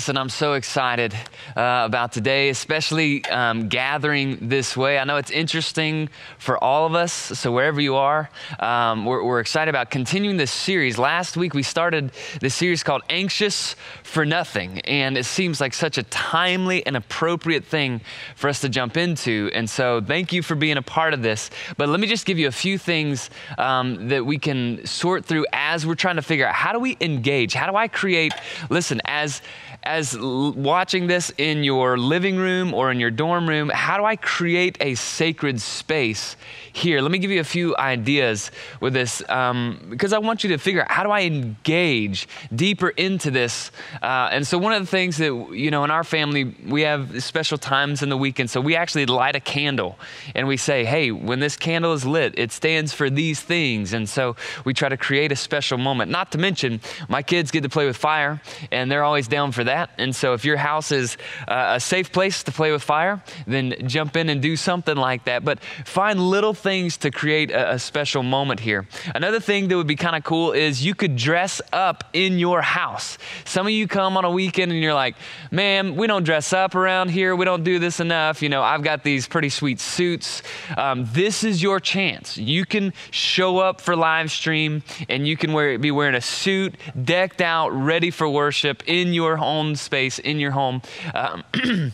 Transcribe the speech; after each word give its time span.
Listen, 0.00 0.16
I'm 0.16 0.30
so 0.30 0.54
excited 0.54 1.12
uh, 1.54 1.82
about 1.84 2.12
today, 2.12 2.48
especially 2.48 3.22
um, 3.26 3.68
gathering 3.68 4.48
this 4.48 4.74
way. 4.74 4.98
I 4.98 5.04
know 5.04 5.18
it's 5.18 5.30
interesting 5.30 6.08
for 6.38 6.56
all 6.56 6.86
of 6.86 6.94
us, 6.94 7.12
so 7.12 7.52
wherever 7.52 7.82
you 7.82 7.96
are, 7.96 8.30
um, 8.60 9.04
we're, 9.04 9.22
we're, 9.22 9.40
excited 9.40 9.68
about 9.68 9.90
continuing 9.90 10.38
this 10.38 10.50
series. 10.50 10.98
Last 10.98 11.36
week, 11.36 11.52
we 11.52 11.62
started 11.62 12.12
this 12.40 12.54
series 12.54 12.82
called 12.82 13.02
Anxious 13.10 13.76
for 14.02 14.24
Nothing, 14.24 14.80
and 14.86 15.18
it 15.18 15.24
seems 15.24 15.60
like 15.60 15.74
such 15.74 15.98
a 15.98 16.02
timely 16.04 16.86
and 16.86 16.96
appropriate 16.96 17.66
thing 17.66 18.00
for 18.36 18.48
us 18.48 18.62
to 18.62 18.70
jump 18.70 18.96
into. 18.96 19.50
And 19.52 19.68
so, 19.68 20.00
thank 20.00 20.32
you 20.32 20.42
for 20.42 20.54
being 20.54 20.78
a 20.78 20.82
part 20.82 21.12
of 21.12 21.20
this. 21.20 21.50
But 21.76 21.90
let 21.90 22.00
me 22.00 22.06
just 22.06 22.24
give 22.24 22.38
you 22.38 22.48
a 22.48 22.52
few 22.52 22.78
things 22.78 23.28
um, 23.58 24.08
that 24.08 24.24
we 24.24 24.38
can 24.38 24.86
sort 24.86 25.26
through 25.26 25.44
as 25.52 25.86
we're 25.86 25.94
trying 25.94 26.16
to 26.16 26.22
figure 26.22 26.46
out 26.46 26.54
how 26.54 26.72
do 26.72 26.78
we 26.78 26.96
engage? 27.02 27.52
How 27.52 27.70
do 27.70 27.76
I 27.76 27.86
create 27.86 28.32
listen, 28.70 29.02
as 29.04 29.42
as 29.82 30.16
watching 30.18 31.06
this 31.06 31.32
in 31.38 31.64
your 31.64 31.96
living 31.96 32.36
room 32.36 32.74
or 32.74 32.90
in 32.90 33.00
your 33.00 33.10
dorm 33.10 33.48
room, 33.48 33.70
how 33.70 33.96
do 33.96 34.04
I 34.04 34.16
create 34.16 34.76
a 34.80 34.94
sacred 34.94 35.60
space 35.60 36.36
here? 36.72 37.00
Let 37.00 37.10
me 37.10 37.18
give 37.18 37.30
you 37.30 37.40
a 37.40 37.44
few 37.44 37.74
ideas 37.78 38.50
with 38.80 38.92
this 38.92 39.22
um, 39.30 39.86
because 39.88 40.12
I 40.12 40.18
want 40.18 40.44
you 40.44 40.50
to 40.50 40.58
figure 40.58 40.82
out 40.82 40.90
how 40.90 41.02
do 41.02 41.10
I 41.10 41.22
engage 41.22 42.28
deeper 42.54 42.90
into 42.90 43.30
this. 43.30 43.70
Uh, 44.02 44.28
and 44.30 44.46
so, 44.46 44.58
one 44.58 44.74
of 44.74 44.82
the 44.82 44.86
things 44.86 45.16
that, 45.16 45.32
you 45.52 45.70
know, 45.70 45.82
in 45.84 45.90
our 45.90 46.04
family, 46.04 46.54
we 46.66 46.82
have 46.82 47.22
special 47.22 47.56
times 47.56 48.02
in 48.02 48.10
the 48.10 48.18
weekend. 48.18 48.50
So, 48.50 48.60
we 48.60 48.76
actually 48.76 49.06
light 49.06 49.34
a 49.34 49.40
candle 49.40 49.98
and 50.34 50.46
we 50.46 50.58
say, 50.58 50.84
hey, 50.84 51.10
when 51.10 51.40
this 51.40 51.56
candle 51.56 51.94
is 51.94 52.04
lit, 52.04 52.34
it 52.38 52.52
stands 52.52 52.92
for 52.92 53.08
these 53.08 53.40
things. 53.40 53.94
And 53.94 54.06
so, 54.06 54.36
we 54.66 54.74
try 54.74 54.90
to 54.90 54.98
create 54.98 55.32
a 55.32 55.36
special 55.36 55.78
moment. 55.78 56.10
Not 56.10 56.32
to 56.32 56.38
mention, 56.38 56.82
my 57.08 57.22
kids 57.22 57.50
get 57.50 57.62
to 57.62 57.70
play 57.70 57.86
with 57.86 57.96
fire 57.96 58.42
and 58.70 58.90
they're 58.90 59.04
always 59.04 59.26
down 59.26 59.52
for 59.52 59.64
that. 59.64 59.69
And 59.98 60.14
so, 60.14 60.34
if 60.34 60.44
your 60.44 60.56
house 60.56 60.92
is 60.92 61.16
uh, 61.48 61.74
a 61.76 61.80
safe 61.80 62.12
place 62.12 62.42
to 62.44 62.52
play 62.52 62.72
with 62.72 62.82
fire, 62.82 63.22
then 63.46 63.74
jump 63.86 64.16
in 64.16 64.28
and 64.28 64.40
do 64.42 64.56
something 64.56 64.96
like 64.96 65.24
that. 65.24 65.44
But 65.44 65.60
find 65.84 66.20
little 66.20 66.54
things 66.54 66.96
to 66.98 67.10
create 67.10 67.50
a, 67.50 67.74
a 67.74 67.78
special 67.78 68.22
moment 68.22 68.60
here. 68.60 68.86
Another 69.14 69.40
thing 69.40 69.68
that 69.68 69.76
would 69.76 69.86
be 69.86 69.96
kind 69.96 70.16
of 70.16 70.24
cool 70.24 70.52
is 70.52 70.84
you 70.84 70.94
could 70.94 71.16
dress 71.16 71.60
up 71.72 72.04
in 72.12 72.38
your 72.38 72.62
house. 72.62 73.18
Some 73.44 73.66
of 73.66 73.72
you 73.72 73.86
come 73.86 74.16
on 74.16 74.24
a 74.24 74.30
weekend 74.30 74.72
and 74.72 74.80
you're 74.80 74.94
like, 74.94 75.16
man, 75.50 75.96
we 75.96 76.06
don't 76.06 76.24
dress 76.24 76.52
up 76.52 76.74
around 76.74 77.10
here. 77.10 77.34
We 77.36 77.44
don't 77.44 77.64
do 77.64 77.78
this 77.78 78.00
enough. 78.00 78.42
You 78.42 78.48
know, 78.48 78.62
I've 78.62 78.82
got 78.82 79.04
these 79.04 79.26
pretty 79.28 79.48
sweet 79.48 79.80
suits. 79.80 80.42
Um, 80.76 81.08
this 81.12 81.44
is 81.44 81.62
your 81.62 81.80
chance. 81.80 82.36
You 82.36 82.64
can 82.64 82.92
show 83.10 83.58
up 83.58 83.80
for 83.80 83.96
live 83.96 84.30
stream 84.30 84.82
and 85.08 85.26
you 85.26 85.36
can 85.36 85.52
wear, 85.52 85.78
be 85.78 85.90
wearing 85.90 86.14
a 86.14 86.20
suit, 86.20 86.74
decked 87.04 87.40
out, 87.40 87.70
ready 87.70 88.10
for 88.10 88.28
worship 88.28 88.82
in 88.86 89.12
your 89.12 89.36
own 89.60 89.76
space, 89.76 90.18
in 90.18 90.38
your 90.38 90.52
home. 90.52 90.82
Um, 91.14 91.44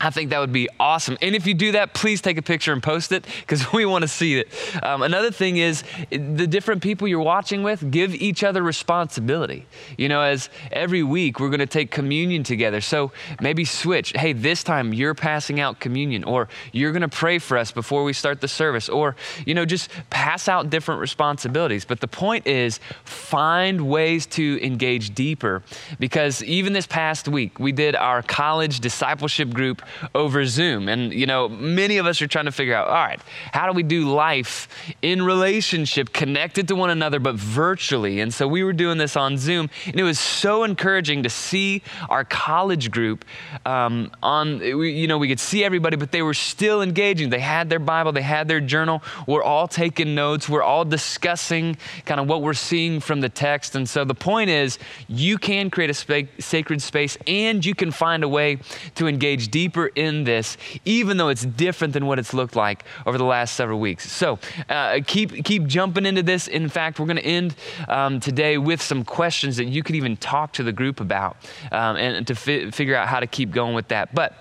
I 0.00 0.08
think 0.08 0.30
that 0.30 0.38
would 0.38 0.52
be 0.52 0.68
awesome. 0.80 1.18
And 1.20 1.34
if 1.34 1.46
you 1.46 1.52
do 1.52 1.72
that, 1.72 1.92
please 1.92 2.22
take 2.22 2.38
a 2.38 2.42
picture 2.42 2.72
and 2.72 2.82
post 2.82 3.12
it 3.12 3.26
because 3.40 3.70
we 3.72 3.84
want 3.84 4.02
to 4.02 4.08
see 4.08 4.38
it. 4.38 4.48
Um, 4.82 5.02
another 5.02 5.30
thing 5.30 5.58
is 5.58 5.84
the 6.10 6.46
different 6.46 6.82
people 6.82 7.06
you're 7.06 7.20
watching 7.20 7.62
with, 7.62 7.90
give 7.90 8.14
each 8.14 8.42
other 8.42 8.62
responsibility. 8.62 9.66
You 9.98 10.08
know, 10.08 10.22
as 10.22 10.48
every 10.72 11.02
week 11.02 11.38
we're 11.38 11.50
going 11.50 11.60
to 11.60 11.66
take 11.66 11.90
communion 11.90 12.44
together. 12.44 12.80
So 12.80 13.12
maybe 13.42 13.66
switch. 13.66 14.12
Hey, 14.16 14.32
this 14.32 14.64
time 14.64 14.94
you're 14.94 15.14
passing 15.14 15.60
out 15.60 15.80
communion, 15.80 16.24
or 16.24 16.48
you're 16.72 16.92
going 16.92 17.02
to 17.02 17.08
pray 17.08 17.38
for 17.38 17.58
us 17.58 17.70
before 17.70 18.02
we 18.02 18.14
start 18.14 18.40
the 18.40 18.48
service, 18.48 18.88
or, 18.88 19.16
you 19.44 19.54
know, 19.54 19.66
just 19.66 19.90
pass 20.08 20.48
out 20.48 20.70
different 20.70 21.02
responsibilities. 21.02 21.84
But 21.84 22.00
the 22.00 22.08
point 22.08 22.46
is, 22.46 22.80
find 23.04 23.88
ways 23.88 24.24
to 24.26 24.64
engage 24.64 25.14
deeper 25.14 25.62
because 25.98 26.42
even 26.44 26.72
this 26.72 26.86
past 26.86 27.28
week, 27.28 27.58
we 27.58 27.72
did 27.72 27.94
our 27.96 28.22
college 28.22 28.80
discipleship 28.80 29.50
group 29.50 29.82
over 30.14 30.44
Zoom. 30.44 30.88
And, 30.88 31.12
you 31.12 31.26
know, 31.26 31.48
many 31.48 31.98
of 31.98 32.06
us 32.06 32.20
are 32.22 32.26
trying 32.26 32.46
to 32.46 32.52
figure 32.52 32.74
out 32.74 32.88
all 32.88 32.94
right, 32.94 33.20
how 33.52 33.66
do 33.66 33.72
we 33.72 33.82
do 33.82 34.10
life 34.12 34.68
in 35.02 35.22
relationship, 35.22 36.12
connected 36.12 36.68
to 36.68 36.74
one 36.74 36.90
another, 36.90 37.18
but 37.18 37.36
virtually? 37.36 38.20
And 38.20 38.32
so 38.32 38.46
we 38.48 38.64
were 38.64 38.72
doing 38.72 38.98
this 38.98 39.16
on 39.16 39.38
Zoom, 39.38 39.70
and 39.86 39.98
it 39.98 40.02
was 40.02 40.18
so 40.18 40.64
encouraging 40.64 41.22
to 41.22 41.30
see 41.30 41.82
our 42.08 42.24
college 42.24 42.90
group 42.90 43.24
um, 43.66 44.10
on, 44.22 44.60
you 44.60 45.06
know, 45.06 45.18
we 45.18 45.28
could 45.28 45.40
see 45.40 45.64
everybody, 45.64 45.96
but 45.96 46.12
they 46.12 46.22
were 46.22 46.34
still 46.34 46.82
engaging. 46.82 47.30
They 47.30 47.40
had 47.40 47.68
their 47.70 47.78
Bible, 47.78 48.12
they 48.12 48.22
had 48.22 48.48
their 48.48 48.60
journal. 48.60 49.02
We're 49.26 49.42
all 49.42 49.68
taking 49.68 50.14
notes, 50.14 50.48
we're 50.48 50.62
all 50.62 50.84
discussing 50.84 51.76
kind 52.04 52.20
of 52.20 52.26
what 52.26 52.42
we're 52.42 52.54
seeing 52.54 53.00
from 53.00 53.20
the 53.20 53.28
text. 53.28 53.74
And 53.74 53.88
so 53.88 54.04
the 54.04 54.14
point 54.14 54.50
is, 54.50 54.78
you 55.08 55.38
can 55.38 55.70
create 55.70 55.90
a 55.90 55.94
sp- 55.94 56.32
sacred 56.38 56.82
space 56.82 57.16
and 57.26 57.64
you 57.64 57.74
can 57.74 57.90
find 57.90 58.24
a 58.24 58.28
way 58.28 58.58
to 58.94 59.06
engage 59.06 59.48
deeper 59.48 59.79
deeper 59.88 60.00
in 60.00 60.24
this, 60.24 60.56
even 60.84 61.16
though 61.16 61.28
it's 61.28 61.44
different 61.44 61.94
than 61.94 62.06
what 62.06 62.18
it's 62.18 62.34
looked 62.34 62.56
like 62.56 62.84
over 63.06 63.18
the 63.18 63.24
last 63.24 63.54
several 63.54 63.80
weeks. 63.80 64.10
So 64.10 64.38
uh, 64.68 65.00
keep, 65.06 65.44
keep 65.44 65.66
jumping 65.66 66.06
into 66.06 66.22
this. 66.22 66.48
In 66.48 66.68
fact, 66.68 66.98
we're 66.98 67.06
going 67.06 67.16
to 67.16 67.24
end 67.24 67.54
um, 67.88 68.20
today 68.20 68.58
with 68.58 68.82
some 68.82 69.04
questions 69.04 69.56
that 69.56 69.66
you 69.66 69.82
could 69.82 69.96
even 69.96 70.16
talk 70.16 70.52
to 70.54 70.62
the 70.62 70.72
group 70.72 71.00
about 71.00 71.36
um, 71.72 71.96
and 71.96 72.26
to 72.26 72.34
fi- 72.34 72.70
figure 72.70 72.96
out 72.96 73.08
how 73.08 73.20
to 73.20 73.26
keep 73.26 73.50
going 73.50 73.74
with 73.74 73.88
that. 73.88 74.14
But 74.14 74.34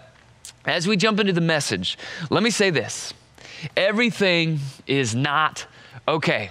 as 0.65 0.87
we 0.87 0.97
jump 0.97 1.19
into 1.19 1.33
the 1.33 1.41
message, 1.41 1.97
let 2.29 2.43
me 2.43 2.49
say 2.49 2.69
this 2.69 3.13
everything 3.75 4.59
is 4.87 5.13
not 5.13 5.65
okay 6.07 6.49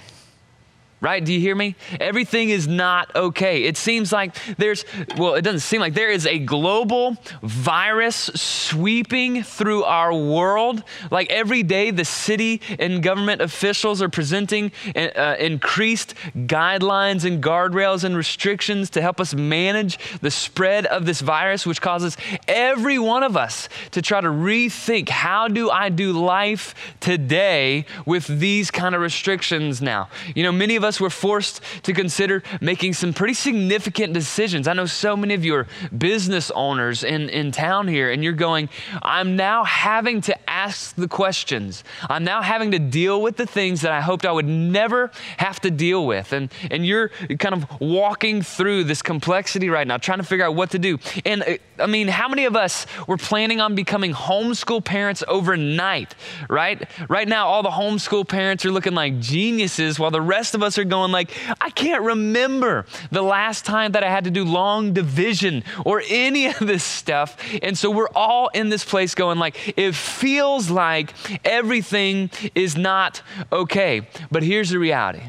right? 1.01 1.25
Do 1.25 1.33
you 1.33 1.41
hear 1.41 1.55
me? 1.55 1.77
Everything 2.01 2.51
is 2.51 2.67
not 2.67 3.15
okay. 3.15 3.65
It 3.65 3.77
seems 3.77 4.13
like 4.13 4.35
there's, 4.57 4.85
well, 5.17 5.35
it 5.35 5.43
doesn't 5.43 5.61
seem 5.61 5.81
like 5.81 5.95
there 5.95 6.11
is 6.11 6.27
a 6.27 6.39
global 6.39 7.17
virus 7.43 8.17
sweeping 8.35 9.43
through 9.43 9.85
our 9.85 10.13
world. 10.13 10.83
Like 11.11 11.31
every 11.31 11.63
day, 11.63 11.91
the 11.91 12.05
city 12.05 12.61
and 12.79 13.03
government 13.03 13.43
officials 13.43 14.03
are 14.03 14.09
presenting 14.09 14.73
uh, 14.97 15.37
increased 15.39 16.15
guidelines 16.35 17.25
and 17.25 17.43
guardrails 17.43 18.05
and 18.05 18.17
restrictions 18.17 18.91
to 18.91 19.03
help 19.03 19.21
us 19.21 19.35
manage 19.35 19.99
the 20.21 20.31
spread 20.31 20.87
of 20.87 21.07
this 21.07 21.21
virus, 21.21 21.67
which 21.67 21.81
causes 21.81 22.17
every 22.47 22.99
one 22.99 23.23
of 23.23 23.37
us 23.37 23.69
to 23.93 24.03
try 24.03 24.21
to 24.21 24.29
rethink 24.29 25.09
how 25.09 25.49
do 25.49 25.71
I 25.71 25.89
do 25.89 26.13
life 26.13 26.75
today 27.01 27.87
with 28.07 28.27
these 28.27 28.71
kind 28.71 28.95
of 28.95 29.01
restrictions 29.01 29.83
now? 29.83 30.09
You 30.35 30.43
know, 30.43 30.53
many 30.53 30.77
of 30.77 30.85
us 30.85 30.88
us 30.89 31.01
were 31.01 31.11
forced 31.11 31.61
to 31.85 31.93
consider 31.93 32.43
making 32.61 32.95
some 32.95 33.13
pretty 33.13 33.35
significant 33.35 34.13
decisions. 34.13 34.67
I 34.67 34.73
know 34.73 34.87
so 34.87 35.17
many 35.17 35.35
of 35.35 35.45
you 35.45 35.55
are 35.55 35.67
business 35.97 36.51
owners 36.51 37.05
in, 37.05 37.29
in 37.29 37.53
town 37.53 37.87
here, 37.87 38.11
and 38.11 38.25
you're 38.25 38.33
going, 38.33 38.69
I'm 39.03 39.37
now 39.37 39.65
having 39.65 40.21
to 40.23 40.51
ask 40.51 40.97
the 40.97 41.09
questions. 41.09 41.85
I'm 42.09 42.25
now 42.25 42.43
having 42.43 42.73
to 42.73 42.79
deal 42.79 43.23
with 43.23 43.37
the 43.37 43.47
things 43.47 43.83
that 43.83 43.93
I 43.93 44.01
hoped 44.01 44.25
I 44.25 44.33
would 44.33 44.47
never 44.47 45.11
have 45.37 45.61
to 45.61 45.71
deal 45.71 46.07
with. 46.07 46.33
And, 46.33 46.51
and 46.71 46.85
you're 46.85 47.11
kind 47.39 47.55
of 47.55 47.81
walking 47.81 48.43
through 48.43 48.85
this 48.85 49.03
complexity 49.03 49.69
right 49.69 49.87
now, 49.87 49.99
trying 49.99 50.19
to 50.19 50.25
figure 50.25 50.47
out 50.47 50.55
what 50.55 50.71
to 50.71 50.79
do. 50.79 50.99
And 51.25 51.43
uh, 51.43 51.57
I 51.79 51.87
mean, 51.87 52.09
how 52.09 52.29
many 52.29 52.45
of 52.47 52.57
us 52.57 52.87
were 53.07 53.17
planning 53.17 53.61
on 53.61 53.75
becoming 53.75 54.13
homeschool 54.13 54.85
parents 54.85 55.23
overnight, 55.29 56.15
right? 56.49 56.89
Right 57.09 57.29
now, 57.29 57.47
all 57.47 57.63
the 57.63 57.71
homeschool 57.71 58.27
parents 58.27 58.65
are 58.65 58.71
looking 58.71 58.95
like 58.95 59.21
geniuses 59.21 59.99
while 59.99 60.11
the 60.11 60.23
rest 60.23 60.55
of 60.55 60.63
us 60.63 60.78
are 60.79 60.85
going 60.85 61.13
like, 61.13 61.31
I 61.61 61.71
can't 61.71 62.03
remember 62.03 62.87
the 63.11 63.23
last 63.23 63.65
time 63.65 63.93
that 63.93 64.03
I 64.03 64.11
had 64.11 64.25
to 64.25 64.31
do 64.31 64.45
long 64.45 64.93
division 64.93 65.65
or 65.85 66.03
any 66.09 66.47
of 66.47 66.59
this 66.59 66.85
stuff. 66.85 67.37
And 67.63 67.77
so 67.77 67.91
we're 67.91 68.11
all 68.15 68.49
in 68.49 68.69
this 68.69 68.85
place 68.85 69.15
going 69.15 69.39
like, 69.39 69.75
it 69.77 69.95
feels 69.95 70.71
like 70.71 71.13
everything 71.45 72.31
is 72.55 72.77
not 72.77 73.23
okay. 73.53 74.09
But 74.31 74.43
here's 74.43 74.71
the 74.71 74.79
reality. 74.79 75.23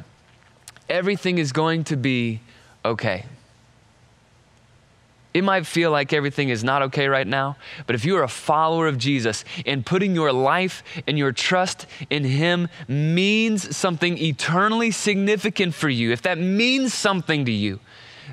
Everything 0.89 1.37
is 1.37 1.51
going 1.51 1.83
to 1.85 1.97
be 1.97 2.41
okay. 2.83 3.25
It 5.33 5.43
might 5.43 5.67
feel 5.67 5.91
like 5.91 6.11
everything 6.11 6.49
is 6.49 6.63
not 6.63 6.81
okay 6.83 7.07
right 7.07 7.27
now, 7.27 7.55
but 7.85 7.95
if 7.95 8.03
you 8.03 8.17
are 8.17 8.23
a 8.23 8.27
follower 8.27 8.87
of 8.87 8.97
Jesus 8.97 9.45
and 9.63 9.85
putting 9.85 10.15
your 10.15 10.33
life 10.33 10.83
and 11.07 11.19
your 11.19 11.31
trust 11.31 11.85
in 12.09 12.23
Him 12.23 12.67
means 12.87 13.75
something 13.77 14.17
eternally 14.17 14.89
significant 14.89 15.75
for 15.75 15.87
you, 15.87 16.11
if 16.11 16.23
that 16.23 16.39
means 16.39 16.95
something 16.95 17.45
to 17.45 17.51
you, 17.51 17.79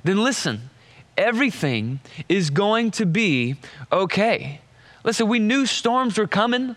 then 0.04 0.16
listen, 0.16 0.70
everything 1.18 2.00
is 2.30 2.48
going 2.48 2.90
to 2.92 3.04
be 3.04 3.56
okay. 3.92 4.60
Listen, 5.04 5.28
we 5.28 5.38
knew 5.38 5.66
storms 5.66 6.16
were 6.16 6.26
coming. 6.26 6.76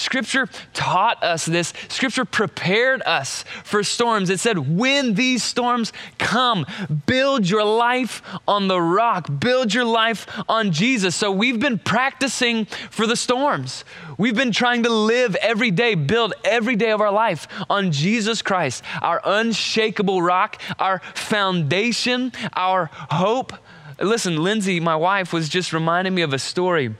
Scripture 0.00 0.48
taught 0.72 1.22
us 1.22 1.44
this. 1.44 1.74
Scripture 1.88 2.24
prepared 2.24 3.02
us 3.02 3.44
for 3.64 3.84
storms. 3.84 4.30
It 4.30 4.40
said, 4.40 4.78
when 4.78 5.14
these 5.14 5.44
storms 5.44 5.92
come, 6.18 6.64
build 7.04 7.48
your 7.48 7.64
life 7.64 8.22
on 8.48 8.68
the 8.68 8.80
rock, 8.80 9.28
build 9.38 9.74
your 9.74 9.84
life 9.84 10.26
on 10.48 10.72
Jesus. 10.72 11.14
So 11.14 11.30
we've 11.30 11.60
been 11.60 11.78
practicing 11.78 12.64
for 12.64 13.06
the 13.06 13.16
storms. 13.16 13.84
We've 14.16 14.34
been 14.34 14.52
trying 14.52 14.84
to 14.84 14.90
live 14.90 15.36
every 15.36 15.70
day, 15.70 15.94
build 15.94 16.32
every 16.44 16.76
day 16.76 16.92
of 16.92 17.02
our 17.02 17.12
life 17.12 17.46
on 17.68 17.92
Jesus 17.92 18.40
Christ, 18.40 18.82
our 19.02 19.20
unshakable 19.22 20.22
rock, 20.22 20.60
our 20.78 21.00
foundation, 21.14 22.32
our 22.54 22.90
hope 22.92 23.52
listen, 23.98 24.42
Lindsay, 24.42 24.80
my 24.80 24.96
wife, 24.96 25.30
was 25.30 25.50
just 25.50 25.74
reminding 25.74 26.14
me 26.14 26.22
of 26.22 26.32
a 26.32 26.38
story 26.38 26.94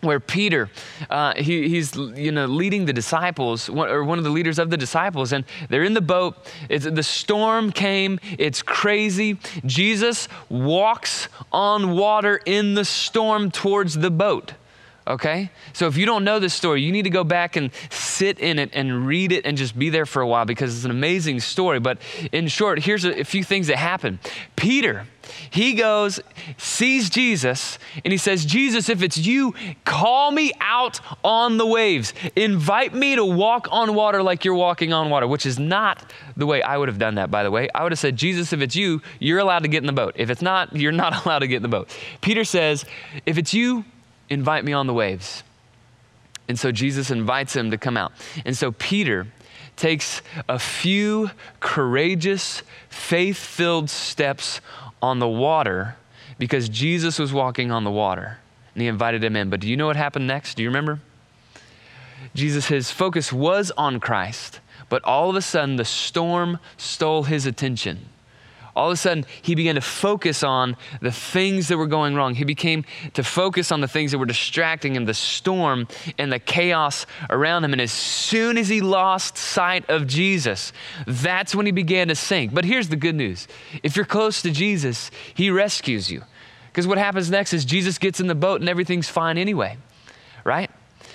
where 0.00 0.20
Peter, 0.20 0.70
uh, 1.10 1.34
he, 1.34 1.68
he's 1.68 1.96
you 1.96 2.30
know 2.30 2.46
leading 2.46 2.84
the 2.84 2.92
disciples, 2.92 3.68
one, 3.68 3.88
or 3.88 4.04
one 4.04 4.18
of 4.18 4.24
the 4.24 4.30
leaders 4.30 4.58
of 4.58 4.70
the 4.70 4.76
disciples, 4.76 5.32
and 5.32 5.44
they're 5.68 5.84
in 5.84 5.94
the 5.94 6.00
boat. 6.00 6.36
It's, 6.68 6.84
the 6.84 7.02
storm 7.02 7.72
came. 7.72 8.20
It's 8.38 8.62
crazy. 8.62 9.38
Jesus 9.66 10.28
walks 10.48 11.28
on 11.52 11.96
water 11.96 12.40
in 12.46 12.74
the 12.74 12.84
storm 12.84 13.50
towards 13.50 13.94
the 13.94 14.10
boat. 14.10 14.52
Okay? 15.08 15.50
So 15.72 15.86
if 15.86 15.96
you 15.96 16.04
don't 16.04 16.22
know 16.22 16.38
this 16.38 16.52
story, 16.52 16.82
you 16.82 16.92
need 16.92 17.04
to 17.04 17.10
go 17.10 17.24
back 17.24 17.56
and 17.56 17.70
sit 17.90 18.38
in 18.38 18.58
it 18.58 18.70
and 18.74 19.06
read 19.06 19.32
it 19.32 19.46
and 19.46 19.56
just 19.56 19.78
be 19.78 19.88
there 19.88 20.04
for 20.04 20.20
a 20.20 20.26
while 20.26 20.44
because 20.44 20.76
it's 20.76 20.84
an 20.84 20.90
amazing 20.90 21.40
story. 21.40 21.80
But 21.80 21.98
in 22.30 22.48
short, 22.48 22.80
here's 22.80 23.06
a, 23.06 23.20
a 23.20 23.24
few 23.24 23.42
things 23.42 23.68
that 23.68 23.78
happen. 23.78 24.20
Peter, 24.54 25.06
he 25.50 25.72
goes, 25.72 26.20
sees 26.58 27.08
Jesus, 27.08 27.78
and 28.04 28.12
he 28.12 28.18
says, 28.18 28.44
Jesus, 28.44 28.90
if 28.90 29.02
it's 29.02 29.16
you, 29.16 29.54
call 29.84 30.30
me 30.30 30.52
out 30.60 31.00
on 31.24 31.56
the 31.56 31.66
waves. 31.66 32.12
Invite 32.36 32.92
me 32.92 33.16
to 33.16 33.24
walk 33.24 33.66
on 33.70 33.94
water 33.94 34.22
like 34.22 34.44
you're 34.44 34.54
walking 34.54 34.92
on 34.92 35.08
water, 35.08 35.26
which 35.26 35.46
is 35.46 35.58
not 35.58 36.12
the 36.36 36.46
way 36.46 36.62
I 36.62 36.76
would 36.76 36.88
have 36.88 36.98
done 36.98 37.14
that, 37.14 37.30
by 37.30 37.44
the 37.44 37.50
way. 37.50 37.68
I 37.74 37.82
would 37.82 37.92
have 37.92 37.98
said, 37.98 38.16
Jesus, 38.16 38.52
if 38.52 38.60
it's 38.60 38.76
you, 38.76 39.00
you're 39.20 39.38
allowed 39.38 39.60
to 39.60 39.68
get 39.68 39.82
in 39.82 39.86
the 39.86 39.92
boat. 39.92 40.14
If 40.16 40.28
it's 40.28 40.42
not, 40.42 40.76
you're 40.76 40.92
not 40.92 41.24
allowed 41.24 41.40
to 41.40 41.46
get 41.46 41.56
in 41.56 41.62
the 41.62 41.68
boat. 41.68 41.88
Peter 42.20 42.44
says, 42.44 42.84
if 43.24 43.38
it's 43.38 43.54
you, 43.54 43.84
invite 44.28 44.64
me 44.64 44.72
on 44.72 44.86
the 44.86 44.94
waves. 44.94 45.42
And 46.48 46.58
so 46.58 46.72
Jesus 46.72 47.10
invites 47.10 47.54
him 47.54 47.70
to 47.70 47.78
come 47.78 47.96
out. 47.96 48.12
And 48.44 48.56
so 48.56 48.72
Peter 48.72 49.26
takes 49.76 50.22
a 50.48 50.58
few 50.58 51.30
courageous, 51.60 52.62
faith 52.88 53.36
filled 53.36 53.90
steps 53.90 54.60
on 55.00 55.18
the 55.18 55.28
water 55.28 55.96
because 56.38 56.68
Jesus 56.68 57.18
was 57.18 57.32
walking 57.32 57.70
on 57.70 57.84
the 57.84 57.90
water 57.90 58.38
and 58.74 58.82
he 58.82 58.88
invited 58.88 59.22
him 59.22 59.36
in. 59.36 59.50
But 59.50 59.60
do 59.60 59.68
you 59.68 59.76
know 59.76 59.86
what 59.86 59.96
happened 59.96 60.26
next? 60.26 60.56
Do 60.56 60.62
you 60.62 60.68
remember? 60.68 61.00
Jesus, 62.34 62.66
his 62.66 62.90
focus 62.90 63.32
was 63.32 63.70
on 63.76 64.00
Christ, 64.00 64.60
but 64.88 65.02
all 65.04 65.30
of 65.30 65.36
a 65.36 65.42
sudden 65.42 65.76
the 65.76 65.84
storm 65.84 66.58
stole 66.76 67.24
his 67.24 67.46
attention 67.46 68.08
all 68.78 68.86
of 68.86 68.92
a 68.92 68.96
sudden 68.96 69.26
he 69.42 69.54
began 69.54 69.74
to 69.74 69.80
focus 69.80 70.44
on 70.44 70.76
the 71.00 71.10
things 71.10 71.68
that 71.68 71.76
were 71.76 71.88
going 71.88 72.14
wrong. 72.14 72.34
He 72.34 72.44
became 72.44 72.84
to 73.14 73.24
focus 73.24 73.72
on 73.72 73.80
the 73.80 73.88
things 73.88 74.12
that 74.12 74.18
were 74.18 74.26
distracting 74.26 74.94
him, 74.94 75.04
the 75.04 75.14
storm 75.14 75.88
and 76.16 76.32
the 76.32 76.38
chaos 76.38 77.04
around 77.28 77.64
him. 77.64 77.72
And 77.72 77.82
as 77.82 77.90
soon 77.90 78.56
as 78.56 78.68
he 78.68 78.80
lost 78.80 79.36
sight 79.36 79.88
of 79.90 80.06
Jesus, 80.06 80.72
that's 81.06 81.54
when 81.54 81.66
he 81.66 81.72
began 81.72 82.08
to 82.08 82.14
sink. 82.14 82.54
But 82.54 82.64
here's 82.64 82.88
the 82.88 82.96
good 82.96 83.16
news 83.16 83.48
if 83.82 83.96
you're 83.96 84.04
close 84.04 84.42
to 84.42 84.50
Jesus, 84.50 85.10
he 85.34 85.50
rescues 85.50 86.10
you. 86.10 86.22
Because 86.68 86.86
what 86.86 86.98
happens 86.98 87.28
next 87.28 87.52
is 87.52 87.64
Jesus 87.64 87.98
gets 87.98 88.20
in 88.20 88.28
the 88.28 88.36
boat 88.36 88.60
and 88.60 88.68
everything's 88.68 89.08
fine 89.08 89.38
anyway, 89.38 89.76
right? 90.44 90.70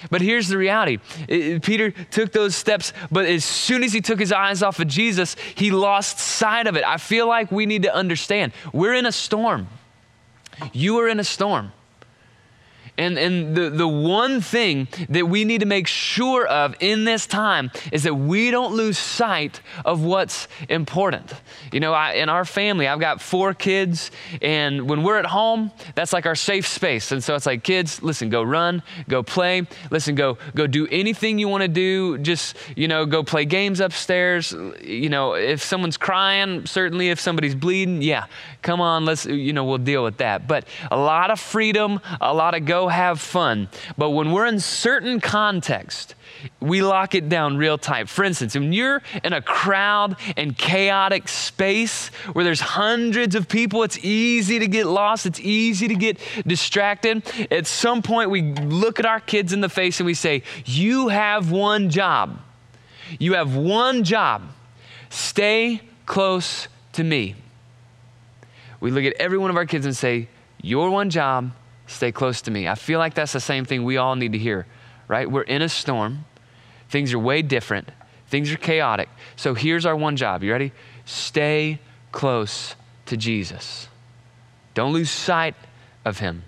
But 0.09 0.21
here's 0.21 0.47
the 0.47 0.57
reality 0.57 0.97
Peter 1.27 1.91
took 1.91 2.31
those 2.31 2.55
steps, 2.55 2.93
but 3.11 3.25
as 3.25 3.43
soon 3.45 3.83
as 3.83 3.93
he 3.93 4.01
took 4.01 4.19
his 4.19 4.31
eyes 4.31 4.63
off 4.63 4.79
of 4.79 4.87
Jesus, 4.87 5.35
he 5.55 5.71
lost 5.71 6.19
sight 6.19 6.67
of 6.67 6.75
it. 6.75 6.83
I 6.83 6.97
feel 6.97 7.27
like 7.27 7.51
we 7.51 7.65
need 7.65 7.83
to 7.83 7.93
understand 7.93 8.53
we're 8.71 8.93
in 8.93 9.05
a 9.05 9.11
storm. 9.11 9.67
You 10.71 10.99
are 10.99 11.07
in 11.07 11.19
a 11.19 11.23
storm. 11.23 11.71
And, 12.95 13.17
and 13.17 13.55
the, 13.55 13.71
the 13.71 13.87
one 13.87 14.39
thing 14.39 14.87
that 15.09 15.27
we 15.27 15.45
need 15.45 15.61
to 15.61 15.65
make 15.65 15.87
sure 15.87 16.45
of 16.45 16.75
in 16.79 17.05
this 17.05 17.25
time 17.25 17.71
is 17.91 18.03
that 18.03 18.13
we 18.13 18.51
don't 18.51 18.75
lose 18.75 18.99
sight 18.99 19.61
of 19.83 20.03
what's 20.03 20.47
important. 20.69 21.33
You 21.71 21.79
know, 21.79 21.91
I, 21.91 22.13
in 22.13 22.29
our 22.29 22.45
family, 22.45 22.87
I've 22.87 22.99
got 22.99 23.19
four 23.19 23.55
kids, 23.55 24.11
and 24.43 24.87
when 24.87 25.01
we're 25.01 25.17
at 25.17 25.25
home, 25.25 25.71
that's 25.95 26.13
like 26.13 26.27
our 26.27 26.35
safe 26.35 26.67
space. 26.67 27.11
And 27.11 27.23
so 27.23 27.33
it's 27.33 27.47
like, 27.47 27.63
kids, 27.63 28.03
listen, 28.03 28.29
go 28.29 28.43
run, 28.43 28.83
go 29.09 29.23
play, 29.23 29.65
listen, 29.89 30.13
go, 30.13 30.37
go 30.53 30.67
do 30.67 30.87
anything 30.91 31.39
you 31.39 31.47
want 31.47 31.63
to 31.63 31.67
do. 31.67 32.19
Just, 32.19 32.55
you 32.75 32.87
know, 32.87 33.07
go 33.07 33.23
play 33.23 33.45
games 33.45 33.79
upstairs. 33.79 34.51
You 34.83 35.09
know, 35.09 35.33
if 35.33 35.63
someone's 35.63 35.97
crying, 35.97 36.67
certainly 36.67 37.09
if 37.09 37.19
somebody's 37.19 37.55
bleeding, 37.55 38.03
yeah, 38.03 38.27
come 38.61 38.81
on, 38.81 39.05
let's, 39.05 39.25
you 39.25 39.51
know, 39.51 39.65
we'll 39.65 39.79
deal 39.79 40.03
with 40.03 40.17
that. 40.17 40.47
But 40.47 40.67
a 40.91 40.97
lot 40.97 41.31
of 41.31 41.39
freedom, 41.39 41.99
a 42.21 42.33
lot 42.33 42.53
of 42.53 42.65
go 42.65 42.82
have 42.89 43.19
fun. 43.19 43.69
But 43.97 44.11
when 44.11 44.31
we're 44.31 44.45
in 44.45 44.59
certain 44.59 45.19
context, 45.19 46.15
we 46.59 46.81
lock 46.81 47.15
it 47.15 47.29
down 47.29 47.57
real 47.57 47.77
tight. 47.77 48.09
For 48.09 48.23
instance, 48.23 48.55
when 48.55 48.73
you're 48.73 49.01
in 49.23 49.33
a 49.33 49.41
crowd 49.41 50.17
and 50.35 50.57
chaotic 50.57 51.27
space 51.27 52.09
where 52.33 52.43
there's 52.43 52.59
hundreds 52.59 53.35
of 53.35 53.47
people, 53.47 53.83
it's 53.83 53.97
easy 54.03 54.59
to 54.59 54.67
get 54.67 54.85
lost, 54.85 55.25
it's 55.25 55.39
easy 55.39 55.87
to 55.87 55.95
get 55.95 56.17
distracted. 56.45 57.23
At 57.51 57.67
some 57.67 58.01
point, 58.01 58.29
we 58.29 58.41
look 58.41 58.99
at 58.99 59.05
our 59.05 59.19
kids 59.19 59.53
in 59.53 59.61
the 59.61 59.69
face 59.69 59.99
and 59.99 60.05
we 60.05 60.13
say, 60.13 60.43
You 60.65 61.09
have 61.09 61.51
one 61.51 61.89
job. 61.89 62.39
You 63.19 63.33
have 63.33 63.55
one 63.55 64.03
job. 64.03 64.43
Stay 65.09 65.81
close 66.05 66.67
to 66.93 67.03
me. 67.03 67.35
We 68.79 68.91
look 68.91 69.05
at 69.05 69.13
every 69.13 69.37
one 69.37 69.49
of 69.49 69.55
our 69.55 69.65
kids 69.65 69.85
and 69.85 69.95
say, 69.95 70.27
Your 70.61 70.89
one 70.89 71.09
job 71.09 71.51
Stay 71.93 72.11
close 72.11 72.41
to 72.41 72.51
me. 72.51 72.67
I 72.67 72.75
feel 72.75 72.99
like 72.99 73.13
that's 73.13 73.33
the 73.33 73.39
same 73.39 73.65
thing 73.65 73.83
we 73.83 73.97
all 73.97 74.15
need 74.15 74.31
to 74.31 74.37
hear, 74.37 74.65
right? 75.07 75.29
We're 75.29 75.43
in 75.43 75.61
a 75.61 75.69
storm. 75.69 76.25
Things 76.89 77.13
are 77.13 77.19
way 77.19 77.41
different. 77.41 77.91
Things 78.27 78.51
are 78.51 78.57
chaotic. 78.57 79.09
So 79.35 79.53
here's 79.53 79.85
our 79.85 79.95
one 79.95 80.15
job. 80.15 80.43
You 80.43 80.51
ready? 80.51 80.71
Stay 81.05 81.79
close 82.11 82.75
to 83.05 83.15
Jesus. 83.15 83.87
Don't 84.73 84.91
lose 84.91 85.11
sight 85.11 85.55
of 86.03 86.19
him. 86.19 86.43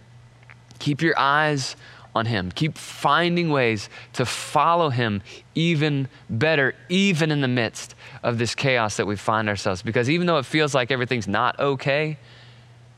Keep 0.79 1.01
your 1.01 1.17
eyes 1.17 1.75
on 2.15 2.25
him. 2.25 2.49
Keep 2.51 2.77
finding 2.77 3.49
ways 3.49 3.89
to 4.13 4.25
follow 4.25 4.89
him 4.89 5.21
even 5.53 6.07
better, 6.29 6.73
even 6.89 7.29
in 7.29 7.41
the 7.41 7.47
midst 7.47 7.93
of 8.23 8.37
this 8.37 8.55
chaos 8.55 8.97
that 8.97 9.05
we 9.05 9.15
find 9.15 9.47
ourselves. 9.49 9.83
Because 9.83 10.09
even 10.09 10.25
though 10.25 10.37
it 10.37 10.45
feels 10.45 10.73
like 10.73 10.91
everything's 10.91 11.27
not 11.27 11.59
okay, 11.59 12.17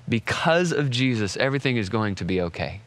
because 0.09 0.71
of 0.71 0.89
Jesus, 0.89 1.37
everything 1.37 1.77
is 1.77 1.89
going 1.89 2.15
to 2.15 2.25
be 2.25 2.41
okay. 2.41 2.81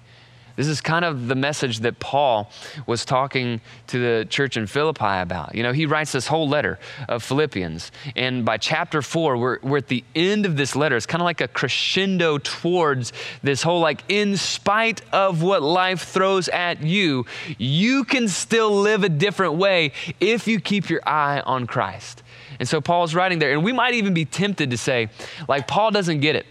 This 0.57 0.67
is 0.67 0.83
kind 0.83 1.07
of 1.07 1.27
the 1.27 1.37
message 1.37 1.79
that 1.81 2.00
Paul 2.00 2.50
was 2.87 3.07
talking 3.07 3.62
to 3.87 3.99
the 3.99 4.27
church 4.27 4.59
in 4.59 4.67
Philippi 4.67 5.21
about. 5.21 5.55
You 5.55 5.62
know, 5.62 5.73
he 5.73 5.87
writes 5.87 6.12
this 6.12 6.27
whole 6.27 6.47
letter 6.49 6.79
of 7.09 7.23
Philippians. 7.23 7.91
And 8.15 8.45
by 8.45 8.59
chapter 8.59 9.00
four, 9.00 9.39
we're, 9.39 9.59
we're 9.62 9.79
at 9.79 9.89
the 9.89 10.05
end 10.15 10.45
of 10.45 10.59
this 10.59 10.77
letter. 10.77 10.97
It's 10.97 11.07
kind 11.07 11.23
of 11.23 11.25
like 11.25 11.41
a 11.41 11.49
crescendo 11.49 12.37
towards 12.37 13.15
this 13.43 13.62
whole, 13.62 13.81
like, 13.81 14.03
in 14.09 14.37
spite 14.37 15.00
of 15.15 15.43
what 15.43 15.62
life 15.62 16.03
throws 16.03 16.49
at 16.49 16.83
you, 16.83 17.25
you 17.57 18.05
can 18.05 18.29
still 18.29 18.71
live 18.83 19.03
a 19.03 19.09
different 19.09 19.55
way 19.55 19.93
if 20.19 20.47
you 20.47 20.61
keep 20.61 20.91
your 20.91 21.00
eye 21.09 21.41
on 21.41 21.67
Christ. 21.67 22.23
And 22.59 22.69
so 22.69 22.83
Paul's 22.83 23.15
writing 23.15 23.39
there. 23.39 23.53
And 23.53 23.65
we 23.65 23.73
might 23.73 23.95
even 23.95 24.12
be 24.12 24.27
tempted 24.27 24.73
to 24.73 24.77
say, 24.77 25.09
like, 25.49 25.67
Paul 25.67 25.91
doesn't 25.91 26.21
get 26.21 26.37
it. 26.37 26.45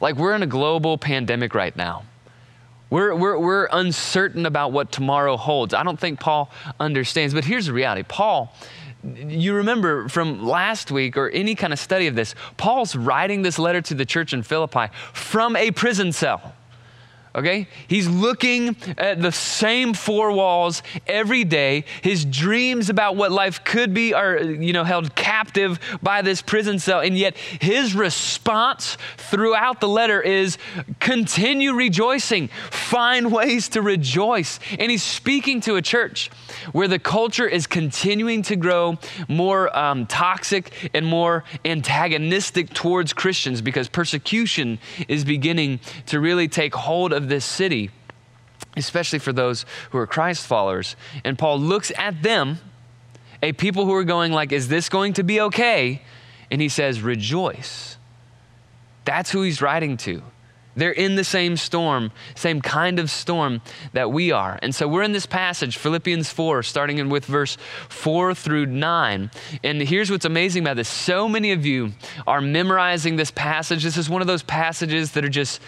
Like 0.00 0.16
we're 0.16 0.34
in 0.34 0.42
a 0.42 0.46
global 0.46 0.98
pandemic 0.98 1.54
right 1.54 1.74
now. 1.76 2.04
We're, 2.90 3.14
we're, 3.14 3.38
we're 3.38 3.68
uncertain 3.72 4.46
about 4.46 4.72
what 4.72 4.92
tomorrow 4.92 5.36
holds. 5.36 5.74
I 5.74 5.82
don't 5.82 5.98
think 5.98 6.20
Paul 6.20 6.50
understands, 6.78 7.34
but 7.34 7.44
here's 7.44 7.66
the 7.66 7.72
reality 7.72 8.04
Paul, 8.06 8.54
you 9.02 9.54
remember 9.54 10.08
from 10.08 10.46
last 10.46 10.90
week 10.90 11.16
or 11.16 11.28
any 11.30 11.54
kind 11.54 11.72
of 11.72 11.78
study 11.78 12.06
of 12.06 12.14
this, 12.14 12.34
Paul's 12.56 12.94
writing 12.96 13.42
this 13.42 13.58
letter 13.58 13.80
to 13.82 13.94
the 13.94 14.04
church 14.04 14.32
in 14.32 14.42
Philippi 14.42 14.86
from 15.12 15.56
a 15.56 15.70
prison 15.72 16.12
cell 16.12 16.54
okay? 17.34 17.66
He's 17.88 18.08
looking 18.08 18.76
at 18.96 19.20
the 19.20 19.32
same 19.32 19.94
four 19.94 20.32
walls 20.32 20.82
every 21.06 21.44
day. 21.44 21.84
His 22.02 22.24
dreams 22.24 22.90
about 22.90 23.16
what 23.16 23.32
life 23.32 23.64
could 23.64 23.92
be 23.92 24.14
are, 24.14 24.38
you 24.38 24.72
know, 24.72 24.84
held 24.84 25.14
captive 25.14 25.78
by 26.02 26.22
this 26.22 26.42
prison 26.42 26.78
cell. 26.78 27.00
And 27.00 27.16
yet 27.16 27.36
his 27.36 27.94
response 27.94 28.96
throughout 29.16 29.80
the 29.80 29.88
letter 29.88 30.20
is 30.20 30.58
continue 31.00 31.72
rejoicing, 31.72 32.48
find 32.70 33.32
ways 33.32 33.68
to 33.70 33.82
rejoice. 33.82 34.60
And 34.78 34.90
he's 34.90 35.02
speaking 35.02 35.60
to 35.62 35.76
a 35.76 35.82
church 35.82 36.30
where 36.72 36.88
the 36.88 36.98
culture 36.98 37.46
is 37.46 37.66
continuing 37.66 38.42
to 38.42 38.56
grow 38.56 38.98
more 39.28 39.76
um, 39.76 40.06
toxic 40.06 40.90
and 40.94 41.06
more 41.06 41.44
antagonistic 41.64 42.72
towards 42.72 43.12
Christians 43.12 43.60
because 43.60 43.88
persecution 43.88 44.78
is 45.08 45.24
beginning 45.24 45.80
to 46.06 46.20
really 46.20 46.48
take 46.48 46.74
hold 46.74 47.12
of 47.12 47.28
this 47.28 47.44
city, 47.44 47.90
especially 48.76 49.18
for 49.18 49.32
those 49.32 49.64
who 49.90 49.98
are 49.98 50.06
Christ 50.06 50.46
followers. 50.46 50.96
And 51.24 51.38
Paul 51.38 51.58
looks 51.60 51.92
at 51.96 52.22
them, 52.22 52.58
a 53.42 53.52
people 53.52 53.84
who 53.84 53.94
are 53.94 54.04
going 54.04 54.32
like, 54.32 54.52
is 54.52 54.68
this 54.68 54.88
going 54.88 55.14
to 55.14 55.22
be 55.22 55.40
okay? 55.40 56.02
And 56.50 56.60
he 56.60 56.68
says, 56.68 57.00
rejoice. 57.00 57.96
That's 59.04 59.30
who 59.30 59.42
he's 59.42 59.60
writing 59.60 59.96
to. 59.98 60.22
They're 60.76 60.92
in 60.92 61.16
the 61.16 61.24
same 61.24 61.56
storm, 61.56 62.10
same 62.34 62.60
kind 62.60 62.98
of 62.98 63.10
storm 63.10 63.60
that 63.92 64.10
we 64.10 64.32
are. 64.32 64.58
And 64.62 64.74
so 64.74 64.88
we're 64.88 65.02
in 65.02 65.12
this 65.12 65.26
passage, 65.26 65.76
Philippians 65.76 66.30
4, 66.30 66.62
starting 66.62 66.98
in 66.98 67.08
with 67.08 67.24
verse 67.26 67.56
4 67.88 68.34
through 68.34 68.66
9. 68.66 69.30
And 69.62 69.82
here's 69.82 70.10
what's 70.10 70.24
amazing 70.24 70.64
about 70.64 70.76
this 70.76 70.88
so 70.88 71.28
many 71.28 71.52
of 71.52 71.64
you 71.64 71.92
are 72.26 72.40
memorizing 72.40 73.16
this 73.16 73.30
passage. 73.30 73.82
This 73.82 73.96
is 73.96 74.10
one 74.10 74.20
of 74.20 74.26
those 74.26 74.42
passages 74.42 75.12
that 75.12 75.24
are 75.24 75.30
just, 75.30 75.60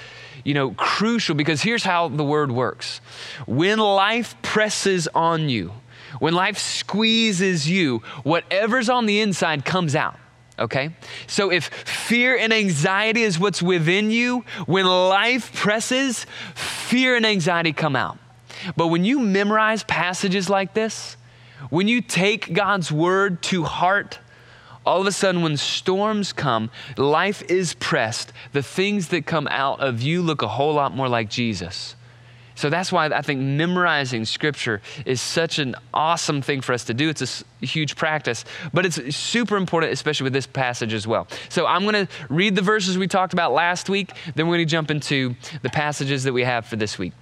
you 0.45 0.55
know, 0.55 0.73
crucial 0.73 1.35
because 1.35 1.63
here's 1.63 1.85
how 1.85 2.09
the 2.09 2.25
word 2.25 2.51
works 2.51 2.99
when 3.47 3.79
life 3.79 4.41
presses 4.43 5.09
on 5.15 5.49
you, 5.49 5.73
when 6.19 6.35
life 6.35 6.59
squeezes 6.59 7.69
you, 7.69 7.99
whatever's 8.25 8.89
on 8.89 9.07
the 9.07 9.21
inside 9.21 9.65
comes 9.65 9.95
out 9.95 10.19
okay? 10.59 10.91
So 11.27 11.51
if 11.51 11.67
fear 11.67 12.37
and 12.37 12.53
anxiety 12.53 13.23
is 13.23 13.39
what's 13.39 13.63
within 13.63 14.11
you, 14.11 14.45
when 14.67 14.87
life 14.87 15.55
presses, 15.55 16.27
fear 16.55 17.17
and 17.17 17.27
anxiety 17.27 17.73
come 17.73 17.97
out. 17.97 18.19
But 18.77 18.89
when 18.89 19.05
you 19.05 19.19
memorize 19.19 19.83
passages 19.85 20.49
like 20.49 20.75
this, 20.75 21.17
when 21.71 21.89
you 21.89 22.01
take 22.01 22.53
God's 22.53 22.91
word 22.91 23.43
to 23.45 23.65
heart, 23.65 24.19
all 24.85 25.01
of 25.01 25.07
a 25.07 25.13
sudden, 25.13 25.43
when 25.43 25.57
storms 25.57 26.33
come, 26.33 26.71
life 26.97 27.43
is 27.51 27.75
pressed, 27.75 28.33
the 28.53 28.63
things 28.63 29.09
that 29.09 29.27
come 29.27 29.49
out 29.49 29.81
of 29.81 30.01
you 30.01 30.23
look 30.23 30.43
a 30.43 30.49
whole 30.49 30.75
lot 30.75 30.95
more 30.95 31.09
like 31.09 31.29
Jesus. 31.29 31.96
So 32.57 32.71
that's 32.71 32.91
why 32.91 33.07
I 33.07 33.21
think 33.23 33.41
memorizing 33.41 34.25
scripture 34.25 34.81
is 35.05 35.21
such 35.21 35.59
an 35.59 35.77
awesome 35.95 36.43
thing 36.43 36.63
for 36.63 36.73
us 36.73 36.85
to 36.85 36.95
do. 36.95 37.11
It's 37.11 37.45
a 37.63 37.67
huge 37.67 37.97
practice, 37.97 38.45
but 38.73 38.87
it's 38.87 39.15
super 39.15 39.57
important, 39.57 39.93
especially 39.93 40.25
with 40.25 40.33
this 40.33 40.47
passage 40.47 40.95
as 40.95 41.07
well. 41.07 41.29
So 41.51 41.67
I'm 41.67 41.83
going 41.83 42.07
to 42.07 42.13
read 42.31 42.57
the 42.57 42.63
verses 42.63 42.97
we 42.97 43.09
talked 43.09 43.35
about 43.35 43.53
last 43.53 43.91
week, 43.91 44.11
then 44.35 44.49
we're 44.49 44.57
going 44.57 44.67
to 44.67 44.71
jump 44.73 44.91
into 44.91 45.37
the 45.63 45.71
passages 45.71 46.25
that 46.25 46.33
we 46.33 46.45
have 46.45 46.67
for 46.67 46.77
this 46.77 46.99
week. 46.99 47.13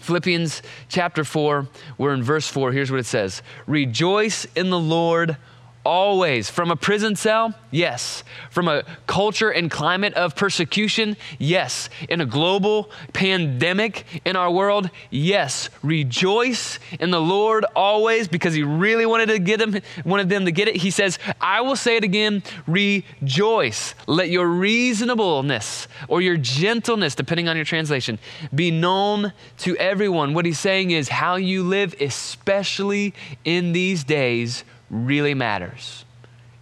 Philippians 0.00 0.62
chapter 0.88 1.24
4, 1.24 1.66
we're 1.98 2.14
in 2.14 2.22
verse 2.22 2.48
4. 2.48 2.72
Here's 2.72 2.90
what 2.90 3.00
it 3.00 3.06
says 3.06 3.42
Rejoice 3.66 4.46
in 4.56 4.70
the 4.70 4.78
Lord 4.78 5.36
Always. 5.86 6.50
From 6.50 6.72
a 6.72 6.76
prison 6.76 7.14
cell? 7.14 7.54
Yes. 7.70 8.24
From 8.50 8.66
a 8.66 8.82
culture 9.06 9.50
and 9.50 9.70
climate 9.70 10.14
of 10.14 10.34
persecution? 10.34 11.16
Yes. 11.38 11.88
In 12.08 12.20
a 12.20 12.26
global 12.26 12.90
pandemic 13.12 14.04
in 14.24 14.34
our 14.34 14.50
world? 14.50 14.90
Yes. 15.10 15.70
Rejoice 15.84 16.80
in 16.98 17.12
the 17.12 17.20
Lord 17.20 17.64
always 17.76 18.26
because 18.26 18.52
he 18.52 18.64
really 18.64 19.06
wanted 19.06 19.26
to 19.26 19.38
get 19.38 19.60
them, 19.60 19.80
wanted 20.04 20.28
them 20.28 20.46
to 20.46 20.50
get 20.50 20.66
it. 20.66 20.74
He 20.74 20.90
says, 20.90 21.20
I 21.40 21.60
will 21.60 21.76
say 21.76 21.94
it 21.94 22.02
again, 22.02 22.42
rejoice. 22.66 23.94
Let 24.08 24.28
your 24.28 24.48
reasonableness 24.48 25.86
or 26.08 26.20
your 26.20 26.36
gentleness, 26.36 27.14
depending 27.14 27.46
on 27.48 27.54
your 27.54 27.64
translation, 27.64 28.18
be 28.52 28.72
known 28.72 29.32
to 29.58 29.76
everyone. 29.76 30.34
What 30.34 30.46
he's 30.46 30.58
saying 30.58 30.90
is 30.90 31.08
how 31.08 31.36
you 31.36 31.62
live, 31.62 31.94
especially 32.00 33.14
in 33.44 33.70
these 33.70 34.02
days 34.02 34.64
really 34.90 35.34
matters. 35.34 36.04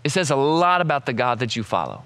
It 0.03 0.11
says 0.11 0.31
a 0.31 0.37
lot 0.37 0.81
about 0.81 1.07
the 1.07 1.13
God 1.13 1.39
that 1.41 1.57
you 1.57 1.63
follow. 1.63 2.05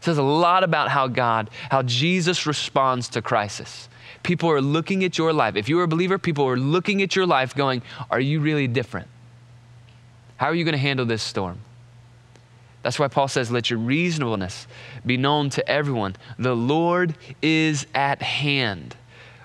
It 0.00 0.04
says 0.04 0.18
a 0.18 0.22
lot 0.22 0.64
about 0.64 0.90
how 0.90 1.08
God, 1.08 1.50
how 1.70 1.82
Jesus 1.82 2.46
responds 2.46 3.08
to 3.10 3.22
crisis. 3.22 3.88
People 4.22 4.50
are 4.50 4.60
looking 4.60 5.04
at 5.04 5.18
your 5.18 5.32
life. 5.32 5.56
If 5.56 5.68
you're 5.68 5.84
a 5.84 5.88
believer, 5.88 6.18
people 6.18 6.46
are 6.46 6.56
looking 6.56 7.02
at 7.02 7.16
your 7.16 7.26
life 7.26 7.54
going, 7.54 7.82
Are 8.10 8.20
you 8.20 8.40
really 8.40 8.66
different? 8.66 9.08
How 10.36 10.46
are 10.46 10.54
you 10.54 10.64
going 10.64 10.72
to 10.72 10.78
handle 10.78 11.06
this 11.06 11.22
storm? 11.22 11.58
That's 12.82 12.98
why 12.98 13.08
Paul 13.08 13.28
says, 13.28 13.50
Let 13.50 13.70
your 13.70 13.78
reasonableness 13.78 14.66
be 15.04 15.16
known 15.16 15.50
to 15.50 15.68
everyone. 15.68 16.16
The 16.38 16.54
Lord 16.54 17.16
is 17.42 17.86
at 17.94 18.22
hand. 18.22 18.96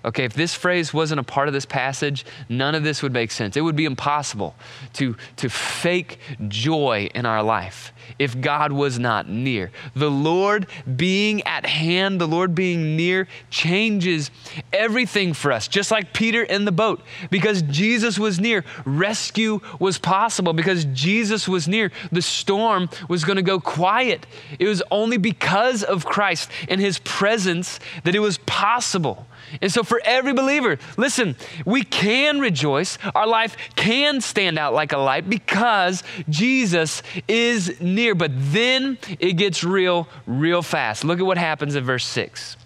Okay, 0.05 0.25
if 0.25 0.33
this 0.33 0.53
phrase 0.53 0.93
wasn't 0.93 1.19
a 1.21 1.23
part 1.23 1.47
of 1.47 1.53
this 1.53 1.65
passage, 1.65 2.25
none 2.49 2.75
of 2.75 2.83
this 2.83 3.01
would 3.01 3.13
make 3.13 3.31
sense. 3.31 3.55
It 3.55 3.61
would 3.61 3.75
be 3.75 3.85
impossible 3.85 4.53
to, 4.93 5.15
to 5.37 5.49
fake 5.49 6.19
joy 6.49 7.09
in 7.15 7.25
our 7.25 7.41
life 7.41 7.93
if 8.19 8.39
God 8.39 8.73
was 8.73 8.99
not 8.99 9.29
near. 9.29 9.71
The 9.95 10.11
Lord 10.11 10.67
being 10.97 11.41
at 11.43 11.65
hand, 11.65 12.19
the 12.19 12.27
Lord 12.27 12.53
being 12.53 12.97
near, 12.97 13.29
changes 13.49 14.29
everything 14.73 15.33
for 15.33 15.53
us, 15.53 15.69
just 15.69 15.89
like 15.89 16.11
Peter 16.11 16.43
in 16.43 16.65
the 16.65 16.71
boat. 16.73 17.01
Because 17.29 17.61
Jesus 17.61 18.19
was 18.19 18.41
near, 18.41 18.65
rescue 18.85 19.61
was 19.79 19.97
possible. 19.97 20.51
Because 20.51 20.83
Jesus 20.85 21.47
was 21.47 21.67
near, 21.67 21.91
the 22.11 22.21
storm 22.21 22.89
was 23.07 23.23
going 23.23 23.37
to 23.37 23.41
go 23.41 23.59
quiet. 23.59 24.25
It 24.59 24.67
was 24.67 24.83
only 24.91 25.17
because 25.17 25.81
of 25.81 26.05
Christ 26.05 26.51
and 26.67 26.81
his 26.81 26.99
presence 26.99 27.79
that 28.03 28.15
it 28.15 28.19
was 28.19 28.37
possible. 28.39 29.27
And 29.61 29.71
so, 29.71 29.83
for 29.83 30.01
every 30.03 30.33
believer, 30.33 30.77
listen, 30.97 31.35
we 31.65 31.83
can 31.83 32.39
rejoice. 32.39 32.97
Our 33.15 33.27
life 33.27 33.55
can 33.75 34.21
stand 34.21 34.57
out 34.57 34.73
like 34.73 34.91
a 34.91 34.97
light 34.97 35.29
because 35.29 36.03
Jesus 36.29 37.03
is 37.27 37.79
near. 37.81 38.15
But 38.15 38.31
then 38.33 38.97
it 39.19 39.33
gets 39.33 39.63
real, 39.63 40.07
real 40.25 40.61
fast. 40.61 41.03
Look 41.03 41.19
at 41.19 41.25
what 41.25 41.37
happens 41.37 41.75
in 41.75 41.83
verse 41.83 42.05
6. 42.05 42.57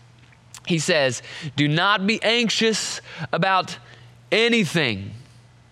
He 0.65 0.79
says, 0.79 1.21
Do 1.55 1.67
not 1.67 2.05
be 2.05 2.21
anxious 2.21 3.01
about 3.31 3.77
anything. 4.31 5.11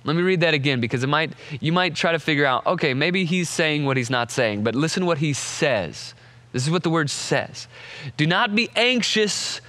Let 0.06 0.16
me 0.16 0.22
read 0.22 0.42
that 0.42 0.54
again 0.54 0.80
because 0.80 1.04
it 1.04 1.08
might, 1.08 1.34
you 1.60 1.74
might 1.74 1.96
try 1.96 2.12
to 2.12 2.20
figure 2.20 2.46
out, 2.46 2.66
okay, 2.68 2.94
maybe 2.94 3.26
he's 3.26 3.50
saying 3.50 3.86
what 3.86 3.98
he's 3.98 4.12
not 4.12 4.32
saying, 4.32 4.64
but 4.64 4.76
listen 4.76 5.08
what 5.08 5.18
he 5.18 5.34
says. 5.34 6.14
This 6.52 6.64
is 6.64 6.72
what 6.72 6.84
the 6.84 6.92
word 6.92 7.10
says. 7.10 7.68
Do 8.16 8.28
not 8.28 8.56
be 8.56 8.70
anxious 8.76 9.62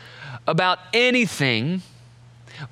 about 0.46 0.78
anything, 0.92 1.82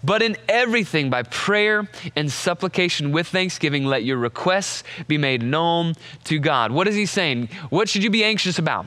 but 0.02 0.22
in 0.22 0.36
everything 0.48 1.10
by 1.10 1.22
prayer 1.24 1.88
and 2.16 2.30
supplication 2.30 3.12
with 3.12 3.26
thanksgiving, 3.26 3.84
let 3.84 4.04
your 4.04 4.16
requests 4.16 4.82
be 5.08 5.18
made 5.18 5.42
known 5.42 5.94
to 6.24 6.38
God. 6.38 6.72
What 6.72 6.88
is 6.88 6.94
he 6.94 7.06
saying? 7.06 7.48
What 7.70 7.88
should 7.88 8.02
you 8.02 8.10
be 8.10 8.24
anxious 8.24 8.58
about? 8.58 8.86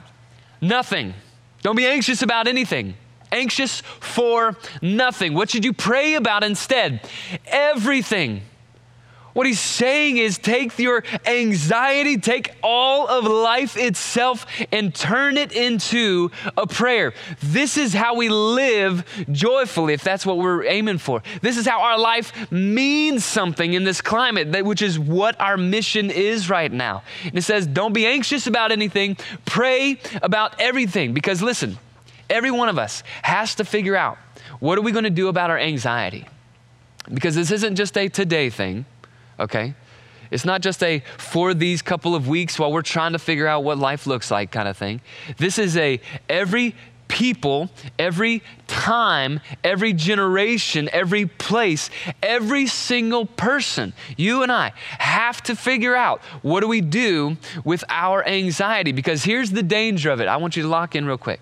Nothing. 0.62 1.14
Don't 1.62 1.76
be 1.76 1.86
anxious 1.86 2.22
about 2.22 2.48
anything. 2.48 2.96
Anxious 3.32 3.82
for 3.82 4.56
nothing. 4.82 5.34
What 5.34 5.50
should 5.50 5.66
you 5.66 5.74
pray 5.74 6.16
about 6.16 6.44
instead? 6.44 7.08
Everything. 7.46 8.42
What 9.38 9.46
he's 9.46 9.60
saying 9.60 10.18
is 10.18 10.40
take 10.40 10.80
your 10.80 11.04
anxiety, 11.28 12.18
take 12.18 12.56
all 12.64 13.08
of 13.08 13.24
life 13.24 13.78
itself, 13.78 14.48
and 14.72 14.96
turn 14.96 15.38
it 15.38 15.52
into 15.52 16.32
a 16.58 16.66
prayer. 16.66 17.14
This 17.44 17.78
is 17.78 17.94
how 17.94 18.16
we 18.16 18.30
live 18.30 19.06
joyfully, 19.32 19.94
if 19.94 20.04
that's 20.04 20.26
what 20.26 20.40
we're 20.40 20.66
aiming 20.66 20.98
for. 20.98 21.22
This 21.44 21.56
is 21.56 21.68
how 21.68 21.82
our 21.82 22.00
life 22.00 22.52
means 22.52 23.24
something 23.24 23.74
in 23.74 23.84
this 23.84 24.02
climate, 24.02 24.66
which 24.66 24.82
is 24.82 24.98
what 24.98 25.40
our 25.40 25.56
mission 25.56 26.10
is 26.10 26.50
right 26.50 26.72
now. 26.72 27.04
And 27.24 27.36
it 27.36 27.44
says, 27.44 27.68
don't 27.68 27.94
be 27.94 28.08
anxious 28.08 28.48
about 28.48 28.72
anything, 28.72 29.18
pray 29.46 30.00
about 30.24 30.60
everything. 30.60 31.14
Because 31.14 31.44
listen, 31.44 31.78
every 32.28 32.50
one 32.50 32.70
of 32.70 32.80
us 32.80 33.04
has 33.22 33.54
to 33.54 33.66
figure 33.66 33.96
out 33.96 34.18
what 34.60 34.80
are 34.80 34.82
we 34.82 34.92
going 34.92 35.04
to 35.04 35.12
do 35.12 35.28
about 35.28 35.52
our 35.52 35.60
anxiety? 35.60 36.26
Because 37.14 37.36
this 37.36 37.52
isn't 37.52 37.76
just 37.76 37.96
a 38.00 38.10
today 38.10 38.50
thing 38.50 38.88
okay? 39.40 39.76
It's 40.32 40.46
not 40.46 40.62
just 40.62 40.84
a 40.84 41.02
for 41.18 41.54
these 41.54 41.82
couple 41.82 42.16
of 42.16 42.28
weeks 42.28 42.60
while 42.60 42.72
we're 42.72 42.82
trying 42.82 43.14
to 43.14 43.20
figure 43.20 43.48
out 43.48 43.64
what 43.64 43.78
life 43.78 44.08
looks 44.08 44.30
like 44.30 44.52
kind 44.52 44.68
of 44.68 44.78
thing. 44.78 45.02
This 45.38 45.58
is 45.58 45.78
a 45.78 46.02
every 46.28 46.76
people, 47.08 47.70
every 47.98 48.44
time, 48.68 49.40
every 49.64 49.94
generation, 49.94 50.90
every 50.92 51.26
place, 51.26 51.90
every 52.22 52.68
single 52.68 53.26
person, 53.26 53.94
you 54.18 54.44
and 54.44 54.52
I 54.52 54.74
have 55.00 55.42
to 55.44 55.56
figure 55.56 55.96
out 55.96 56.22
what 56.42 56.60
do 56.60 56.68
we 56.68 56.82
do 56.82 57.38
with 57.64 57.84
our 57.90 58.28
anxiety 58.28 58.92
because 58.92 59.24
here's 59.24 59.52
the 59.52 59.64
danger 59.64 60.12
of 60.12 60.20
it. 60.20 60.28
I 60.28 60.38
want 60.38 60.58
you 60.58 60.64
to 60.64 60.70
lock 60.70 60.96
in 60.96 61.06
real 61.06 61.18
quick 61.18 61.40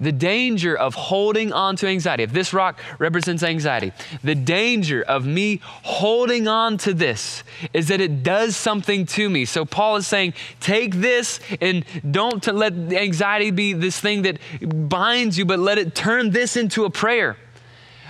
the 0.00 0.12
danger 0.12 0.76
of 0.76 0.94
holding 0.94 1.52
on 1.52 1.76
to 1.76 1.86
anxiety, 1.86 2.22
if 2.22 2.32
this 2.32 2.52
rock 2.52 2.80
represents 2.98 3.42
anxiety, 3.42 3.92
the 4.24 4.34
danger 4.34 5.02
of 5.02 5.26
me 5.26 5.60
holding 5.62 6.48
on 6.48 6.78
to 6.78 6.94
this 6.94 7.44
is 7.74 7.88
that 7.88 8.00
it 8.00 8.22
does 8.22 8.56
something 8.56 9.06
to 9.06 9.28
me. 9.28 9.44
So 9.44 9.64
Paul 9.64 9.96
is 9.96 10.06
saying, 10.06 10.34
take 10.60 10.94
this 10.94 11.40
and 11.60 11.84
don't 12.10 12.46
let 12.46 12.72
anxiety 12.72 13.50
be 13.50 13.72
this 13.72 14.00
thing 14.00 14.22
that 14.22 14.38
binds 14.60 15.36
you, 15.38 15.44
but 15.44 15.58
let 15.58 15.78
it 15.78 15.94
turn 15.94 16.30
this 16.30 16.56
into 16.56 16.84
a 16.84 16.90
prayer. 16.90 17.36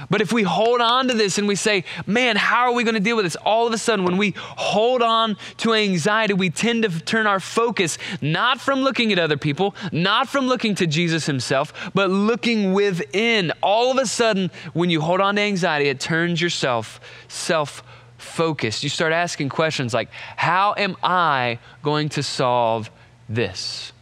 But 0.09 0.21
if 0.21 0.33
we 0.33 0.43
hold 0.43 0.81
on 0.81 1.09
to 1.09 1.15
this 1.15 1.39
and 1.39 1.47
we 1.47 1.57
say, 1.57 1.85
man, 2.07 2.37
how 2.37 2.63
are 2.65 2.73
we 2.73 2.85
going 2.85 2.95
to 2.95 3.01
deal 3.01 3.17
with 3.17 3.25
this? 3.27 3.37
All 3.37 3.67
of 3.67 3.73
a 3.73 3.79
sudden, 3.79 4.05
when 4.05 4.17
we 4.17 4.35
hold 4.37 5.03
on 5.03 5.37
to 5.59 5.75
anxiety, 5.75 6.35
we 6.35 6.51
tend 6.51 6.85
to 6.85 7.01
turn 7.01 7.27
our 7.27 7.41
focus 7.41 7.99
not 8.21 8.61
from 8.61 8.81
looking 8.81 9.13
at 9.13 9.19
other 9.19 9.37
people, 9.37 9.75
not 9.93 10.29
from 10.29 10.47
looking 10.47 10.75
to 10.77 10.87
Jesus 10.87 11.27
himself, 11.27 11.91
but 11.95 12.11
looking 12.11 12.73
within. 12.73 13.53
All 13.63 13.91
of 13.91 13.99
a 13.99 14.07
sudden, 14.07 14.51
when 14.73 14.91
you 14.91 15.01
hold 15.01 15.21
on 15.21 15.37
to 15.37 15.43
anxiety, 15.43 15.89
it 15.89 16.01
turns 16.01 16.41
yourself 16.41 17.01
self 17.29 17.83
focused. 18.19 18.83
You 18.83 18.89
start 18.89 19.13
asking 19.13 19.49
questions 19.49 19.93
like, 19.93 20.11
how 20.37 20.75
am 20.77 20.97
I 21.03 21.59
going 21.83 22.09
to 22.11 22.23
solve 22.23 22.91
this? 23.29 23.93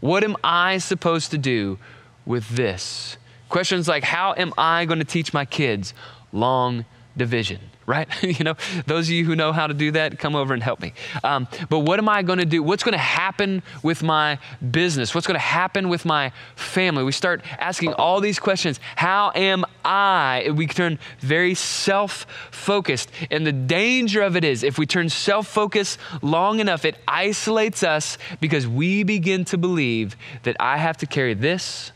What 0.00 0.24
am 0.24 0.36
I 0.42 0.78
supposed 0.78 1.30
to 1.30 1.38
do 1.38 1.78
with 2.24 2.48
this? 2.48 3.16
Questions 3.52 3.86
like, 3.86 4.02
how 4.02 4.32
am 4.34 4.54
I 4.56 4.86
going 4.86 4.98
to 5.00 5.04
teach 5.04 5.34
my 5.34 5.44
kids 5.44 5.92
long 6.32 6.86
division? 7.18 7.60
Right? 7.84 8.08
you 8.22 8.44
know, 8.44 8.54
those 8.86 9.08
of 9.08 9.12
you 9.12 9.26
who 9.26 9.36
know 9.36 9.52
how 9.52 9.66
to 9.66 9.74
do 9.74 9.90
that, 9.90 10.18
come 10.18 10.34
over 10.34 10.54
and 10.54 10.62
help 10.62 10.80
me. 10.80 10.94
Um, 11.22 11.46
but 11.68 11.80
what 11.80 11.98
am 11.98 12.08
I 12.08 12.22
going 12.22 12.38
to 12.38 12.46
do? 12.46 12.62
What's 12.62 12.82
going 12.82 12.94
to 12.94 12.98
happen 12.98 13.62
with 13.82 14.02
my 14.02 14.38
business? 14.70 15.14
What's 15.14 15.26
going 15.26 15.34
to 15.34 15.38
happen 15.38 15.90
with 15.90 16.06
my 16.06 16.32
family? 16.56 17.04
We 17.04 17.12
start 17.12 17.42
asking 17.58 17.92
all 17.92 18.22
these 18.22 18.38
questions. 18.38 18.80
How 18.96 19.32
am 19.34 19.66
I? 19.84 20.50
We 20.54 20.66
turn 20.66 20.98
very 21.20 21.54
self 21.54 22.24
focused. 22.50 23.10
And 23.30 23.46
the 23.46 23.52
danger 23.52 24.22
of 24.22 24.34
it 24.34 24.44
is 24.44 24.62
if 24.62 24.78
we 24.78 24.86
turn 24.86 25.10
self 25.10 25.46
focused 25.46 25.98
long 26.22 26.58
enough, 26.58 26.86
it 26.86 26.96
isolates 27.06 27.82
us 27.82 28.16
because 28.40 28.66
we 28.66 29.02
begin 29.02 29.44
to 29.44 29.58
believe 29.58 30.16
that 30.44 30.56
I 30.58 30.78
have 30.78 30.96
to 30.98 31.06
carry 31.06 31.34
this 31.34 31.92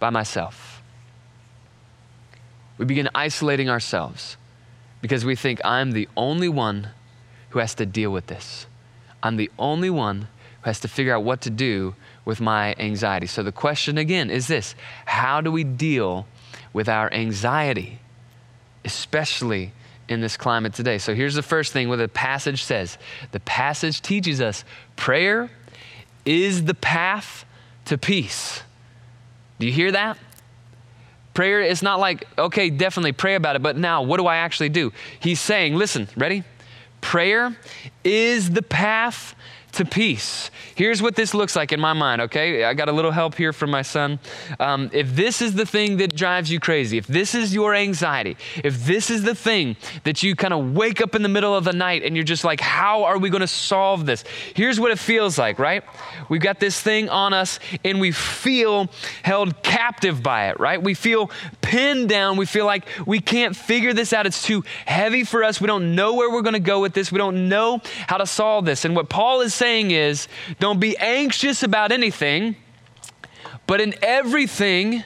by 0.00 0.10
myself. 0.10 0.75
We 2.78 2.84
begin 2.84 3.08
isolating 3.14 3.68
ourselves 3.70 4.36
because 5.00 5.24
we 5.24 5.36
think 5.36 5.60
I'm 5.64 5.92
the 5.92 6.08
only 6.16 6.48
one 6.48 6.88
who 7.50 7.58
has 7.58 7.74
to 7.76 7.86
deal 7.86 8.10
with 8.10 8.26
this. 8.26 8.66
I'm 9.22 9.36
the 9.36 9.50
only 9.58 9.90
one 9.90 10.28
who 10.62 10.64
has 10.64 10.80
to 10.80 10.88
figure 10.88 11.14
out 11.14 11.24
what 11.24 11.40
to 11.42 11.50
do 11.50 11.94
with 12.24 12.40
my 12.40 12.74
anxiety. 12.78 13.26
So 13.26 13.42
the 13.42 13.52
question 13.52 13.98
again 13.98 14.30
is 14.30 14.46
this 14.46 14.74
How 15.06 15.40
do 15.40 15.50
we 15.50 15.64
deal 15.64 16.26
with 16.72 16.88
our 16.88 17.12
anxiety, 17.12 17.98
especially 18.84 19.72
in 20.08 20.20
this 20.20 20.36
climate 20.36 20.74
today? 20.74 20.98
So 20.98 21.14
here's 21.14 21.34
the 21.34 21.42
first 21.42 21.72
thing 21.72 21.88
what 21.88 21.96
the 21.96 22.08
passage 22.08 22.62
says 22.62 22.98
the 23.32 23.40
passage 23.40 24.02
teaches 24.02 24.40
us 24.40 24.64
prayer 24.96 25.50
is 26.24 26.64
the 26.64 26.74
path 26.74 27.44
to 27.86 27.96
peace. 27.96 28.62
Do 29.58 29.66
you 29.66 29.72
hear 29.72 29.92
that? 29.92 30.18
Prayer 31.36 31.60
is 31.60 31.82
not 31.82 32.00
like, 32.00 32.26
okay, 32.38 32.70
definitely 32.70 33.12
pray 33.12 33.34
about 33.34 33.56
it, 33.56 33.62
but 33.62 33.76
now 33.76 34.00
what 34.00 34.16
do 34.16 34.26
I 34.26 34.36
actually 34.36 34.70
do? 34.70 34.90
He's 35.20 35.38
saying, 35.38 35.74
listen, 35.76 36.08
ready? 36.16 36.44
Prayer 37.02 37.54
is 38.02 38.48
the 38.48 38.62
path 38.62 39.34
to 39.76 39.84
peace. 39.84 40.50
Here's 40.74 41.00
what 41.00 41.16
this 41.16 41.34
looks 41.34 41.54
like 41.54 41.72
in 41.72 41.80
my 41.80 41.92
mind, 41.92 42.22
okay? 42.22 42.64
I 42.64 42.74
got 42.74 42.88
a 42.88 42.92
little 42.92 43.10
help 43.10 43.34
here 43.34 43.52
from 43.52 43.70
my 43.70 43.82
son. 43.82 44.18
Um, 44.58 44.90
if 44.92 45.14
this 45.14 45.40
is 45.40 45.54
the 45.54 45.66
thing 45.66 45.98
that 45.98 46.14
drives 46.14 46.50
you 46.50 46.60
crazy, 46.60 46.98
if 46.98 47.06
this 47.06 47.34
is 47.34 47.54
your 47.54 47.74
anxiety, 47.74 48.36
if 48.64 48.84
this 48.84 49.10
is 49.10 49.22
the 49.22 49.34
thing 49.34 49.76
that 50.04 50.22
you 50.22 50.34
kind 50.34 50.54
of 50.54 50.74
wake 50.74 51.00
up 51.00 51.14
in 51.14 51.22
the 51.22 51.28
middle 51.28 51.54
of 51.54 51.64
the 51.64 51.72
night 51.72 52.02
and 52.02 52.16
you're 52.16 52.24
just 52.24 52.44
like, 52.44 52.60
how 52.60 53.04
are 53.04 53.18
we 53.18 53.28
going 53.28 53.42
to 53.42 53.46
solve 53.46 54.06
this? 54.06 54.24
Here's 54.54 54.80
what 54.80 54.90
it 54.90 54.98
feels 54.98 55.38
like, 55.38 55.58
right? 55.58 55.84
We've 56.28 56.40
got 56.40 56.58
this 56.58 56.80
thing 56.80 57.08
on 57.10 57.34
us 57.34 57.58
and 57.84 58.00
we 58.00 58.12
feel 58.12 58.88
held 59.22 59.62
captive 59.62 60.22
by 60.22 60.48
it, 60.48 60.58
right? 60.58 60.82
We 60.82 60.94
feel 60.94 61.30
pinned 61.60 62.08
down. 62.08 62.36
We 62.36 62.46
feel 62.46 62.66
like 62.66 62.86
we 63.06 63.20
can't 63.20 63.54
figure 63.54 63.92
this 63.92 64.12
out. 64.12 64.26
It's 64.26 64.42
too 64.42 64.64
heavy 64.86 65.24
for 65.24 65.44
us. 65.44 65.60
We 65.60 65.66
don't 65.66 65.94
know 65.94 66.14
where 66.14 66.30
we're 66.30 66.42
going 66.42 66.54
to 66.54 66.60
go 66.60 66.80
with 66.80 66.94
this. 66.94 67.12
We 67.12 67.18
don't 67.18 67.48
know 67.50 67.80
how 68.06 68.16
to 68.16 68.26
solve 68.26 68.64
this. 68.64 68.84
And 68.84 68.96
what 68.96 69.08
Paul 69.08 69.42
is 69.42 69.52
saying, 69.52 69.65
saying 69.66 69.90
is 69.90 70.28
don't 70.60 70.78
be 70.78 70.96
anxious 70.98 71.64
about 71.64 71.90
anything, 71.90 72.54
but 73.66 73.80
in 73.80 73.94
everything, 74.00 75.02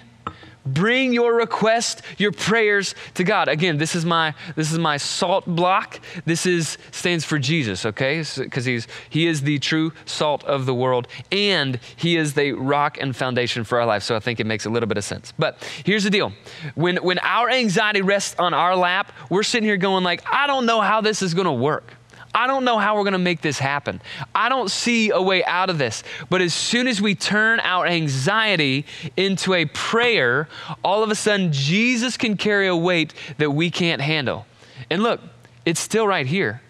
bring 0.67 1.15
your 1.15 1.35
request 1.35 2.03
your 2.19 2.31
prayers 2.31 2.95
to 3.15 3.25
god. 3.25 3.49
Again 3.49 3.79
this 3.79 3.95
is 3.95 4.05
my 4.05 4.35
this 4.57 4.71
is 4.71 4.79
my 4.79 4.99
salt 4.99 5.47
block. 5.47 5.99
This 6.27 6.45
is 6.45 6.77
stands 6.91 7.25
for 7.25 7.39
jesus 7.39 7.87
okay? 7.87 8.23
Because 8.37 8.67
he's 8.67 8.87
he 9.09 9.27
is 9.27 9.41
the 9.41 9.59
true 9.59 9.93
salt 10.05 10.45
of 10.45 10.67
the 10.67 10.75
world 10.75 11.09
and 11.33 11.81
he 11.97 12.19
is 12.19 12.35
the 12.35 12.53
rock 12.53 12.99
and 13.01 13.17
foundation 13.17 13.65
for 13.65 13.81
our 13.81 13.87
life. 13.87 14.03
So 14.03 14.15
i 14.15 14.21
think 14.21 14.39
it 14.41 14.47
makes 14.47 14.67
a 14.67 14.71
little 14.71 14.91
bit 14.93 14.99
of 14.99 15.05
sense. 15.05 15.33
But 15.39 15.53
here's 15.87 16.05
the 16.05 16.11
deal. 16.11 16.33
When 16.75 16.99
when 16.99 17.19
our 17.21 17.49
anxiety 17.49 18.03
rests 18.03 18.39
on 18.39 18.53
our 18.53 18.77
lap 18.77 19.11
we're 19.31 19.43
sitting 19.43 19.67
here 19.67 19.79
going 19.79 20.05
like 20.05 20.23
i 20.31 20.47
don't 20.47 20.67
know 20.67 20.83
how 20.83 21.01
this 21.01 21.23
is 21.23 21.33
going 21.33 21.51
to 21.55 21.59
work 21.71 21.95
I 22.35 22.47
don't 22.47 22.65
know 22.65 22.79
how 22.79 22.97
we're 22.97 23.05
going 23.05 23.13
to 23.13 23.19
make 23.19 23.41
this 23.41 23.59
happen. 23.59 24.01
I 24.35 24.49
don't 24.49 24.71
see 24.71 25.11
a 25.11 25.21
way 25.21 25.45
out 25.45 25.69
of 25.69 25.79
this. 25.79 26.03
But 26.29 26.41
as 26.41 26.55
soon 26.55 26.87
as 26.87 27.01
we 27.01 27.15
turn 27.15 27.61
our 27.61 27.87
anxiety 27.87 28.87
into 29.17 29.55
a 29.55 29.65
prayer, 29.65 30.49
all 30.85 31.03
of 31.03 31.11
a 31.11 31.15
sudden 31.15 31.53
Jesus 31.53 32.17
can 32.17 32.37
carry 32.37 32.69
a 32.69 32.77
weight 32.77 33.15
that 33.39 33.51
we 33.51 33.71
can't 33.71 34.01
handle. 34.01 34.47
And 34.91 35.03
look, 35.03 35.21
it's 35.67 35.81
still 35.81 36.07
right 36.07 36.27
here. 36.27 36.63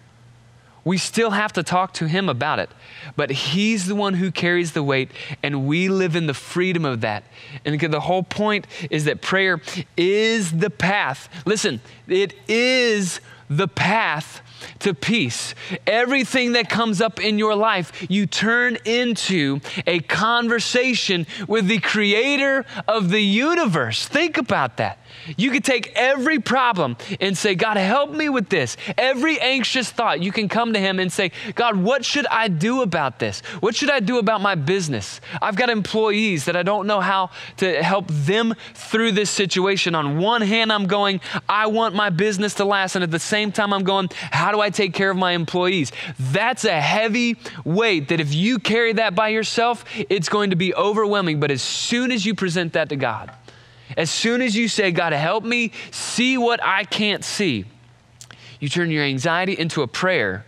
We 0.83 0.97
still 0.97 1.29
have 1.29 1.53
to 1.53 1.63
talk 1.63 1.93
to 1.95 2.07
him 2.07 2.27
about 2.27 2.57
it. 2.57 2.71
But 3.15 3.29
he's 3.29 3.85
the 3.85 3.93
one 3.93 4.15
who 4.15 4.31
carries 4.31 4.71
the 4.71 4.81
weight, 4.81 5.11
and 5.43 5.67
we 5.67 5.89
live 5.89 6.15
in 6.15 6.25
the 6.25 6.33
freedom 6.33 6.85
of 6.85 7.01
that. 7.01 7.23
And 7.65 7.79
the 7.79 7.99
whole 7.99 8.23
point 8.23 8.65
is 8.89 9.05
that 9.05 9.21
prayer 9.21 9.61
is 9.95 10.51
the 10.51 10.71
path. 10.71 11.29
Listen, 11.45 11.81
it 12.07 12.33
is 12.47 13.21
the 13.47 13.67
path 13.67 14.41
to 14.79 14.93
peace. 14.93 15.55
Everything 15.87 16.53
that 16.53 16.69
comes 16.69 17.01
up 17.01 17.19
in 17.19 17.37
your 17.39 17.55
life, 17.55 18.05
you 18.09 18.25
turn 18.25 18.77
into 18.85 19.59
a 19.87 19.99
conversation 19.99 21.27
with 21.47 21.67
the 21.67 21.79
creator 21.79 22.65
of 22.87 23.09
the 23.09 23.21
universe. 23.21 24.07
Think 24.07 24.37
about 24.37 24.77
that. 24.77 24.99
You 25.37 25.51
could 25.51 25.63
take 25.63 25.91
every 25.95 26.39
problem 26.39 26.97
and 27.19 27.37
say, 27.37 27.55
God, 27.55 27.77
help 27.77 28.11
me 28.11 28.29
with 28.29 28.49
this. 28.49 28.77
Every 28.97 29.39
anxious 29.39 29.89
thought, 29.89 30.21
you 30.21 30.31
can 30.31 30.49
come 30.49 30.73
to 30.73 30.79
Him 30.79 30.99
and 30.99 31.11
say, 31.11 31.31
God, 31.55 31.77
what 31.77 32.05
should 32.05 32.27
I 32.27 32.47
do 32.47 32.81
about 32.81 33.19
this? 33.19 33.41
What 33.59 33.75
should 33.75 33.89
I 33.89 33.99
do 33.99 34.17
about 34.17 34.41
my 34.41 34.55
business? 34.55 35.21
I've 35.41 35.55
got 35.55 35.69
employees 35.69 36.45
that 36.45 36.55
I 36.55 36.63
don't 36.63 36.87
know 36.87 37.01
how 37.01 37.31
to 37.57 37.83
help 37.83 38.07
them 38.07 38.55
through 38.73 39.13
this 39.13 39.29
situation. 39.29 39.95
On 39.95 40.17
one 40.17 40.41
hand, 40.41 40.71
I'm 40.71 40.87
going, 40.87 41.21
I 41.47 41.67
want 41.67 41.95
my 41.95 42.09
business 42.09 42.53
to 42.55 42.65
last. 42.65 42.95
And 42.95 43.03
at 43.03 43.11
the 43.11 43.19
same 43.19 43.51
time, 43.51 43.73
I'm 43.73 43.83
going, 43.83 44.09
how 44.13 44.51
do 44.51 44.59
I 44.59 44.69
take 44.69 44.93
care 44.93 45.11
of 45.11 45.17
my 45.17 45.31
employees? 45.31 45.91
That's 46.19 46.65
a 46.65 46.79
heavy 46.79 47.37
weight 47.65 48.09
that 48.09 48.19
if 48.19 48.33
you 48.33 48.59
carry 48.59 48.93
that 48.93 49.15
by 49.15 49.29
yourself, 49.29 49.85
it's 50.09 50.29
going 50.29 50.49
to 50.51 50.55
be 50.55 50.73
overwhelming. 50.75 51.39
But 51.39 51.51
as 51.51 51.61
soon 51.61 52.11
as 52.11 52.25
you 52.25 52.35
present 52.35 52.73
that 52.73 52.89
to 52.89 52.95
God, 52.95 53.31
as 53.97 54.09
soon 54.09 54.41
as 54.41 54.55
you 54.55 54.67
say, 54.67 54.91
God, 54.91 55.13
help 55.13 55.43
me 55.43 55.71
see 55.91 56.37
what 56.37 56.63
I 56.63 56.83
can't 56.83 57.23
see, 57.23 57.65
you 58.59 58.69
turn 58.69 58.91
your 58.91 59.03
anxiety 59.03 59.53
into 59.53 59.81
a 59.81 59.87
prayer. 59.87 60.45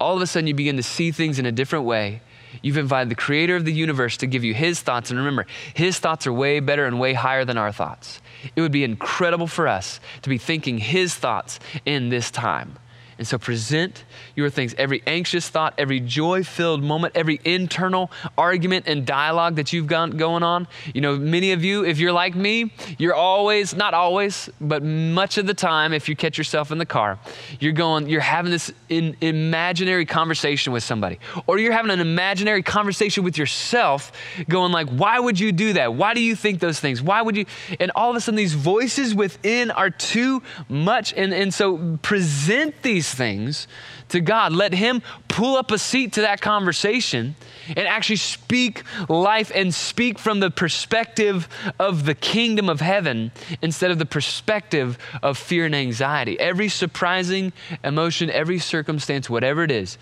All 0.00 0.16
of 0.16 0.22
a 0.22 0.26
sudden, 0.26 0.46
you 0.46 0.54
begin 0.54 0.76
to 0.76 0.82
see 0.82 1.12
things 1.12 1.38
in 1.38 1.46
a 1.46 1.52
different 1.52 1.84
way. 1.84 2.22
You've 2.60 2.76
invited 2.76 3.08
the 3.08 3.14
creator 3.14 3.56
of 3.56 3.64
the 3.64 3.72
universe 3.72 4.16
to 4.18 4.26
give 4.26 4.44
you 4.44 4.52
his 4.52 4.80
thoughts. 4.80 5.10
And 5.10 5.18
remember, 5.18 5.46
his 5.74 5.98
thoughts 5.98 6.26
are 6.26 6.32
way 6.32 6.60
better 6.60 6.86
and 6.86 6.98
way 6.98 7.12
higher 7.14 7.44
than 7.44 7.56
our 7.56 7.72
thoughts. 7.72 8.20
It 8.56 8.60
would 8.60 8.72
be 8.72 8.84
incredible 8.84 9.46
for 9.46 9.68
us 9.68 10.00
to 10.22 10.28
be 10.28 10.38
thinking 10.38 10.78
his 10.78 11.14
thoughts 11.14 11.60
in 11.86 12.08
this 12.08 12.30
time. 12.30 12.78
And 13.18 13.26
so 13.26 13.38
present 13.38 14.04
your 14.34 14.50
things, 14.50 14.74
every 14.78 15.02
anxious 15.06 15.48
thought, 15.48 15.74
every 15.78 16.00
joy 16.00 16.44
filled 16.44 16.82
moment, 16.82 17.14
every 17.16 17.40
internal 17.44 18.10
argument 18.36 18.86
and 18.88 19.06
dialogue 19.06 19.56
that 19.56 19.72
you've 19.72 19.86
got 19.86 20.16
going 20.16 20.42
on. 20.42 20.66
You 20.94 21.00
know, 21.00 21.16
many 21.16 21.52
of 21.52 21.64
you, 21.64 21.84
if 21.84 21.98
you're 21.98 22.12
like 22.12 22.34
me, 22.34 22.72
you're 22.98 23.14
always, 23.14 23.74
not 23.74 23.94
always, 23.94 24.48
but 24.60 24.82
much 24.82 25.38
of 25.38 25.46
the 25.46 25.54
time, 25.54 25.92
if 25.92 26.08
you 26.08 26.16
catch 26.16 26.38
yourself 26.38 26.70
in 26.72 26.78
the 26.78 26.86
car, 26.86 27.18
you're 27.60 27.72
going, 27.72 28.08
you're 28.08 28.20
having 28.20 28.50
this 28.50 28.72
in, 28.88 29.16
imaginary 29.20 30.06
conversation 30.06 30.72
with 30.72 30.82
somebody, 30.82 31.18
or 31.46 31.58
you're 31.58 31.72
having 31.72 31.90
an 31.90 32.00
imaginary 32.00 32.62
conversation 32.62 33.24
with 33.24 33.38
yourself, 33.38 34.12
going 34.48 34.72
like, 34.72 34.88
why 34.88 35.18
would 35.18 35.38
you 35.38 35.52
do 35.52 35.74
that? 35.74 35.94
Why 35.94 36.14
do 36.14 36.20
you 36.20 36.34
think 36.34 36.60
those 36.60 36.80
things? 36.80 37.02
Why 37.02 37.22
would 37.22 37.36
you? 37.36 37.46
And 37.78 37.90
all 37.94 38.10
of 38.10 38.16
a 38.16 38.20
sudden, 38.20 38.36
these 38.36 38.54
voices 38.54 39.14
within 39.14 39.70
are 39.70 39.90
too 39.90 40.42
much. 40.68 41.12
And, 41.14 41.32
and 41.32 41.52
so 41.52 41.98
present 42.02 42.74
these 43.02 43.12
things 43.12 43.66
to 44.10 44.20
God. 44.20 44.52
Let 44.52 44.72
Him 44.72 45.02
pull 45.26 45.56
up 45.56 45.70
a 45.72 45.78
seat 45.78 46.12
to 46.14 46.20
that 46.20 46.40
conversation 46.40 47.34
and 47.68 47.88
actually 47.88 48.16
speak 48.16 48.84
life 49.08 49.50
and 49.54 49.74
speak 49.74 50.18
from 50.18 50.38
the 50.40 50.50
perspective 50.50 51.48
of 51.80 52.04
the 52.04 52.14
kingdom 52.14 52.68
of 52.68 52.80
heaven 52.80 53.32
instead 53.60 53.90
of 53.90 53.98
the 53.98 54.06
perspective 54.06 54.98
of 55.22 55.36
fear 55.36 55.66
and 55.66 55.74
anxiety. 55.74 56.38
Every 56.38 56.68
surprising 56.68 57.52
emotion, 57.82 58.30
every 58.30 58.60
circumstance, 58.60 59.28
whatever 59.28 59.64
it 59.64 59.72
is, 59.72 59.98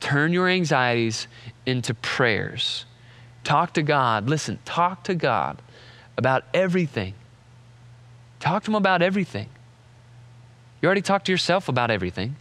turn 0.00 0.32
your 0.32 0.48
anxieties 0.48 1.26
into 1.66 1.92
prayers. 1.92 2.86
Talk 3.44 3.74
to 3.74 3.82
God. 3.82 4.30
Listen, 4.30 4.58
talk 4.64 5.04
to 5.04 5.14
God 5.14 5.60
about 6.16 6.44
everything. 6.54 7.14
Talk 8.38 8.64
to 8.64 8.70
Him 8.70 8.76
about 8.76 9.02
everything. 9.02 9.48
You 10.80 10.86
already 10.86 11.02
talked 11.02 11.26
to 11.26 11.32
yourself 11.32 11.68
about 11.68 11.90
everything. 11.90 12.36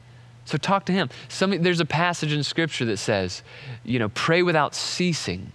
So 0.46 0.58
talk 0.58 0.86
to 0.86 0.94
him. 0.94 1.10
Some, 1.28 1.62
there's 1.62 1.80
a 1.80 1.86
passage 1.86 2.34
in 2.34 2.44
scripture 2.44 2.86
that 2.86 2.98
says, 2.98 3.44
you 3.84 4.00
know, 4.00 4.10
pray 4.10 4.42
without 4.42 4.74
ceasing. 4.74 5.52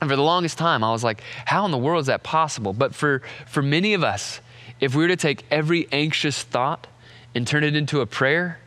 And 0.00 0.10
for 0.10 0.16
the 0.16 0.22
longest 0.22 0.58
time, 0.58 0.84
I 0.84 0.92
was 0.92 1.02
like, 1.02 1.22
how 1.46 1.64
in 1.64 1.70
the 1.70 1.78
world 1.78 2.02
is 2.02 2.06
that 2.06 2.22
possible? 2.22 2.72
But 2.72 2.94
for, 2.94 3.22
for 3.46 3.62
many 3.62 3.94
of 3.94 4.04
us, 4.04 4.40
if 4.80 4.94
we 4.94 5.02
were 5.02 5.08
to 5.08 5.16
take 5.16 5.44
every 5.50 5.88
anxious 5.92 6.42
thought 6.42 6.86
and 7.34 7.46
turn 7.46 7.64
it 7.64 7.74
into 7.74 8.00
a 8.00 8.06
prayer, 8.06 8.58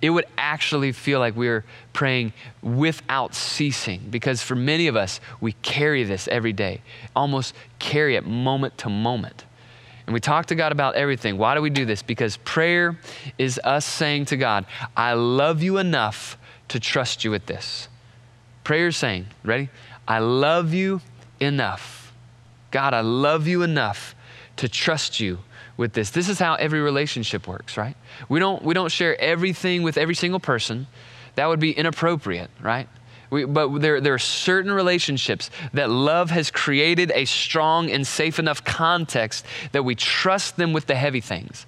it 0.00 0.10
would 0.10 0.26
actually 0.36 0.92
feel 0.92 1.18
like 1.18 1.34
we 1.34 1.48
are 1.48 1.64
praying 1.92 2.32
without 2.62 3.34
ceasing. 3.34 4.02
Because 4.10 4.42
for 4.42 4.54
many 4.54 4.86
of 4.86 4.94
us, 4.94 5.20
we 5.40 5.52
carry 5.62 6.04
this 6.04 6.28
every 6.28 6.52
day, 6.52 6.82
almost 7.16 7.54
carry 7.78 8.14
it 8.14 8.24
moment 8.24 8.78
to 8.78 8.88
moment. 8.88 9.44
And 10.08 10.14
we 10.14 10.20
talk 10.20 10.46
to 10.46 10.54
God 10.54 10.72
about 10.72 10.94
everything. 10.94 11.36
Why 11.36 11.54
do 11.54 11.60
we 11.60 11.68
do 11.68 11.84
this? 11.84 12.00
Because 12.00 12.38
prayer 12.38 12.98
is 13.36 13.60
us 13.62 13.84
saying 13.84 14.24
to 14.24 14.38
God, 14.38 14.64
I 14.96 15.12
love 15.12 15.62
you 15.62 15.76
enough 15.76 16.38
to 16.68 16.80
trust 16.80 17.24
you 17.24 17.30
with 17.30 17.44
this. 17.44 17.88
Prayer 18.64 18.86
is 18.86 18.96
saying, 18.96 19.26
ready? 19.44 19.68
I 20.08 20.20
love 20.20 20.72
you 20.72 21.02
enough. 21.40 22.14
God, 22.70 22.94
I 22.94 23.02
love 23.02 23.46
you 23.46 23.62
enough 23.62 24.14
to 24.56 24.66
trust 24.66 25.20
you 25.20 25.40
with 25.76 25.92
this. 25.92 26.08
This 26.08 26.30
is 26.30 26.38
how 26.38 26.54
every 26.54 26.80
relationship 26.80 27.46
works, 27.46 27.76
right? 27.76 27.94
We 28.30 28.40
don't, 28.40 28.64
we 28.64 28.72
don't 28.72 28.90
share 28.90 29.20
everything 29.20 29.82
with 29.82 29.98
every 29.98 30.14
single 30.14 30.40
person. 30.40 30.86
That 31.34 31.48
would 31.48 31.60
be 31.60 31.72
inappropriate, 31.72 32.48
right? 32.62 32.88
We, 33.30 33.44
but 33.44 33.80
there, 33.80 34.00
there 34.00 34.14
are 34.14 34.18
certain 34.18 34.72
relationships 34.72 35.50
that 35.72 35.90
love 35.90 36.30
has 36.30 36.50
created 36.50 37.12
a 37.14 37.24
strong 37.24 37.90
and 37.90 38.06
safe 38.06 38.38
enough 38.38 38.64
context 38.64 39.44
that 39.72 39.84
we 39.84 39.94
trust 39.94 40.56
them 40.56 40.72
with 40.72 40.86
the 40.86 40.94
heavy 40.94 41.20
things. 41.20 41.66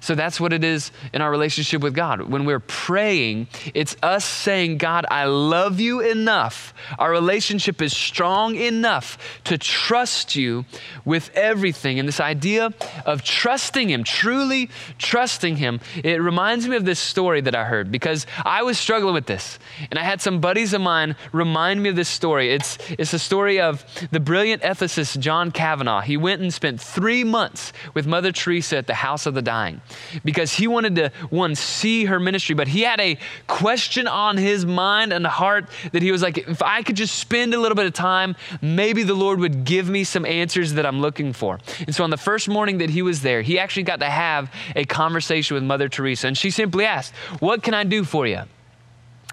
So 0.00 0.14
that's 0.14 0.40
what 0.40 0.52
it 0.52 0.64
is 0.64 0.90
in 1.12 1.20
our 1.20 1.30
relationship 1.30 1.82
with 1.82 1.94
God. 1.94 2.22
When 2.22 2.46
we're 2.46 2.60
praying, 2.60 3.48
it's 3.74 3.96
us 4.02 4.24
saying, 4.24 4.78
God, 4.78 5.04
I 5.10 5.26
love 5.26 5.78
you 5.78 6.00
enough. 6.00 6.72
Our 6.98 7.10
relationship 7.10 7.82
is 7.82 7.94
strong 7.94 8.56
enough 8.56 9.18
to 9.44 9.58
trust 9.58 10.34
you 10.34 10.64
with 11.04 11.30
everything. 11.34 11.98
And 11.98 12.08
this 12.08 12.20
idea 12.20 12.72
of 13.04 13.22
trusting 13.22 13.90
Him, 13.90 14.02
truly 14.02 14.70
trusting 14.98 15.56
Him, 15.56 15.80
it 16.02 16.20
reminds 16.22 16.66
me 16.66 16.76
of 16.76 16.86
this 16.86 16.98
story 16.98 17.42
that 17.42 17.54
I 17.54 17.64
heard 17.64 17.92
because 17.92 18.26
I 18.44 18.62
was 18.62 18.78
struggling 18.78 19.14
with 19.14 19.26
this. 19.26 19.58
And 19.90 19.98
I 19.98 20.02
had 20.02 20.22
some 20.22 20.40
buddies 20.40 20.72
of 20.72 20.80
mine 20.80 21.14
remind 21.32 21.82
me 21.82 21.90
of 21.90 21.96
this 21.96 22.08
story. 22.08 22.52
It's, 22.52 22.78
it's 22.90 23.12
a 23.12 23.18
story 23.18 23.60
of 23.60 23.84
the 24.10 24.20
brilliant 24.20 24.62
ethicist 24.62 25.18
John 25.18 25.50
Kavanaugh. 25.50 26.00
He 26.00 26.16
went 26.16 26.40
and 26.40 26.52
spent 26.52 26.80
three 26.80 27.22
months 27.22 27.74
with 27.92 28.06
Mother 28.06 28.32
Teresa 28.32 28.78
at 28.78 28.86
the 28.86 28.94
House 28.94 29.26
of 29.26 29.34
the 29.34 29.42
Dying 29.42 29.82
because 30.24 30.52
he 30.54 30.66
wanted 30.66 30.96
to, 30.96 31.12
one, 31.30 31.54
see 31.54 32.04
her 32.04 32.20
ministry, 32.20 32.54
but 32.54 32.68
he 32.68 32.82
had 32.82 33.00
a 33.00 33.18
question 33.46 34.06
on 34.06 34.36
his 34.36 34.66
mind 34.66 35.12
and 35.12 35.26
heart 35.26 35.68
that 35.92 36.02
he 36.02 36.12
was 36.12 36.22
like, 36.22 36.38
if 36.38 36.62
I 36.62 36.82
could 36.82 36.96
just 36.96 37.16
spend 37.16 37.54
a 37.54 37.60
little 37.60 37.76
bit 37.76 37.86
of 37.86 37.92
time, 37.92 38.36
maybe 38.60 39.02
the 39.02 39.14
Lord 39.14 39.40
would 39.40 39.64
give 39.64 39.88
me 39.88 40.04
some 40.04 40.24
answers 40.26 40.74
that 40.74 40.86
I'm 40.86 41.00
looking 41.00 41.32
for. 41.32 41.58
And 41.80 41.94
so 41.94 42.04
on 42.04 42.10
the 42.10 42.16
first 42.16 42.48
morning 42.48 42.78
that 42.78 42.90
he 42.90 43.02
was 43.02 43.22
there, 43.22 43.42
he 43.42 43.58
actually 43.58 43.84
got 43.84 44.00
to 44.00 44.10
have 44.10 44.52
a 44.76 44.84
conversation 44.84 45.54
with 45.54 45.64
Mother 45.64 45.88
Teresa, 45.88 46.28
and 46.28 46.36
she 46.36 46.50
simply 46.50 46.84
asked, 46.84 47.14
What 47.40 47.62
can 47.62 47.74
I 47.74 47.84
do 47.84 48.04
for 48.04 48.26
you? 48.26 48.42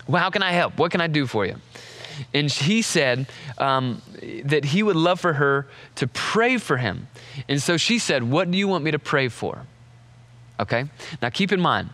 Well, 0.07 0.21
how 0.21 0.29
can 0.29 0.43
I 0.43 0.51
help? 0.51 0.77
What 0.77 0.91
can 0.91 1.01
I 1.01 1.07
do 1.07 1.27
for 1.27 1.45
you? 1.45 1.55
And 2.33 2.51
he 2.51 2.81
said 2.81 3.27
um, 3.57 4.01
that 4.45 4.65
he 4.65 4.83
would 4.83 4.95
love 4.95 5.19
for 5.19 5.33
her 5.33 5.67
to 5.95 6.07
pray 6.07 6.57
for 6.57 6.77
him. 6.77 7.07
And 7.47 7.61
so 7.61 7.77
she 7.77 7.99
said, 7.99 8.23
What 8.23 8.49
do 8.49 8.57
you 8.57 8.67
want 8.67 8.83
me 8.83 8.91
to 8.91 8.99
pray 8.99 9.27
for? 9.27 9.65
Okay? 10.59 10.85
Now 11.21 11.29
keep 11.29 11.51
in 11.51 11.61
mind, 11.61 11.89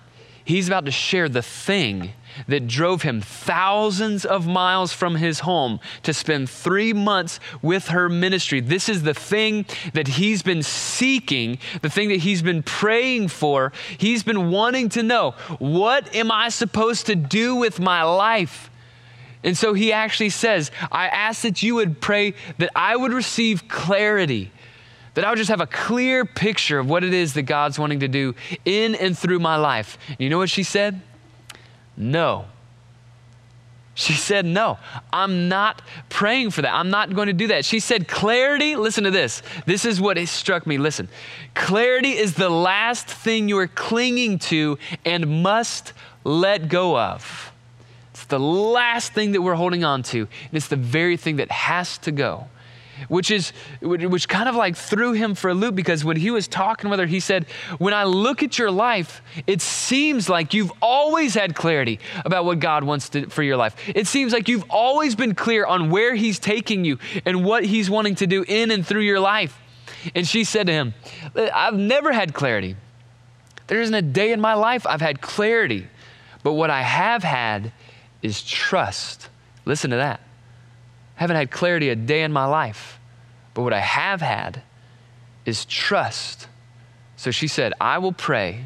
he's 0.45 0.67
about 0.67 0.85
to 0.85 0.91
share 0.91 1.29
the 1.29 1.41
thing 1.41 2.13
that 2.47 2.67
drove 2.67 3.03
him 3.03 3.21
thousands 3.21 4.25
of 4.25 4.47
miles 4.47 4.91
from 4.91 5.15
his 5.15 5.41
home 5.41 5.79
to 6.03 6.13
spend 6.13 6.49
three 6.49 6.93
months 6.93 7.39
with 7.61 7.89
her 7.89 8.09
ministry. 8.09 8.59
This 8.59 8.89
is 8.89 9.03
the 9.03 9.13
thing 9.13 9.65
that 9.93 10.07
he's 10.07 10.41
been 10.41 10.63
seeking, 10.63 11.59
the 11.81 11.89
thing 11.89 12.09
that 12.09 12.19
he's 12.19 12.41
been 12.41 12.63
praying 12.63 13.27
for. 13.27 13.71
He's 13.97 14.23
been 14.23 14.49
wanting 14.49 14.89
to 14.89 15.03
know 15.03 15.31
what 15.59 16.15
am 16.15 16.31
I 16.31 16.49
supposed 16.49 17.05
to 17.07 17.15
do 17.15 17.55
with 17.55 17.79
my 17.79 18.03
life? 18.03 18.69
And 19.43 19.57
so 19.57 19.73
he 19.73 19.91
actually 19.91 20.29
says, 20.29 20.71
I 20.91 21.07
ask 21.07 21.41
that 21.41 21.61
you 21.61 21.75
would 21.75 21.99
pray 21.99 22.33
that 22.59 22.71
I 22.75 22.95
would 22.95 23.11
receive 23.11 23.67
clarity 23.67 24.51
that 25.13 25.25
I 25.25 25.29
would 25.29 25.37
just 25.37 25.49
have 25.49 25.61
a 25.61 25.67
clear 25.67 26.25
picture 26.25 26.79
of 26.79 26.89
what 26.89 27.03
it 27.03 27.13
is 27.13 27.33
that 27.33 27.43
God's 27.43 27.77
wanting 27.77 27.99
to 27.99 28.07
do 28.07 28.35
in 28.65 28.95
and 28.95 29.17
through 29.17 29.39
my 29.39 29.55
life. 29.55 29.97
And 30.09 30.19
you 30.19 30.29
know 30.29 30.37
what 30.37 30.49
she 30.49 30.63
said? 30.63 31.01
No. 31.95 32.45
She 33.95 34.13
said, 34.13 34.45
No, 34.45 34.79
I'm 35.11 35.49
not 35.49 35.83
praying 36.09 36.49
for 36.49 36.63
that. 36.63 36.73
I'm 36.73 36.89
not 36.89 37.13
going 37.13 37.27
to 37.27 37.33
do 37.33 37.47
that. 37.47 37.63
She 37.63 37.79
said, 37.79 38.07
Clarity, 38.07 38.75
listen 38.75 39.03
to 39.03 39.11
this. 39.11 39.43
This 39.67 39.85
is 39.85 40.01
what 40.01 40.17
struck 40.27 40.65
me. 40.65 40.79
Listen, 40.79 41.09
clarity 41.53 42.11
is 42.17 42.33
the 42.33 42.49
last 42.49 43.07
thing 43.07 43.49
you 43.49 43.57
are 43.59 43.67
clinging 43.67 44.39
to 44.39 44.79
and 45.05 45.43
must 45.43 45.93
let 46.23 46.69
go 46.69 46.97
of. 46.97 47.51
It's 48.11 48.25
the 48.25 48.39
last 48.39 49.13
thing 49.13 49.33
that 49.33 49.41
we're 49.41 49.55
holding 49.55 49.83
on 49.83 50.01
to, 50.03 50.19
and 50.19 50.53
it's 50.53 50.67
the 50.67 50.75
very 50.75 51.17
thing 51.17 51.35
that 51.35 51.51
has 51.51 51.97
to 51.99 52.11
go 52.11 52.47
which 53.07 53.31
is 53.31 53.51
which 53.81 54.27
kind 54.27 54.49
of 54.49 54.55
like 54.55 54.75
threw 54.75 55.13
him 55.13 55.35
for 55.35 55.49
a 55.49 55.53
loop 55.53 55.75
because 55.75 56.03
when 56.03 56.17
he 56.17 56.31
was 56.31 56.47
talking 56.47 56.89
with 56.89 56.99
her 56.99 57.05
he 57.05 57.19
said 57.19 57.45
when 57.77 57.93
i 57.93 58.03
look 58.03 58.43
at 58.43 58.57
your 58.57 58.71
life 58.71 59.21
it 59.47 59.61
seems 59.61 60.29
like 60.29 60.53
you've 60.53 60.71
always 60.81 61.33
had 61.33 61.55
clarity 61.55 61.99
about 62.25 62.45
what 62.45 62.59
god 62.59 62.83
wants 62.83 63.09
to, 63.09 63.27
for 63.27 63.43
your 63.43 63.57
life. 63.57 63.75
It 63.93 64.07
seems 64.07 64.33
like 64.33 64.47
you've 64.47 64.65
always 64.69 65.15
been 65.15 65.35
clear 65.35 65.65
on 65.65 65.89
where 65.89 66.15
he's 66.15 66.39
taking 66.39 66.85
you 66.85 66.97
and 67.25 67.43
what 67.43 67.65
he's 67.65 67.89
wanting 67.89 68.15
to 68.15 68.27
do 68.27 68.43
in 68.47 68.71
and 68.71 68.85
through 68.85 69.01
your 69.01 69.19
life. 69.19 69.59
And 70.15 70.27
she 70.27 70.43
said 70.43 70.67
to 70.67 70.73
him 70.73 70.93
i've 71.35 71.75
never 71.75 72.11
had 72.11 72.33
clarity. 72.33 72.75
There 73.67 73.81
isn't 73.81 73.95
a 73.95 74.01
day 74.01 74.31
in 74.31 74.41
my 74.41 74.53
life 74.53 74.85
i've 74.85 75.01
had 75.01 75.21
clarity 75.21 75.87
but 76.43 76.53
what 76.53 76.69
i 76.69 76.81
have 76.81 77.23
had 77.23 77.71
is 78.21 78.41
trust. 78.41 79.29
Listen 79.65 79.91
to 79.91 79.97
that 79.97 80.21
haven't 81.15 81.35
had 81.35 81.51
clarity 81.51 81.89
a 81.89 81.95
day 81.95 82.23
in 82.23 82.31
my 82.31 82.45
life. 82.45 82.99
But 83.53 83.63
what 83.63 83.73
I 83.73 83.79
have 83.79 84.21
had 84.21 84.61
is 85.45 85.65
trust. 85.65 86.47
So 87.17 87.31
she 87.31 87.47
said, 87.47 87.73
I 87.79 87.99
will 87.99 88.13
pray 88.13 88.65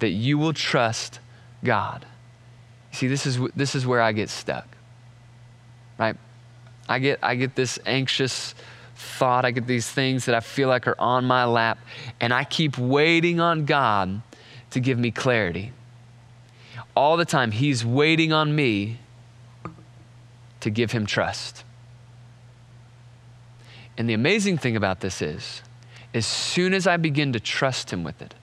that 0.00 0.10
you 0.10 0.38
will 0.38 0.52
trust 0.52 1.20
God. 1.64 2.04
See, 2.90 3.06
this 3.06 3.24
is, 3.24 3.38
this 3.56 3.74
is 3.74 3.86
where 3.86 4.02
I 4.02 4.12
get 4.12 4.28
stuck, 4.28 4.66
right? 5.98 6.16
I 6.88 6.98
get, 6.98 7.18
I 7.22 7.36
get 7.36 7.54
this 7.54 7.78
anxious 7.86 8.54
thought, 8.94 9.44
I 9.44 9.50
get 9.50 9.66
these 9.66 9.88
things 9.88 10.26
that 10.26 10.34
I 10.34 10.40
feel 10.40 10.68
like 10.68 10.86
are 10.86 11.00
on 11.00 11.24
my 11.24 11.44
lap, 11.44 11.78
and 12.20 12.34
I 12.34 12.44
keep 12.44 12.76
waiting 12.76 13.40
on 13.40 13.64
God 13.64 14.20
to 14.70 14.80
give 14.80 14.98
me 14.98 15.10
clarity. 15.10 15.72
All 16.94 17.16
the 17.16 17.24
time, 17.24 17.50
He's 17.50 17.84
waiting 17.84 18.32
on 18.32 18.54
me 18.54 18.98
to 20.62 20.70
give 20.70 20.92
him 20.92 21.06
trust. 21.06 21.64
And 23.96 24.08
the 24.08 24.14
amazing 24.14 24.58
thing 24.58 24.76
about 24.76 25.00
this 25.00 25.20
is, 25.20 25.62
as 26.14 26.26
soon 26.26 26.74
as 26.74 26.86
I 26.86 26.96
begin 26.96 27.32
to 27.34 27.40
trust 27.40 27.92
him 27.92 28.04
with 28.04 28.22
it, 28.22 28.34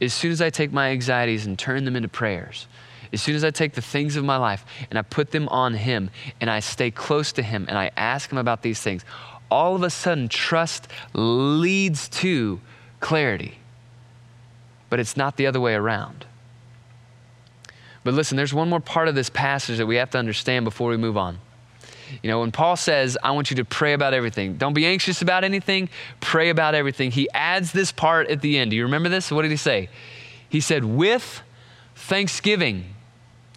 as 0.00 0.12
soon 0.12 0.32
as 0.32 0.42
I 0.42 0.50
take 0.50 0.72
my 0.72 0.88
anxieties 0.88 1.46
and 1.46 1.58
turn 1.58 1.84
them 1.84 1.96
into 1.96 2.08
prayers, 2.08 2.66
as 3.12 3.22
soon 3.22 3.34
as 3.34 3.44
I 3.44 3.50
take 3.50 3.74
the 3.74 3.82
things 3.82 4.16
of 4.16 4.24
my 4.24 4.36
life 4.36 4.64
and 4.90 4.98
I 4.98 5.02
put 5.02 5.30
them 5.30 5.48
on 5.48 5.74
him 5.74 6.10
and 6.40 6.50
I 6.50 6.60
stay 6.60 6.90
close 6.90 7.32
to 7.32 7.42
him 7.42 7.66
and 7.68 7.78
I 7.78 7.90
ask 7.96 8.30
him 8.30 8.38
about 8.38 8.62
these 8.62 8.80
things, 8.80 9.04
all 9.50 9.76
of 9.76 9.82
a 9.82 9.90
sudden 9.90 10.28
trust 10.28 10.88
leads 11.12 12.08
to 12.08 12.60
clarity. 13.00 13.58
But 14.88 14.98
it's 14.98 15.16
not 15.16 15.36
the 15.36 15.46
other 15.46 15.60
way 15.60 15.74
around. 15.74 16.26
But 18.04 18.14
listen, 18.14 18.36
there's 18.36 18.54
one 18.54 18.68
more 18.68 18.80
part 18.80 19.08
of 19.08 19.14
this 19.14 19.30
passage 19.30 19.78
that 19.78 19.86
we 19.86 19.96
have 19.96 20.10
to 20.10 20.18
understand 20.18 20.64
before 20.64 20.90
we 20.90 20.96
move 20.96 21.16
on. 21.16 21.38
You 22.22 22.30
know, 22.30 22.40
when 22.40 22.52
Paul 22.52 22.76
says, 22.76 23.16
I 23.22 23.30
want 23.30 23.50
you 23.50 23.56
to 23.56 23.64
pray 23.64 23.92
about 23.92 24.14
everything, 24.14 24.56
don't 24.56 24.74
be 24.74 24.86
anxious 24.86 25.22
about 25.22 25.44
anything, 25.44 25.88
pray 26.20 26.50
about 26.50 26.74
everything, 26.74 27.10
he 27.10 27.28
adds 27.30 27.72
this 27.72 27.92
part 27.92 28.28
at 28.28 28.40
the 28.40 28.58
end. 28.58 28.70
Do 28.70 28.76
you 28.76 28.84
remember 28.84 29.08
this? 29.08 29.30
What 29.30 29.42
did 29.42 29.50
he 29.50 29.56
say? 29.56 29.88
He 30.48 30.60
said, 30.60 30.84
with 30.84 31.42
thanksgiving. 31.94 32.84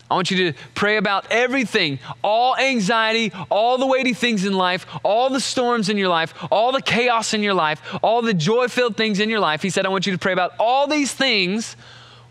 I 0.10 0.13
want 0.13 0.30
you 0.30 0.52
to 0.52 0.60
pray 0.76 0.98
about 0.98 1.26
everything, 1.32 1.98
all 2.24 2.56
anxiety, 2.56 3.34
all 3.50 3.80
the 3.80 3.88
weighty 3.88 4.13
things 4.13 4.46
in 4.46 4.54
life, 4.54 4.86
all 5.04 5.32
the 5.32 5.39
storms 5.39 5.89
in 5.89 5.98
your 5.98 6.10
life, 6.10 6.34
all 6.52 6.72
the 6.72 6.82
chaos 6.82 7.34
in 7.34 7.41
your 7.41 7.56
life, 7.56 7.82
all 8.04 8.22
the 8.22 8.34
joy 8.34 8.68
filled 8.68 8.96
things 8.96 9.20
in 9.20 9.30
your 9.32 9.39
life. 9.39 9.63
He 9.63 9.72
said, 9.72 9.86
I 9.86 9.89
want 9.89 10.06
you 10.06 10.13
to 10.13 10.20
pray 10.20 10.32
about 10.32 10.54
all 10.60 10.86
these 10.86 11.12
things 11.12 11.76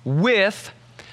with 0.05 0.73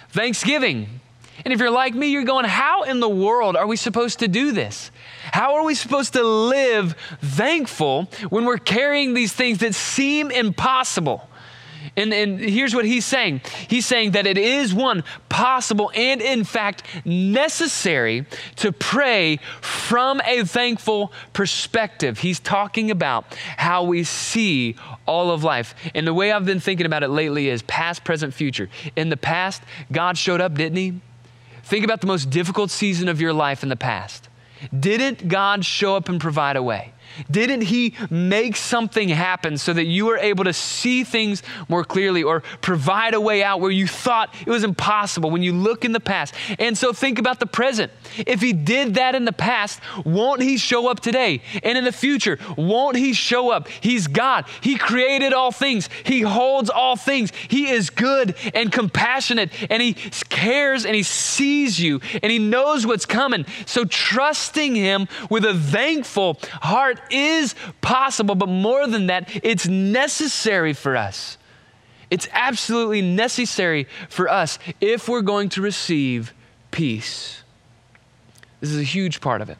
thanksgiving. 0.09 1.01
And 1.43 1.53
if 1.53 1.59
you're 1.59 1.71
like 1.71 1.95
me, 1.95 2.07
you're 2.07 2.23
going, 2.23 2.45
How 2.45 2.83
in 2.83 2.99
the 2.99 3.09
world 3.09 3.55
are 3.55 3.65
we 3.65 3.75
supposed 3.75 4.19
to 4.19 4.27
do 4.27 4.51
this? 4.51 4.91
How 5.31 5.55
are 5.55 5.63
we 5.63 5.75
supposed 5.75 6.13
to 6.13 6.23
live 6.23 6.95
thankful 7.21 8.09
when 8.29 8.45
we're 8.45 8.57
carrying 8.57 9.13
these 9.13 9.33
things 9.33 9.59
that 9.59 9.73
seem 9.73 10.29
impossible? 10.29 11.27
And, 11.97 12.13
and, 12.13 12.39
here's 12.39 12.73
what 12.73 12.85
he's 12.85 13.05
saying 13.05 13.41
He's 13.67 13.85
saying 13.85 14.11
that 14.11 14.25
it 14.25 14.37
is 14.37 14.73
one 14.73 15.03
possible 15.29 15.91
and, 15.93 16.21
in 16.21 16.43
fact, 16.43 16.83
necessary 17.05 18.25
to 18.57 18.71
pray 18.71 19.39
from 19.61 20.21
a 20.25 20.43
thankful 20.43 21.11
perspective. 21.33 22.19
He's 22.19 22.39
talking 22.39 22.91
about 22.91 23.33
how 23.57 23.83
we 23.83 24.03
see 24.03 24.75
all 25.05 25.31
of 25.31 25.43
life. 25.43 25.75
And 25.95 26.05
the 26.05 26.13
way 26.13 26.31
I've 26.31 26.45
been 26.45 26.59
thinking 26.59 26.85
about 26.85 27.03
it 27.03 27.09
lately 27.09 27.49
is 27.49 27.61
past, 27.63 28.03
present, 28.03 28.33
future. 28.33 28.69
In 28.95 29.09
the 29.09 29.17
past, 29.17 29.61
God 29.91 30.17
showed 30.17 30.39
up, 30.39 30.53
didn't 30.55 30.77
he? 30.77 31.01
Think 31.63 31.83
about 31.83 32.01
the 32.01 32.07
most 32.07 32.29
difficult 32.29 32.71
season 32.71 33.09
of 33.09 33.19
your 33.19 33.33
life 33.33 33.63
in 33.63 33.69
the 33.69 33.75
past. 33.75 34.29
Didn't 34.77 35.27
God 35.27 35.65
show 35.65 35.95
up 35.95 36.09
and 36.09 36.19
provide 36.19 36.55
a 36.55 36.63
way? 36.63 36.93
Didn't 37.29 37.61
He 37.61 37.95
make 38.09 38.55
something 38.55 39.09
happen 39.09 39.57
so 39.57 39.73
that 39.73 39.85
you 39.85 40.05
were 40.05 40.17
able 40.17 40.43
to 40.43 40.53
see 40.53 41.03
things 41.03 41.43
more 41.67 41.83
clearly 41.83 42.23
or 42.23 42.41
provide 42.61 43.13
a 43.13 43.21
way 43.21 43.43
out 43.43 43.59
where 43.61 43.71
you 43.71 43.87
thought 43.87 44.33
it 44.45 44.49
was 44.49 44.63
impossible 44.63 45.31
when 45.31 45.43
you 45.43 45.53
look 45.53 45.85
in 45.85 45.91
the 45.91 45.99
past? 45.99 46.33
And 46.59 46.77
so 46.77 46.93
think 46.93 47.19
about 47.19 47.39
the 47.39 47.45
present. 47.45 47.91
If 48.17 48.41
He 48.41 48.53
did 48.53 48.95
that 48.95 49.15
in 49.15 49.25
the 49.25 49.33
past, 49.33 49.79
won't 50.05 50.41
He 50.41 50.57
show 50.57 50.87
up 50.87 50.99
today? 50.99 51.41
And 51.63 51.77
in 51.77 51.83
the 51.83 51.91
future, 51.91 52.39
won't 52.57 52.97
He 52.97 53.13
show 53.13 53.51
up? 53.51 53.67
He's 53.67 54.07
God. 54.07 54.45
He 54.61 54.77
created 54.77 55.33
all 55.33 55.51
things, 55.51 55.89
He 56.03 56.21
holds 56.21 56.69
all 56.69 56.95
things. 56.95 57.31
He 57.49 57.69
is 57.69 57.89
good 57.89 58.35
and 58.53 58.71
compassionate, 58.71 59.51
and 59.69 59.81
He 59.81 59.93
cares 60.29 60.85
and 60.85 60.95
He 60.95 61.03
sees 61.03 61.79
you 61.79 62.01
and 62.21 62.31
He 62.31 62.39
knows 62.39 62.85
what's 62.85 63.05
coming. 63.05 63.45
So 63.65 63.85
trusting 63.85 64.75
Him 64.75 65.07
with 65.29 65.45
a 65.45 65.53
thankful 65.53 66.39
heart 66.61 67.00
is 67.09 67.55
possible, 67.81 68.35
but 68.35 68.49
more 68.49 68.87
than 68.87 69.07
that, 69.07 69.29
it's 69.43 69.67
necessary 69.67 70.73
for 70.73 70.95
us. 70.95 71.37
It's 72.09 72.27
absolutely 72.33 73.01
necessary 73.01 73.87
for 74.09 74.27
us 74.27 74.59
if 74.81 75.07
we're 75.07 75.21
going 75.21 75.49
to 75.49 75.61
receive 75.61 76.33
peace. 76.69 77.41
This 78.59 78.69
is 78.69 78.79
a 78.79 78.83
huge 78.83 79.21
part 79.21 79.41
of 79.41 79.49
it. 79.49 79.59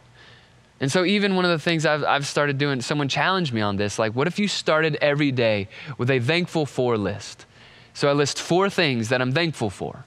And 0.81 0.91
so, 0.91 1.05
even 1.05 1.35
one 1.35 1.45
of 1.45 1.51
the 1.51 1.59
things 1.59 1.85
I've, 1.85 2.03
I've 2.03 2.25
started 2.25 2.57
doing, 2.57 2.81
someone 2.81 3.07
challenged 3.07 3.53
me 3.53 3.61
on 3.61 3.77
this 3.77 3.99
like, 3.99 4.13
what 4.13 4.27
if 4.27 4.39
you 4.39 4.47
started 4.47 4.97
every 4.99 5.31
day 5.31 5.69
with 5.97 6.09
a 6.09 6.19
thankful 6.19 6.65
for 6.65 6.97
list? 6.97 7.45
So, 7.93 8.09
I 8.09 8.13
list 8.13 8.39
four 8.39 8.69
things 8.69 9.09
that 9.09 9.21
I'm 9.21 9.31
thankful 9.31 9.69
for. 9.69 10.03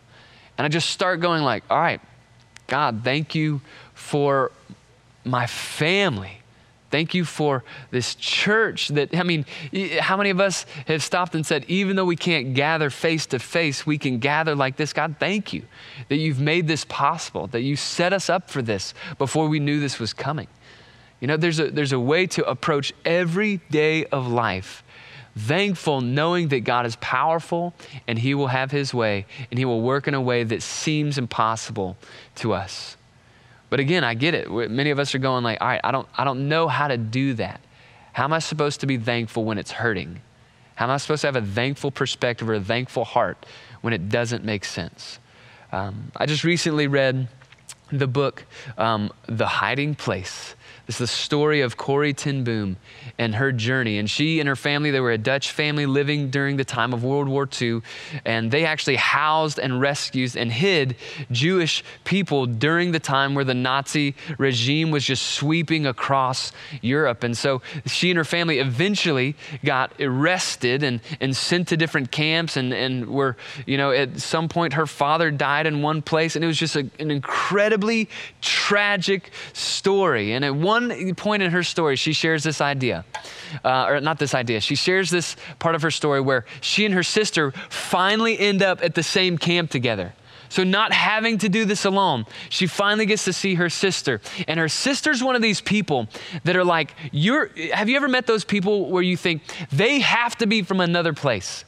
And 0.58 0.64
I 0.64 0.68
just 0.68 0.90
start 0.90 1.20
going, 1.20 1.42
like, 1.42 1.64
all 1.70 1.78
right, 1.78 2.00
God, 2.66 3.02
thank 3.04 3.34
you 3.34 3.60
for 3.94 4.50
my 5.24 5.46
family. 5.46 6.40
Thank 6.94 7.12
you 7.12 7.24
for 7.24 7.64
this 7.90 8.14
church 8.14 8.86
that, 8.90 9.16
I 9.16 9.24
mean, 9.24 9.46
how 9.98 10.16
many 10.16 10.30
of 10.30 10.38
us 10.38 10.64
have 10.86 11.02
stopped 11.02 11.34
and 11.34 11.44
said, 11.44 11.64
even 11.66 11.96
though 11.96 12.04
we 12.04 12.14
can't 12.14 12.54
gather 12.54 12.88
face 12.88 13.26
to 13.26 13.40
face, 13.40 13.84
we 13.84 13.98
can 13.98 14.20
gather 14.20 14.54
like 14.54 14.76
this? 14.76 14.92
God, 14.92 15.16
thank 15.18 15.52
you 15.52 15.62
that 16.08 16.18
you've 16.18 16.38
made 16.38 16.68
this 16.68 16.84
possible, 16.84 17.48
that 17.48 17.62
you 17.62 17.74
set 17.74 18.12
us 18.12 18.30
up 18.30 18.48
for 18.48 18.62
this 18.62 18.94
before 19.18 19.48
we 19.48 19.58
knew 19.58 19.80
this 19.80 19.98
was 19.98 20.12
coming. 20.12 20.46
You 21.18 21.26
know, 21.26 21.36
there's 21.36 21.58
a, 21.58 21.68
there's 21.68 21.90
a 21.90 21.98
way 21.98 22.28
to 22.28 22.48
approach 22.48 22.92
every 23.04 23.56
day 23.72 24.04
of 24.06 24.28
life 24.28 24.84
thankful, 25.36 26.00
knowing 26.00 26.46
that 26.46 26.60
God 26.60 26.86
is 26.86 26.94
powerful 27.00 27.74
and 28.06 28.16
He 28.20 28.34
will 28.34 28.46
have 28.46 28.70
His 28.70 28.94
way 28.94 29.26
and 29.50 29.58
He 29.58 29.64
will 29.64 29.80
work 29.80 30.06
in 30.06 30.14
a 30.14 30.20
way 30.20 30.44
that 30.44 30.62
seems 30.62 31.18
impossible 31.18 31.96
to 32.36 32.52
us. 32.52 32.96
But 33.74 33.80
again, 33.80 34.04
I 34.04 34.14
get 34.14 34.34
it. 34.34 34.48
Many 34.70 34.90
of 34.90 35.00
us 35.00 35.16
are 35.16 35.18
going 35.18 35.42
like, 35.42 35.60
all 35.60 35.66
right, 35.66 35.80
I 35.82 35.90
don't, 35.90 36.06
I 36.16 36.22
don't 36.22 36.48
know 36.48 36.68
how 36.68 36.86
to 36.86 36.96
do 36.96 37.34
that. 37.34 37.60
How 38.12 38.22
am 38.22 38.32
I 38.32 38.38
supposed 38.38 38.78
to 38.82 38.86
be 38.86 38.98
thankful 38.98 39.44
when 39.44 39.58
it's 39.58 39.72
hurting? 39.72 40.20
How 40.76 40.84
am 40.84 40.92
I 40.92 40.96
supposed 40.98 41.22
to 41.22 41.26
have 41.26 41.34
a 41.34 41.42
thankful 41.42 41.90
perspective 41.90 42.48
or 42.48 42.54
a 42.54 42.60
thankful 42.60 43.02
heart 43.02 43.44
when 43.80 43.92
it 43.92 44.08
doesn't 44.08 44.44
make 44.44 44.64
sense? 44.64 45.18
Um, 45.72 46.12
I 46.14 46.26
just 46.26 46.44
recently 46.44 46.86
read 46.86 47.26
the 47.90 48.06
book, 48.06 48.44
um, 48.78 49.12
The 49.26 49.46
Hiding 49.48 49.96
Place. 49.96 50.54
It's 50.86 50.98
the 50.98 51.06
story 51.06 51.62
of 51.62 51.76
Corrie 51.76 52.12
ten 52.12 52.44
Boom 52.44 52.76
and 53.18 53.34
her 53.36 53.52
journey. 53.52 53.98
And 53.98 54.10
she 54.10 54.40
and 54.40 54.48
her 54.48 54.56
family, 54.56 54.90
they 54.90 55.00
were 55.00 55.12
a 55.12 55.18
Dutch 55.18 55.50
family 55.50 55.86
living 55.86 56.28
during 56.30 56.56
the 56.56 56.64
time 56.64 56.92
of 56.92 57.02
World 57.02 57.28
War 57.28 57.48
II. 57.60 57.80
And 58.24 58.50
they 58.50 58.66
actually 58.66 58.96
housed 58.96 59.58
and 59.58 59.80
rescued 59.80 60.36
and 60.36 60.52
hid 60.52 60.96
Jewish 61.30 61.82
people 62.04 62.46
during 62.46 62.92
the 62.92 63.00
time 63.00 63.34
where 63.34 63.44
the 63.44 63.54
Nazi 63.54 64.14
regime 64.38 64.90
was 64.90 65.04
just 65.04 65.22
sweeping 65.32 65.86
across 65.86 66.52
Europe. 66.82 67.22
And 67.22 67.36
so 67.36 67.62
she 67.86 68.10
and 68.10 68.18
her 68.18 68.24
family 68.24 68.58
eventually 68.58 69.36
got 69.64 69.92
arrested 70.00 70.82
and, 70.82 71.00
and 71.20 71.34
sent 71.36 71.68
to 71.68 71.76
different 71.76 72.10
camps 72.10 72.56
and, 72.56 72.74
and 72.74 73.06
were, 73.06 73.36
you 73.66 73.76
know, 73.76 73.90
at 73.90 74.20
some 74.20 74.48
point 74.48 74.74
her 74.74 74.86
father 74.86 75.30
died 75.30 75.66
in 75.66 75.82
one 75.82 76.02
place. 76.02 76.36
And 76.36 76.44
it 76.44 76.48
was 76.48 76.58
just 76.58 76.76
a, 76.76 76.88
an 76.98 77.10
incredibly 77.10 78.08
tragic 78.40 79.30
story. 79.52 80.32
And 80.32 80.44
at 80.44 80.54
one 80.54 80.73
one 80.74 81.14
point 81.14 81.42
in 81.42 81.50
her 81.52 81.62
story, 81.62 81.96
she 81.96 82.12
shares 82.12 82.42
this 82.42 82.60
idea, 82.60 83.04
uh, 83.64 83.86
or 83.86 84.00
not 84.00 84.18
this 84.18 84.34
idea, 84.34 84.60
she 84.60 84.74
shares 84.74 85.10
this 85.10 85.36
part 85.58 85.74
of 85.74 85.82
her 85.82 85.90
story 85.90 86.20
where 86.20 86.44
she 86.60 86.84
and 86.84 86.94
her 86.94 87.02
sister 87.04 87.52
finally 87.68 88.38
end 88.38 88.60
up 88.62 88.82
at 88.82 88.94
the 88.94 89.02
same 89.02 89.38
camp 89.38 89.70
together. 89.70 90.12
So, 90.48 90.62
not 90.62 90.92
having 90.92 91.38
to 91.38 91.48
do 91.48 91.64
this 91.64 91.84
alone, 91.84 92.26
she 92.48 92.66
finally 92.66 93.06
gets 93.06 93.24
to 93.24 93.32
see 93.32 93.54
her 93.54 93.68
sister. 93.68 94.20
And 94.46 94.60
her 94.60 94.68
sister's 94.68 95.22
one 95.22 95.34
of 95.34 95.42
these 95.42 95.60
people 95.60 96.06
that 96.44 96.54
are 96.54 96.64
like, 96.64 96.94
you're, 97.10 97.50
have 97.72 97.88
you 97.88 97.96
ever 97.96 98.08
met 98.08 98.26
those 98.26 98.44
people 98.44 98.90
where 98.90 99.02
you 99.02 99.16
think 99.16 99.42
they 99.72 100.00
have 100.00 100.36
to 100.38 100.46
be 100.46 100.62
from 100.62 100.80
another 100.80 101.12
place? 101.12 101.64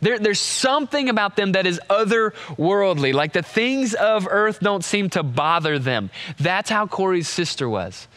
There, 0.00 0.18
there's 0.18 0.40
something 0.40 1.08
about 1.08 1.36
them 1.36 1.52
that 1.52 1.66
is 1.66 1.80
otherworldly, 1.90 3.12
like 3.12 3.32
the 3.32 3.42
things 3.42 3.94
of 3.94 4.26
earth 4.30 4.60
don't 4.60 4.84
seem 4.84 5.10
to 5.10 5.22
bother 5.22 5.78
them. 5.78 6.10
That's 6.38 6.70
how 6.70 6.86
Corrie's 6.86 7.28
sister 7.28 7.68
was. 7.68 8.08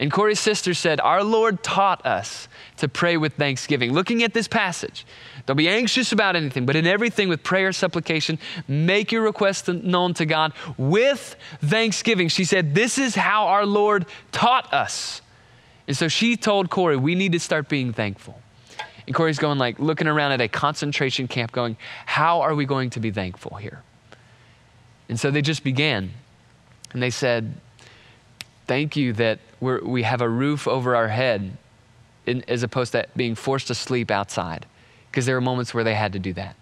And 0.00 0.10
Corrie's 0.10 0.40
sister 0.40 0.74
said, 0.74 1.00
Our 1.00 1.22
Lord 1.22 1.62
taught 1.62 2.04
us 2.04 2.48
to 2.78 2.88
pray 2.88 3.16
with 3.16 3.34
thanksgiving. 3.34 3.92
Looking 3.92 4.22
at 4.22 4.34
this 4.34 4.48
passage, 4.48 5.06
don't 5.46 5.56
be 5.56 5.68
anxious 5.68 6.12
about 6.12 6.34
anything, 6.36 6.66
but 6.66 6.76
in 6.76 6.86
everything 6.86 7.28
with 7.28 7.42
prayer, 7.42 7.72
supplication, 7.72 8.38
make 8.66 9.12
your 9.12 9.22
requests 9.22 9.68
known 9.68 10.14
to 10.14 10.26
God 10.26 10.52
with 10.76 11.36
thanksgiving. 11.60 12.28
She 12.28 12.44
said, 12.44 12.74
This 12.74 12.98
is 12.98 13.14
how 13.14 13.46
our 13.46 13.64
Lord 13.66 14.06
taught 14.32 14.72
us. 14.72 15.22
And 15.86 15.96
so 15.96 16.08
she 16.08 16.36
told 16.36 16.68
Corrie, 16.68 16.96
We 16.96 17.14
need 17.14 17.32
to 17.32 17.40
start 17.40 17.68
being 17.68 17.92
thankful. 17.92 18.40
And 19.06 19.14
Corrie's 19.14 19.38
going, 19.38 19.58
like, 19.58 19.78
looking 19.78 20.06
around 20.06 20.32
at 20.32 20.40
a 20.40 20.48
concentration 20.48 21.28
camp, 21.28 21.52
going, 21.52 21.76
How 22.06 22.40
are 22.40 22.54
we 22.54 22.64
going 22.64 22.90
to 22.90 23.00
be 23.00 23.10
thankful 23.10 23.56
here? 23.56 23.82
And 25.08 25.18
so 25.18 25.30
they 25.30 25.42
just 25.42 25.62
began. 25.62 26.10
And 26.92 27.02
they 27.02 27.10
said, 27.10 27.54
Thank 28.66 28.96
you 28.96 29.12
that 29.14 29.38
we 29.60 30.02
have 30.02 30.20
a 30.20 30.28
roof 30.28 30.66
over 30.66 30.96
our 30.96 31.08
head 31.08 31.56
in, 32.26 32.44
as 32.48 32.64
opposed 32.64 32.92
to 32.92 33.06
being 33.14 33.36
forced 33.36 33.68
to 33.68 33.74
sleep 33.74 34.10
outside, 34.10 34.66
because 35.10 35.24
there 35.24 35.36
were 35.36 35.40
moments 35.40 35.72
where 35.72 35.84
they 35.84 35.94
had 35.94 36.12
to 36.14 36.18
do 36.18 36.32
that. 36.32 36.56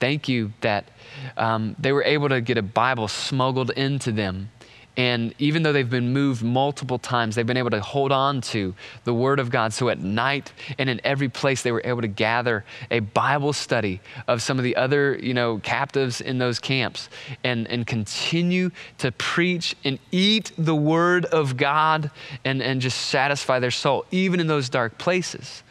Thank 0.00 0.28
you 0.28 0.52
that 0.60 0.88
um, 1.36 1.76
they 1.78 1.92
were 1.92 2.04
able 2.04 2.28
to 2.28 2.40
get 2.40 2.58
a 2.58 2.62
Bible 2.62 3.08
smuggled 3.08 3.70
into 3.70 4.12
them 4.12 4.50
and 4.98 5.32
even 5.38 5.62
though 5.62 5.72
they've 5.72 5.88
been 5.88 6.12
moved 6.12 6.42
multiple 6.42 6.98
times, 6.98 7.36
they've 7.36 7.46
been 7.46 7.56
able 7.56 7.70
to 7.70 7.80
hold 7.80 8.10
on 8.10 8.40
to 8.40 8.74
the 9.04 9.14
Word 9.14 9.38
of 9.38 9.48
God. 9.48 9.72
So 9.72 9.88
at 9.90 10.00
night 10.00 10.52
and 10.76 10.90
in 10.90 11.00
every 11.04 11.28
place, 11.28 11.62
they 11.62 11.70
were 11.70 11.82
able 11.84 12.00
to 12.00 12.08
gather 12.08 12.64
a 12.90 12.98
Bible 12.98 13.52
study 13.52 14.00
of 14.26 14.42
some 14.42 14.58
of 14.58 14.64
the 14.64 14.74
other, 14.74 15.16
you 15.22 15.34
know, 15.34 15.58
captives 15.58 16.20
in 16.20 16.38
those 16.38 16.58
camps 16.58 17.08
and, 17.44 17.68
and 17.68 17.86
continue 17.86 18.72
to 18.98 19.12
preach 19.12 19.76
and 19.84 20.00
eat 20.10 20.50
the 20.58 20.74
Word 20.74 21.26
of 21.26 21.56
God 21.56 22.10
and, 22.44 22.60
and 22.60 22.80
just 22.80 23.00
satisfy 23.02 23.60
their 23.60 23.70
soul, 23.70 24.04
even 24.10 24.40
in 24.40 24.48
those 24.48 24.68
dark 24.68 24.98
places. 24.98 25.62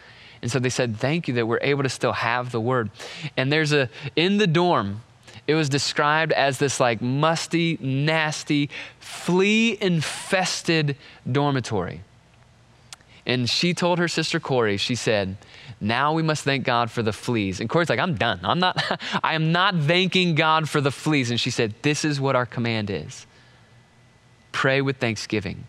And 0.41 0.49
so 0.49 0.57
they 0.59 0.69
said, 0.69 0.95
Thank 0.95 1.27
you 1.27 1.33
that 1.33 1.45
we're 1.45 1.59
able 1.61 1.83
to 1.83 1.89
still 1.89 2.13
have 2.13 2.53
the 2.53 2.61
Word. 2.61 2.91
And 3.35 3.51
there's 3.51 3.73
a, 3.73 3.89
in 4.15 4.37
the 4.37 4.47
dorm, 4.47 5.01
it 5.47 5.55
was 5.55 5.69
described 5.69 6.33
as 6.33 6.59
this 6.59 6.79
like 6.79 7.01
musty, 7.01 7.77
nasty, 7.81 8.69
flea 8.99 9.77
infested 9.81 10.97
dormitory. 11.29 12.01
And 13.25 13.49
she 13.49 13.73
told 13.73 13.99
her 13.99 14.07
sister 14.07 14.39
Corrie, 14.39 14.77
she 14.77 14.95
said, 14.95 15.37
now 15.79 16.13
we 16.13 16.23
must 16.23 16.43
thank 16.43 16.65
God 16.65 16.89
for 16.89 17.03
the 17.03 17.13
fleas. 17.13 17.59
And 17.59 17.69
Corrie's 17.69 17.89
like, 17.89 17.99
I'm 17.99 18.15
done. 18.15 18.39
I'm 18.43 18.59
not, 18.59 18.81
I 19.23 19.35
am 19.35 19.51
not 19.51 19.75
thanking 19.75 20.35
God 20.35 20.67
for 20.67 20.81
the 20.81 20.91
fleas. 20.91 21.29
And 21.29 21.39
she 21.39 21.51
said, 21.51 21.73
This 21.81 22.03
is 22.03 22.19
what 22.19 22.35
our 22.35 22.45
command 22.45 22.89
is. 22.89 23.27
Pray 24.51 24.81
with 24.81 24.97
thanksgiving. 24.97 25.65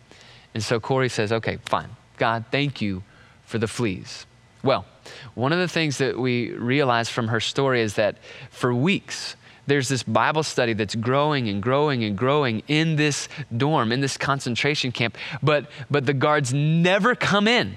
And 0.55 0.63
so 0.63 0.81
Corrie 0.81 1.11
says, 1.11 1.31
Okay, 1.31 1.59
fine. 1.67 1.91
God, 2.17 2.47
thank 2.51 2.81
you 2.81 3.03
for 3.45 3.59
the 3.59 3.69
fleas. 3.69 4.27
Well, 4.63 4.87
one 5.35 5.53
of 5.53 5.59
the 5.59 5.69
things 5.69 5.99
that 5.99 6.19
we 6.19 6.53
realize 6.53 7.09
from 7.09 7.29
her 7.29 7.41
story 7.41 7.81
is 7.81 7.95
that 7.95 8.17
for 8.51 8.75
weeks, 8.75 9.37
there's 9.69 9.89
this 9.89 10.03
Bible 10.03 10.43
study 10.43 10.73
that's 10.73 10.95
growing 10.95 11.49
and 11.49 11.63
growing 11.63 12.03
and 12.05 12.17
growing 12.17 12.63
in 12.69 12.97
this 12.97 13.29
dorm, 13.57 13.93
in 13.93 14.01
this 14.01 14.17
concentration 14.17 14.91
camp, 14.91 15.17
but, 15.43 15.67
but 15.91 16.07
the 16.07 16.15
guards 16.15 16.53
never 16.53 17.15
come 17.15 17.47
in. 17.47 17.75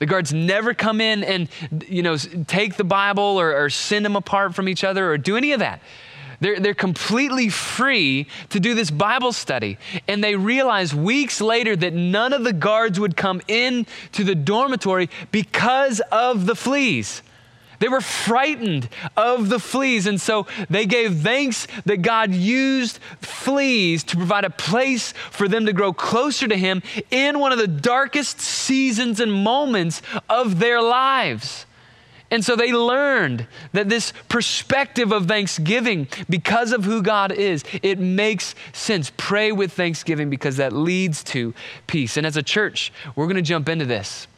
The 0.00 0.06
guards 0.06 0.32
never 0.32 0.74
come 0.74 1.00
in 1.00 1.22
and, 1.22 1.48
you 1.88 2.02
know, 2.02 2.16
take 2.16 2.74
the 2.74 2.84
Bible 2.84 3.22
or, 3.22 3.56
or 3.56 3.70
send 3.70 4.04
them 4.04 4.16
apart 4.16 4.54
from 4.54 4.68
each 4.68 4.82
other 4.82 5.10
or 5.10 5.16
do 5.16 5.36
any 5.36 5.52
of 5.52 5.60
that. 5.60 5.80
They're, 6.40 6.58
they're 6.58 6.74
completely 6.74 7.48
free 7.48 8.26
to 8.48 8.58
do 8.58 8.74
this 8.74 8.90
Bible 8.90 9.32
study. 9.32 9.78
And 10.08 10.24
they 10.24 10.34
realize 10.34 10.92
weeks 10.92 11.40
later 11.40 11.76
that 11.76 11.92
none 11.92 12.32
of 12.32 12.42
the 12.42 12.52
guards 12.52 12.98
would 12.98 13.16
come 13.16 13.40
in 13.46 13.86
to 14.10 14.24
the 14.24 14.34
dormitory 14.34 15.08
because 15.30 16.00
of 16.10 16.46
the 16.46 16.56
fleas 16.56 17.22
They 17.82 17.88
were 17.88 18.00
frightened 18.00 18.88
of 19.16 19.48
the 19.48 19.58
fleas. 19.58 20.06
And 20.06 20.20
so 20.20 20.46
they 20.70 20.86
gave 20.86 21.16
thanks 21.16 21.66
that 21.84 22.00
God 22.00 22.32
used 22.32 23.00
fleas 23.20 24.04
to 24.04 24.16
provide 24.16 24.44
a 24.44 24.50
place 24.50 25.10
for 25.32 25.48
them 25.48 25.66
to 25.66 25.72
grow 25.72 25.92
closer 25.92 26.46
to 26.46 26.56
Him 26.56 26.80
in 27.10 27.40
one 27.40 27.50
of 27.50 27.58
the 27.58 27.66
darkest 27.66 28.40
seasons 28.40 29.18
and 29.18 29.32
moments 29.32 30.00
of 30.28 30.60
their 30.60 30.80
lives. 30.80 31.66
And 32.30 32.44
so 32.44 32.54
they 32.54 32.72
learned 32.72 33.48
that 33.72 33.88
this 33.88 34.12
perspective 34.28 35.10
of 35.10 35.26
thanksgiving, 35.26 36.06
because 36.30 36.70
of 36.70 36.84
who 36.84 37.02
God 37.02 37.32
is, 37.32 37.64
it 37.82 37.98
makes 37.98 38.54
sense. 38.72 39.10
Pray 39.16 39.50
with 39.50 39.72
thanksgiving 39.72 40.30
because 40.30 40.58
that 40.58 40.72
leads 40.72 41.24
to 41.24 41.52
peace. 41.88 42.16
And 42.16 42.28
as 42.28 42.36
a 42.36 42.44
church, 42.44 42.92
we're 43.16 43.26
going 43.26 43.34
to 43.34 43.42
jump 43.42 43.68
into 43.68 43.86
this. 43.86 44.28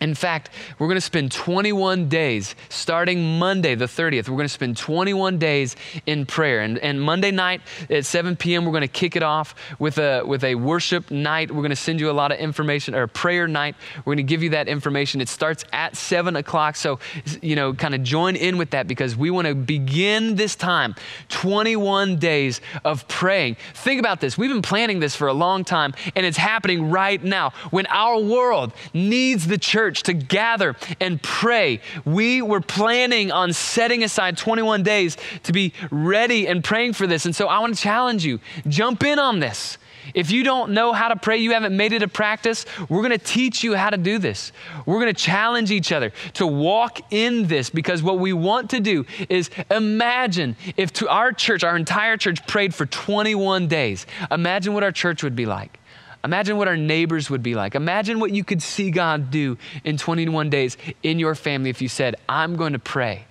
In 0.00 0.14
fact, 0.14 0.50
we're 0.78 0.88
going 0.88 0.96
to 0.96 1.00
spend 1.00 1.32
21 1.32 2.08
days, 2.10 2.54
starting 2.68 3.38
Monday, 3.38 3.74
the 3.74 3.86
30th. 3.86 4.28
We're 4.28 4.36
going 4.36 4.44
to 4.44 4.48
spend 4.48 4.76
21 4.76 5.38
days 5.38 5.74
in 6.04 6.26
prayer. 6.26 6.60
And, 6.60 6.78
and 6.78 7.00
Monday 7.00 7.30
night 7.30 7.62
at 7.88 8.04
7 8.04 8.36
p.m., 8.36 8.66
we're 8.66 8.72
going 8.72 8.82
to 8.82 8.88
kick 8.88 9.16
it 9.16 9.22
off 9.22 9.54
with 9.78 9.96
a, 9.96 10.22
with 10.22 10.44
a 10.44 10.54
worship 10.56 11.10
night. 11.10 11.50
We're 11.50 11.62
going 11.62 11.70
to 11.70 11.76
send 11.76 11.98
you 11.98 12.10
a 12.10 12.12
lot 12.12 12.30
of 12.30 12.38
information, 12.38 12.94
or 12.94 13.04
a 13.04 13.08
prayer 13.08 13.48
night. 13.48 13.74
We're 13.98 14.14
going 14.14 14.16
to 14.18 14.22
give 14.22 14.42
you 14.42 14.50
that 14.50 14.68
information. 14.68 15.22
It 15.22 15.30
starts 15.30 15.64
at 15.72 15.96
7 15.96 16.36
o'clock. 16.36 16.76
So, 16.76 16.98
you 17.40 17.56
know, 17.56 17.72
kind 17.72 17.94
of 17.94 18.02
join 18.02 18.36
in 18.36 18.58
with 18.58 18.70
that 18.70 18.86
because 18.86 19.16
we 19.16 19.30
want 19.30 19.48
to 19.48 19.54
begin 19.54 20.36
this 20.36 20.56
time 20.56 20.94
21 21.30 22.16
days 22.16 22.60
of 22.84 23.08
praying. 23.08 23.56
Think 23.72 23.98
about 23.98 24.20
this. 24.20 24.36
We've 24.36 24.50
been 24.50 24.60
planning 24.60 25.00
this 25.00 25.16
for 25.16 25.28
a 25.28 25.32
long 25.32 25.64
time, 25.64 25.94
and 26.14 26.26
it's 26.26 26.36
happening 26.36 26.90
right 26.90 27.22
now 27.22 27.50
when 27.70 27.86
our 27.86 28.20
world 28.20 28.72
needs 28.92 29.46
the 29.46 29.56
church 29.56 29.85
church 29.86 30.02
to 30.02 30.12
gather 30.12 30.74
and 31.00 31.22
pray. 31.22 31.80
We 32.04 32.42
were 32.42 32.60
planning 32.60 33.30
on 33.30 33.52
setting 33.52 34.02
aside 34.02 34.36
21 34.36 34.82
days 34.82 35.16
to 35.44 35.52
be 35.52 35.74
ready 35.92 36.48
and 36.48 36.64
praying 36.64 36.94
for 36.94 37.06
this. 37.06 37.24
And 37.24 37.36
so 37.36 37.46
I 37.46 37.60
want 37.60 37.76
to 37.76 37.80
challenge 37.80 38.24
you 38.24 38.40
jump 38.66 39.04
in 39.04 39.20
on 39.20 39.38
this. 39.38 39.78
If 40.12 40.30
you 40.32 40.42
don't 40.42 40.72
know 40.72 40.92
how 40.92 41.08
to 41.08 41.16
pray, 41.16 41.38
you 41.38 41.52
haven't 41.52 41.76
made 41.76 41.92
it 41.92 42.02
a 42.02 42.08
practice, 42.08 42.64
we're 42.88 43.02
going 43.02 43.16
to 43.16 43.24
teach 43.24 43.62
you 43.62 43.74
how 43.74 43.90
to 43.90 43.96
do 43.96 44.18
this. 44.18 44.52
We're 44.86 45.00
going 45.00 45.14
to 45.14 45.20
challenge 45.20 45.70
each 45.70 45.92
other 45.92 46.12
to 46.34 46.46
walk 46.46 47.00
in 47.12 47.46
this 47.46 47.70
because 47.70 48.02
what 48.02 48.18
we 48.18 48.32
want 48.32 48.70
to 48.70 48.80
do 48.80 49.04
is 49.28 49.50
imagine 49.70 50.56
if 50.76 50.92
to 50.94 51.08
our 51.08 51.32
church, 51.32 51.62
our 51.64 51.76
entire 51.76 52.16
church 52.16 52.44
prayed 52.46 52.74
for 52.74 52.86
21 52.86 53.68
days. 53.68 54.06
Imagine 54.30 54.74
what 54.74 54.82
our 54.82 54.92
church 54.92 55.22
would 55.22 55.36
be 55.36 55.46
like. 55.46 55.78
Imagine 56.26 56.56
what 56.56 56.66
our 56.66 56.76
neighbors 56.76 57.30
would 57.30 57.44
be 57.44 57.54
like. 57.54 57.76
Imagine 57.76 58.18
what 58.18 58.32
you 58.32 58.42
could 58.42 58.60
see 58.60 58.90
God 58.90 59.30
do 59.30 59.56
in 59.84 59.96
21 59.96 60.50
days 60.50 60.76
in 61.04 61.20
your 61.20 61.36
family 61.36 61.70
if 61.70 61.80
you 61.80 61.86
said, 61.86 62.16
I'm 62.28 62.56
going 62.56 62.72
to 62.72 62.80
pray. 62.80 63.26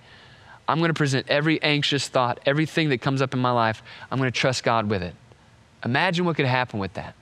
I'm 0.66 0.78
going 0.78 0.88
to 0.88 0.94
present 0.94 1.26
every 1.28 1.62
anxious 1.62 2.08
thought, 2.08 2.40
everything 2.46 2.88
that 2.88 3.02
comes 3.02 3.20
up 3.20 3.34
in 3.34 3.38
my 3.38 3.50
life, 3.50 3.82
I'm 4.10 4.16
going 4.16 4.32
to 4.32 4.38
trust 4.38 4.64
God 4.64 4.88
with 4.88 5.02
it. 5.02 5.14
Imagine 5.84 6.24
what 6.24 6.36
could 6.36 6.46
happen 6.46 6.80
with 6.80 6.94
that. 6.94 7.14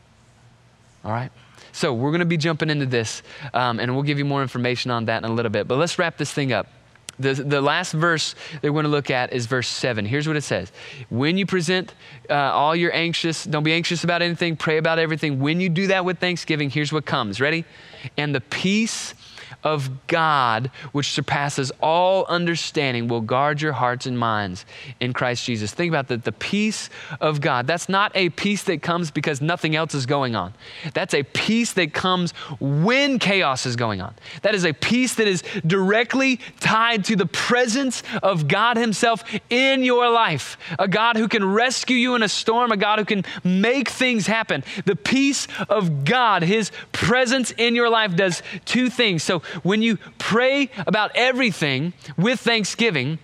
All 1.05 1.11
right? 1.11 1.33
So, 1.73 1.93
we're 1.93 2.11
going 2.11 2.21
to 2.21 2.25
be 2.25 2.37
jumping 2.37 2.71
into 2.71 2.87
this, 2.87 3.25
um, 3.53 3.81
and 3.81 3.93
we'll 3.95 4.05
give 4.05 4.19
you 4.19 4.25
more 4.25 4.43
information 4.43 4.93
on 4.93 5.07
that 5.07 5.25
in 5.25 5.29
a 5.29 5.35
little 5.35 5.51
bit. 5.51 5.67
But 5.67 5.79
let's 5.79 5.99
wrap 5.99 6.19
this 6.19 6.33
thing 6.33 6.53
up. 6.53 6.69
The, 7.19 7.35
the 7.35 7.61
last 7.61 7.93
verse 7.93 8.35
that 8.61 8.65
we're 8.65 8.83
going 8.83 8.85
to 8.85 8.91
look 8.91 9.11
at 9.11 9.33
is 9.33 9.47
verse 9.47 9.69
7. 9.69 10.05
Here's 10.05 10.27
what 10.27 10.37
it 10.37 10.43
says 10.43 10.73
When 11.11 11.37
you 11.39 11.47
present 11.47 11.95
uh, 12.29 12.35
all 12.35 12.75
your 12.75 12.93
anxious, 12.93 13.45
don't 13.45 13.63
be 13.63 13.73
anxious 13.73 14.05
about 14.05 14.23
anything, 14.23 14.57
pray 14.57 14.79
about 14.79 14.99
everything. 14.99 15.41
When 15.41 15.61
you 15.61 15.69
do 15.69 15.89
that 15.89 16.05
with 16.05 16.19
thanksgiving, 16.19 16.71
here's 16.71 16.93
what 16.93 17.05
comes. 17.07 17.41
Ready? 17.41 17.65
And 18.17 18.35
the 18.35 18.41
peace 18.41 19.15
of 19.63 20.07
God, 20.07 20.71
which 20.93 21.11
surpasses 21.11 21.73
all 21.81 22.25
understanding, 22.27 23.09
will 23.09 23.21
guard 23.21 23.61
your 23.61 23.73
hearts 23.73 24.07
and 24.07 24.19
minds 24.19 24.65
in 25.01 25.13
Christ 25.13 25.45
Jesus. 25.45 25.73
Think 25.73 25.91
about 25.91 26.09
that. 26.09 26.25
The 26.25 26.33
peace 26.33 26.91
of 27.21 27.41
God. 27.41 27.67
That's 27.67 27.89
not 27.89 28.13
a 28.15 28.31
peace 28.31 28.65
that 28.65 28.83
comes 28.83 29.11
because 29.11 29.41
nothing 29.41 29.77
else 29.77 29.95
is 29.95 30.07
going 30.07 30.35
on. 30.35 30.55
That's 30.93 31.15
a 31.15 31.23
peace 31.23 31.73
that 31.75 31.93
comes 31.93 32.33
when 32.61 33.19
chaos 33.19 33.67
is 33.67 33.77
going 33.77 34.01
on. 34.01 34.15
That 34.43 34.55
is 34.55 34.65
a 34.65 34.73
peace 34.73 35.15
that 35.15 35.29
is 35.29 35.43
directly 35.67 36.41
tied 36.61 37.05
to 37.07 37.17
the 37.17 37.27
presence 37.27 38.03
of 38.23 38.49
God 38.49 38.77
Himself 38.77 39.25
in 39.51 39.83
your 39.85 40.11
life. 40.11 40.57
A 40.79 40.89
God 40.89 41.17
who 41.17 41.29
can 41.29 41.45
rescue 41.45 41.97
you 41.97 42.15
in 42.15 42.23
a 42.23 42.29
storm, 42.29 42.73
a 42.73 42.77
God 42.77 42.99
who 42.99 43.05
can 43.05 43.25
make 43.43 43.89
things 43.89 44.27
happen. 44.27 44.65
The 44.85 44.97
peace 44.97 45.47
of 45.69 46.05
God, 46.05 46.43
His 46.43 46.71
presence 46.93 47.53
in 47.53 47.75
your 47.75 47.89
life 47.89 48.17
does 48.17 48.43
two 48.65 48.91
things. 48.91 49.23
So 49.23 49.43
when 49.63 49.83
you 49.83 49.99
pray 50.19 50.71
about 50.87 51.13
everything 51.15 51.93
with 52.17 52.41
thanksgiving, 52.41 53.19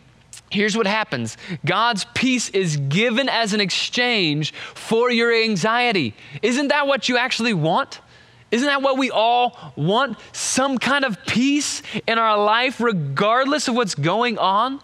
Here's 0.51 0.77
what 0.77 0.89
happens 0.89 1.37
God's 1.65 2.05
peace 2.13 2.49
is 2.51 2.77
given 2.77 3.29
as 3.29 3.53
an 3.53 3.61
exchange 3.61 4.53
for 4.53 5.11
your 5.11 5.33
anxiety. 5.33 6.15
Isn't 6.43 6.69
that 6.69 6.89
what 6.89 7.09
you 7.09 7.17
actually 7.17 7.55
want? 7.55 8.01
Isn't 8.51 8.67
that 8.67 8.83
what 8.83 8.99
we 8.99 9.13
all 9.13 9.57
want? 9.77 10.19
Some 10.33 10.79
kind 10.79 11.05
of 11.05 11.25
peace 11.25 11.83
in 12.07 12.19
our 12.19 12.37
life, 12.37 12.81
regardless 12.81 13.69
of 13.69 13.77
what's 13.77 13.95
going 13.95 14.39
on? 14.39 14.81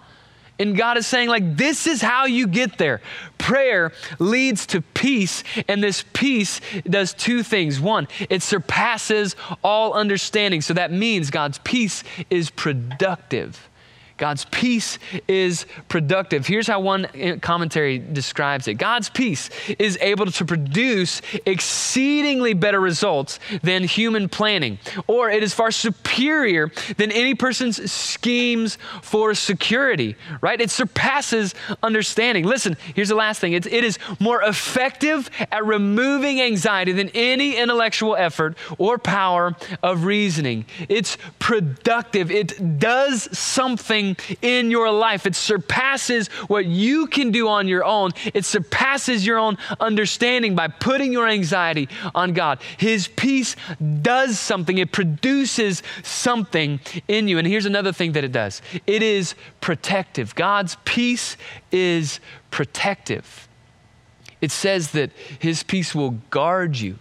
And 0.59 0.77
God 0.77 0.97
is 0.97 1.07
saying, 1.07 1.29
like, 1.29 1.57
this 1.57 1.87
is 1.87 2.01
how 2.01 2.25
you 2.25 2.47
get 2.47 2.79
there. 2.79 3.03
Prayer 3.37 3.93
leads 4.19 4.67
to 4.67 4.81
peace, 4.81 5.45
and 5.69 5.83
this 5.83 6.05
peace 6.13 6.61
does 6.89 7.13
two 7.13 7.43
things. 7.43 7.81
One, 7.81 8.09
it 8.31 8.43
surpasses 8.43 9.37
all 9.63 9.93
understanding. 9.93 10.63
So 10.63 10.75
that 10.75 10.91
means 10.93 11.31
God's 11.31 11.59
peace 11.59 12.05
is 12.31 12.51
productive. 12.51 13.69
God's 14.17 14.47
peace 14.47 14.99
is 15.29 15.67
productive. 15.89 16.47
Here's 16.47 16.67
how 16.67 16.81
one 16.81 17.07
commentary 17.41 17.99
describes 17.99 18.67
it 18.67 18.75
God's 18.75 19.11
peace 19.11 19.51
is 19.79 19.99
able 20.01 20.27
to 20.27 20.45
produce 20.45 21.21
exceedingly 21.45 22.55
better 22.55 22.81
results 22.81 23.39
than 23.63 23.85
human 23.85 24.29
planning, 24.29 24.79
or 25.07 25.29
it 25.29 25.43
is 25.43 25.53
far 25.53 25.71
superior 25.71 26.71
than 26.97 27.13
any 27.13 27.35
person's 27.35 27.91
schemes 27.91 28.79
for 29.03 29.35
security, 29.35 30.17
right? 30.41 30.61
It 30.61 30.71
surpasses 30.71 31.55
understanding. 31.83 32.45
Listen, 32.45 32.77
here's 32.95 33.09
the 33.09 33.15
last 33.15 33.41
thing 33.41 33.53
it's, 33.53 33.67
it 33.67 33.85
is 33.85 33.99
more 34.19 34.43
effective 34.43 35.31
at 35.53 35.65
removing 35.65 36.41
anxiety 36.41 36.93
than 36.93 37.11
any 37.15 37.57
intellectual 37.57 38.17
effort 38.17 38.57
or 38.79 38.99
power 38.99 39.55
of 39.83 40.05
reasoning. 40.05 40.65
It's 40.89 41.19
productive, 41.47 42.29
it 42.29 42.81
does 42.81 43.29
something 43.39 44.17
in 44.43 44.69
your 44.69 44.91
life. 44.91 45.27
It 45.27 45.37
surpasses 45.37 46.27
what 46.49 46.67
you 46.67 47.07
can 47.07 47.31
do 47.31 47.47
on 47.47 47.69
your 47.69 47.85
own, 47.85 48.11
it 48.35 48.45
surpasses 48.45 49.25
your 49.25 49.39
own 49.39 49.57
understanding 49.79 50.57
by 50.57 50.67
putting 50.67 51.13
your 51.13 51.29
anxiety 51.29 51.89
on 52.17 52.33
God. 52.33 52.61
His 52.77 53.07
peace 53.07 53.55
does 54.03 54.41
something, 54.41 54.79
it 54.79 54.91
produces 54.91 55.85
something 56.03 56.81
in 57.07 57.29
you. 57.29 57.39
And 57.39 57.47
here's 57.47 57.65
another 57.65 57.93
thing 57.93 58.11
that 58.13 58.25
it 58.25 58.33
does 58.33 58.61
it 58.85 59.05
is 59.05 59.37
protective. 59.61 60.35
God's 60.35 60.77
peace 60.85 61.37
is 61.71 62.19
protective. 62.51 63.47
It 64.41 64.51
says 64.51 64.91
that 64.91 65.13
His 65.39 65.63
peace 65.63 65.95
will 65.95 66.11
guard 66.11 66.77
you. 66.77 66.99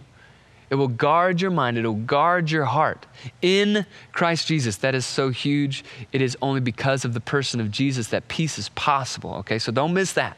It 0.68 0.74
will 0.74 0.88
guard 0.88 1.40
your 1.40 1.50
mind. 1.50 1.78
It 1.78 1.86
will 1.86 1.94
guard 1.94 2.50
your 2.50 2.64
heart 2.64 3.06
in 3.40 3.86
Christ 4.12 4.48
Jesus. 4.48 4.76
That 4.78 4.94
is 4.94 5.06
so 5.06 5.30
huge. 5.30 5.84
It 6.12 6.20
is 6.20 6.36
only 6.42 6.60
because 6.60 7.04
of 7.04 7.14
the 7.14 7.20
person 7.20 7.60
of 7.60 7.70
Jesus 7.70 8.08
that 8.08 8.28
peace 8.28 8.58
is 8.58 8.68
possible. 8.70 9.34
Okay, 9.36 9.58
so 9.58 9.70
don't 9.70 9.94
miss 9.94 10.12
that. 10.14 10.36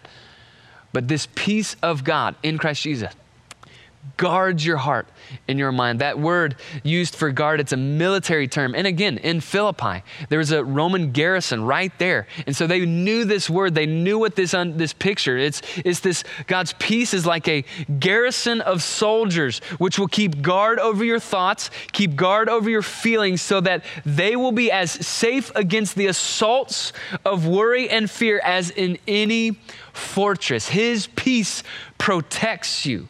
But 0.93 1.09
this 1.09 1.29
peace 1.35 1.77
of 1.83 2.05
God 2.05 2.35
in 2.43 2.59
Christ 2.59 2.83
Jesus 2.83 3.13
guards 4.17 4.65
your 4.65 4.77
heart 4.77 5.07
and 5.47 5.59
your 5.59 5.73
mind. 5.73 6.01
That 6.01 6.19
word 6.19 6.57
used 6.83 7.15
for 7.15 7.31
guard, 7.31 7.61
it's 7.61 7.73
a 7.73 7.77
military 7.77 8.49
term. 8.49 8.75
And 8.75 8.87
again, 8.87 9.19
in 9.19 9.41
Philippi, 9.41 10.03
there 10.29 10.39
was 10.39 10.51
a 10.51 10.65
Roman 10.65 11.13
garrison 11.13 11.65
right 11.65 11.93
there. 11.99 12.27
And 12.47 12.57
so 12.57 12.67
they 12.67 12.85
knew 12.85 13.25
this 13.25 13.49
word. 13.49 13.75
They 13.75 13.87
knew 13.87 14.19
what 14.19 14.35
this, 14.35 14.55
un, 14.55 14.77
this 14.77 14.93
picture, 14.93 15.37
it's, 15.37 15.63
it's 15.85 16.01
this, 16.01 16.25
God's 16.47 16.73
peace 16.75 17.15
is 17.15 17.27
like 17.27 17.49
a 17.49 17.65
garrison 17.99 18.61
of 18.61 18.83
soldiers, 18.83 19.61
which 19.79 19.99
will 19.99 20.09
keep 20.09 20.43
guard 20.43 20.79
over 20.79 21.05
your 21.05 21.21
thoughts, 21.21 21.71
keep 21.93 22.17
guard 22.17 22.49
over 22.49 22.69
your 22.69 22.83
feelings 22.83 23.43
so 23.43 23.61
that 23.61 23.85
they 24.05 24.37
will 24.37 24.53
be 24.53 24.71
as 24.71 24.91
safe 24.91 25.53
against 25.55 25.95
the 25.95 26.07
assaults 26.07 26.93
of 27.25 27.47
worry 27.47 27.89
and 27.89 28.11
fear 28.11 28.41
as 28.45 28.71
in 28.71 28.99
any 29.07 29.53
fortress. 29.93 30.69
His 30.69 31.07
peace 31.09 31.63
protects 31.99 32.87
you. 32.87 33.09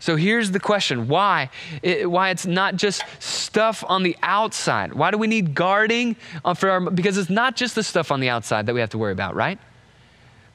So 0.00 0.16
here's 0.16 0.50
the 0.52 0.60
question 0.60 1.08
why? 1.08 1.50
It, 1.82 2.10
why 2.10 2.30
it's 2.30 2.46
not 2.46 2.76
just 2.76 3.02
stuff 3.18 3.84
on 3.86 4.02
the 4.02 4.16
outside. 4.22 4.92
Why 4.92 5.10
do 5.10 5.18
we 5.18 5.26
need 5.26 5.54
guarding 5.54 6.16
uh, 6.44 6.54
for 6.54 6.70
our, 6.70 6.80
because 6.90 7.18
it's 7.18 7.30
not 7.30 7.56
just 7.56 7.74
the 7.74 7.82
stuff 7.82 8.12
on 8.12 8.20
the 8.20 8.28
outside 8.28 8.66
that 8.66 8.74
we 8.74 8.80
have 8.80 8.90
to 8.90 8.98
worry 8.98 9.12
about, 9.12 9.34
right? 9.34 9.58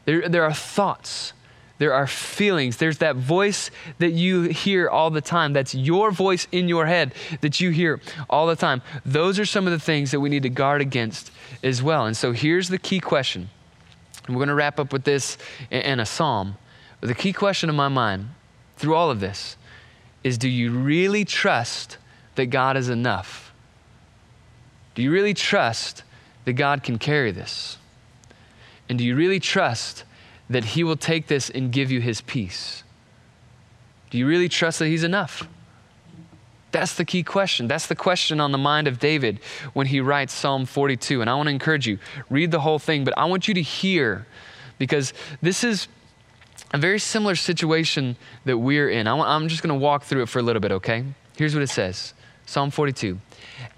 There, 0.06 0.28
there 0.30 0.44
are 0.44 0.54
thoughts, 0.54 1.34
there 1.78 1.94
are 1.94 2.08
feelings. 2.08 2.78
There's 2.78 3.00
that 3.00 3.16
voice 3.16 3.72
that 4.00 4.12
you 4.12 4.44
hear 4.44 4.90
all 4.90 5.10
the 5.10 5.22
time. 5.22 5.54
That's 5.54 5.76
your 5.76 6.12
voice 6.12 6.48
in 6.52 6.70
your 6.70 6.86
head 6.86 7.14
that 7.42 7.60
you 7.60 7.72
hear 7.72 8.00
all 8.30 8.48
the 8.48 8.56
time. 8.56 8.82
Those 9.06 9.40
are 9.40 9.46
some 9.46 9.66
of 9.66 9.74
the 9.74 9.80
things 9.80 10.12
that 10.12 10.20
we 10.20 10.30
need 10.30 10.44
to 10.44 10.50
guard 10.50 10.82
against 10.82 11.32
as 11.64 11.84
well. 11.84 12.06
And 12.06 12.16
so 12.16 12.32
here's 12.32 12.70
the 12.70 12.78
key 12.78 13.00
question. 13.00 13.50
And 14.26 14.36
we're 14.36 14.40
going 14.40 14.50
to 14.50 14.56
wrap 14.56 14.80
up 14.80 14.94
with 14.94 15.04
this 15.04 15.38
in 15.72 16.00
a 16.00 16.06
psalm. 16.06 16.56
But 17.02 17.08
the 17.08 17.16
key 17.16 17.34
question 17.34 17.70
in 17.70 17.76
my 17.76 17.90
mind 17.90 18.30
through 18.84 18.96
all 18.96 19.10
of 19.10 19.22
this 19.22 19.56
is 20.26 20.38
do 20.38 20.50
you 20.50 20.70
really 20.70 21.24
trust 21.24 21.98
that 22.36 22.48
God 22.48 22.76
is 22.76 22.90
enough? 22.90 23.54
Do 24.94 25.02
you 25.02 25.10
really 25.10 25.34
trust 25.34 26.04
that 26.44 26.54
God 26.54 26.84
can 26.84 27.00
carry 27.00 27.32
this? 27.32 27.78
And 28.90 28.98
do 28.98 29.06
you 29.06 29.16
really 29.16 29.40
trust 29.40 30.04
that 30.50 30.66
He 30.66 30.84
will 30.84 30.98
take 30.98 31.28
this 31.28 31.50
and 31.50 31.72
give 31.72 31.92
you 31.92 32.02
His 32.02 32.20
peace? 32.20 32.84
Do 34.10 34.18
you 34.18 34.28
really 34.28 34.50
trust 34.50 34.80
that 34.80 34.88
He's 34.88 35.06
enough? 35.06 35.48
That's 36.74 36.96
the 36.96 37.06
key 37.06 37.24
question. 37.24 37.70
That's 37.70 37.88
the 37.88 37.96
question 37.96 38.42
on 38.42 38.52
the 38.52 38.58
mind 38.58 38.90
of 38.90 39.00
David 39.00 39.40
when 39.72 39.88
he 39.88 40.02
writes 40.02 40.34
Psalm 40.34 40.66
42. 40.66 41.22
And 41.22 41.30
I 41.30 41.36
want 41.36 41.48
to 41.48 41.54
encourage 41.54 41.88
you, 41.88 42.00
read 42.30 42.52
the 42.52 42.60
whole 42.60 42.80
thing, 42.80 43.06
but 43.06 43.18
I 43.18 43.24
want 43.26 43.48
you 43.48 43.54
to 43.54 43.62
hear 43.62 44.26
because 44.78 45.14
this 45.42 45.64
is 45.64 45.88
a 46.74 46.78
very 46.78 47.00
similar 47.00 47.36
situation 47.36 48.18
that 48.46 48.58
we're 48.58 48.90
in. 48.90 49.08
I'm 49.08 49.48
just 49.48 49.62
going 49.62 49.80
to 49.80 49.82
walk 49.82 50.04
through 50.04 50.24
it 50.24 50.30
for 50.30 50.40
a 50.40 50.42
little 50.42 50.60
bit, 50.60 50.72
okay? 50.74 51.06
Here's 51.38 51.54
what 51.54 51.64
it 51.64 51.70
says 51.70 52.14
Psalm 52.46 52.72
42 52.72 53.20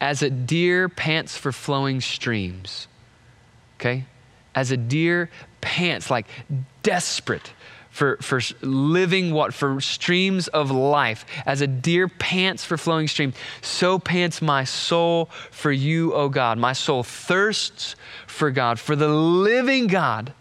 As 0.02 0.22
a 0.24 0.30
deer 0.30 0.90
pants 0.90 1.38
for 1.38 1.52
flowing 1.52 2.02
streams, 2.02 2.88
okay? 3.78 4.06
As 4.56 4.72
a 4.72 4.78
deer 4.78 5.30
pants, 5.60 6.10
like 6.10 6.28
desperate 6.82 7.52
for, 7.96 8.18
for 8.18 8.42
living 8.62 9.34
what? 9.34 9.54
For 9.54 9.80
streams 9.80 10.50
of 10.50 10.70
life. 10.70 11.26
As 11.46 11.62
a 11.62 11.68
deer 11.68 12.10
pants 12.10 12.66
for 12.66 12.76
flowing 12.78 13.08
stream, 13.08 13.34
so 13.62 14.00
pants 14.00 14.42
my 14.42 14.66
soul 14.66 15.30
for 15.50 15.72
you, 15.72 16.14
O 16.14 16.28
God. 16.28 16.58
My 16.58 16.74
soul 16.74 17.04
thirsts 17.04 17.96
for 18.28 18.52
God, 18.52 18.80
for 18.80 18.98
the 18.98 19.08
living 19.08 19.88
God. 19.88 20.34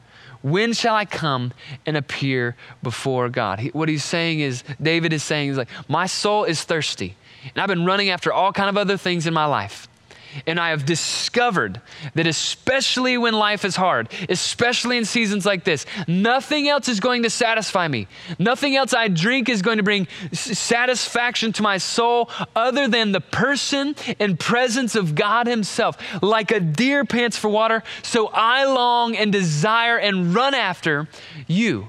When 0.45 0.75
shall 0.75 0.95
I 0.95 1.07
come 1.07 1.55
and 1.87 1.97
appear 1.97 2.55
before 2.83 3.31
God? 3.31 3.61
He, 3.61 3.69
what 3.71 3.89
he's 3.89 4.05
saying 4.05 4.41
is, 4.41 4.63
David 4.81 5.15
is 5.15 5.23
saying, 5.23 5.49
he's 5.49 5.57
like, 5.57 5.71
my 5.89 6.05
soul 6.05 6.45
is 6.45 6.63
thirsty. 6.63 7.17
And 7.55 7.63
I've 7.63 7.69
been 7.69 7.87
running 7.87 8.11
after 8.11 8.31
all 8.31 8.53
kind 8.53 8.69
of 8.69 8.77
other 8.77 8.99
things 8.99 9.27
in 9.27 9.33
my 9.33 9.47
life. 9.47 9.89
And 10.47 10.59
I 10.59 10.71
have 10.71 10.85
discovered 10.85 11.81
that, 12.15 12.27
especially 12.27 13.19
when 13.19 13.35
life 13.35 13.65
is 13.65 13.77
hard, 13.77 14.13
especially 14.29 14.99
in 14.99 15.05
seasons 15.05 15.47
like 15.47 15.65
this, 15.65 15.87
nothing 16.07 16.69
else 16.69 16.89
is 16.89 17.01
going 17.01 17.23
to 17.23 17.31
satisfy 17.31 17.89
me. 17.89 18.09
Nothing 18.39 18.77
else 18.77 18.93
I 18.93 19.09
drink 19.09 19.49
is 19.49 19.63
going 19.63 19.79
to 19.79 19.83
bring 19.83 20.09
satisfaction 20.33 21.53
to 21.55 21.63
my 21.63 21.79
soul 21.79 22.31
other 22.55 22.89
than 22.89 23.13
the 23.13 23.21
person 23.21 23.95
and 24.19 24.39
presence 24.39 24.95
of 24.95 25.15
God 25.15 25.47
Himself. 25.47 25.97
Like 26.23 26.51
a 26.51 26.61
deer 26.61 27.05
pants 27.05 27.39
for 27.39 27.49
water, 27.49 27.83
so 28.03 28.29
I 28.29 28.65
long 28.65 29.17
and 29.17 29.33
desire 29.33 29.99
and 29.99 30.35
run 30.35 30.55
after 30.55 31.09
you. 31.47 31.89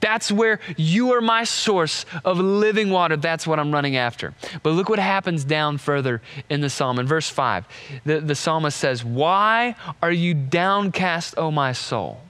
That's 0.00 0.30
where 0.30 0.60
you 0.76 1.12
are 1.14 1.20
my 1.20 1.44
source 1.44 2.06
of 2.24 2.38
living 2.38 2.90
water. 2.90 3.16
That's 3.16 3.46
what 3.46 3.58
I'm 3.58 3.72
running 3.72 3.96
after. 3.96 4.34
But 4.62 4.70
look 4.70 4.88
what 4.88 4.98
happens 4.98 5.44
down 5.44 5.78
further 5.78 6.22
in 6.48 6.60
the 6.60 6.70
psalm. 6.70 6.98
In 6.98 7.06
verse 7.06 7.28
5, 7.28 7.66
the, 8.04 8.20
the 8.20 8.34
psalmist 8.34 8.78
says, 8.78 9.04
Why 9.04 9.74
are 10.02 10.12
you 10.12 10.34
downcast, 10.34 11.34
O 11.36 11.50
my 11.50 11.72
soul? 11.72 12.20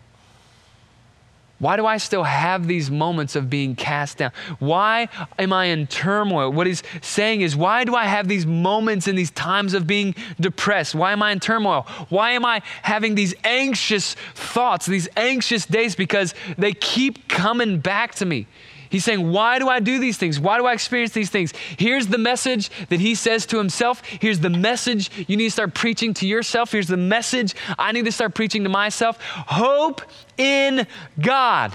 Why 1.58 1.76
do 1.76 1.86
I 1.86 1.96
still 1.96 2.22
have 2.22 2.68
these 2.68 2.90
moments 2.90 3.34
of 3.34 3.50
being 3.50 3.74
cast 3.74 4.18
down? 4.18 4.30
Why 4.60 5.08
am 5.38 5.52
I 5.52 5.66
in 5.66 5.88
turmoil? 5.88 6.52
What 6.52 6.68
he's 6.68 6.84
saying 7.02 7.40
is, 7.40 7.56
why 7.56 7.84
do 7.84 7.96
I 7.96 8.04
have 8.04 8.28
these 8.28 8.46
moments 8.46 9.08
and 9.08 9.18
these 9.18 9.32
times 9.32 9.74
of 9.74 9.86
being 9.86 10.14
depressed? 10.38 10.94
Why 10.94 11.12
am 11.12 11.22
I 11.22 11.32
in 11.32 11.40
turmoil? 11.40 11.82
Why 12.10 12.32
am 12.32 12.44
I 12.44 12.62
having 12.82 13.16
these 13.16 13.34
anxious 13.42 14.14
thoughts, 14.34 14.86
these 14.86 15.08
anxious 15.16 15.66
days? 15.66 15.96
Because 15.96 16.32
they 16.56 16.72
keep 16.74 17.28
coming 17.28 17.80
back 17.80 18.14
to 18.16 18.24
me. 18.24 18.46
He's 18.90 19.04
saying, 19.04 19.30
Why 19.30 19.58
do 19.58 19.68
I 19.68 19.80
do 19.80 19.98
these 19.98 20.16
things? 20.16 20.40
Why 20.40 20.58
do 20.58 20.66
I 20.66 20.72
experience 20.72 21.12
these 21.12 21.30
things? 21.30 21.52
Here's 21.78 22.06
the 22.06 22.18
message 22.18 22.70
that 22.88 23.00
he 23.00 23.14
says 23.14 23.46
to 23.46 23.58
himself. 23.58 24.02
Here's 24.04 24.40
the 24.40 24.50
message 24.50 25.10
you 25.28 25.36
need 25.36 25.46
to 25.46 25.50
start 25.50 25.74
preaching 25.74 26.14
to 26.14 26.26
yourself. 26.26 26.72
Here's 26.72 26.88
the 26.88 26.96
message 26.96 27.54
I 27.78 27.92
need 27.92 28.04
to 28.04 28.12
start 28.12 28.34
preaching 28.34 28.64
to 28.64 28.68
myself. 28.68 29.20
Hope 29.22 30.02
in 30.36 30.86
God, 31.20 31.72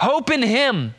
hope 0.00 0.30
in 0.30 0.42
Him. 0.42 0.94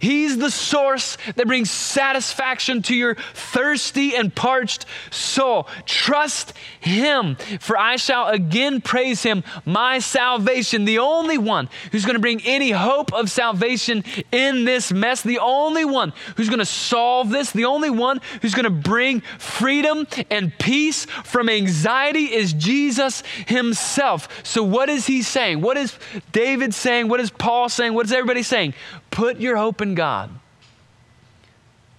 He's 0.00 0.38
the 0.38 0.50
source 0.50 1.18
that 1.36 1.46
brings 1.46 1.70
satisfaction 1.70 2.80
to 2.82 2.94
your 2.94 3.14
thirsty 3.14 4.16
and 4.16 4.34
parched 4.34 4.86
soul. 5.10 5.68
Trust 5.84 6.54
Him, 6.80 7.36
for 7.60 7.76
I 7.76 7.96
shall 7.96 8.28
again 8.28 8.80
praise 8.80 9.22
Him, 9.22 9.44
my 9.66 9.98
salvation, 9.98 10.86
the 10.86 10.98
only 10.98 11.36
one 11.36 11.68
who's 11.92 12.06
going 12.06 12.14
to 12.14 12.20
bring 12.20 12.40
any 12.46 12.70
hope 12.70 13.12
of 13.12 13.30
salvation 13.30 14.02
in 14.32 14.64
this 14.64 14.90
mess, 14.90 15.20
the 15.20 15.38
only 15.38 15.84
one 15.84 16.14
who's 16.36 16.48
going 16.48 16.60
to 16.60 16.64
solve 16.64 17.28
this, 17.28 17.50
the 17.50 17.66
only 17.66 17.90
one 17.90 18.20
who's 18.40 18.54
going 18.54 18.64
to 18.64 18.70
bring 18.70 19.20
freedom 19.38 20.06
and 20.30 20.56
peace 20.58 21.04
from 21.04 21.50
anxiety 21.50 22.32
is 22.32 22.54
Jesus 22.54 23.22
Himself. 23.46 24.28
So, 24.46 24.62
what 24.62 24.88
is 24.88 25.06
He 25.06 25.20
saying? 25.20 25.60
What 25.60 25.76
is 25.76 25.98
David 26.32 26.72
saying? 26.72 27.08
What 27.08 27.20
is 27.20 27.30
Paul 27.30 27.68
saying? 27.68 27.92
What 27.92 28.06
is 28.06 28.12
everybody 28.12 28.42
saying? 28.42 28.72
Put 29.10 29.38
your 29.38 29.56
hope 29.56 29.80
in 29.80 29.94
God. 29.94 30.30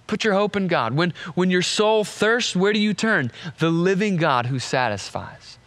Put 0.08 0.24
your 0.24 0.34
hope 0.34 0.56
in 0.56 0.68
God. 0.68 0.94
When, 0.94 1.14
when 1.36 1.50
your 1.50 1.62
soul 1.62 2.04
thirsts, 2.04 2.56
where 2.56 2.74
do 2.74 2.80
you 2.80 2.94
turn? 2.94 3.32
The 3.60 3.70
living 3.70 4.18
God 4.18 4.46
who 4.46 4.60
satisfies. 4.60 5.58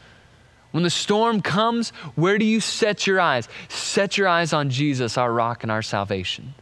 When 0.74 0.82
the 0.82 0.90
storm 0.90 1.40
comes, 1.40 1.90
where 2.16 2.36
do 2.36 2.45
you 2.45 2.59
set 2.59 3.07
your 3.07 3.20
eyes? 3.20 3.49
Set 3.68 4.18
your 4.18 4.26
eyes 4.26 4.53
on 4.53 4.70
Jesus, 4.70 5.16
our 5.16 5.32
rock 5.32 5.62
and 5.62 5.70
our 5.70 5.82
salvation. 5.82 6.53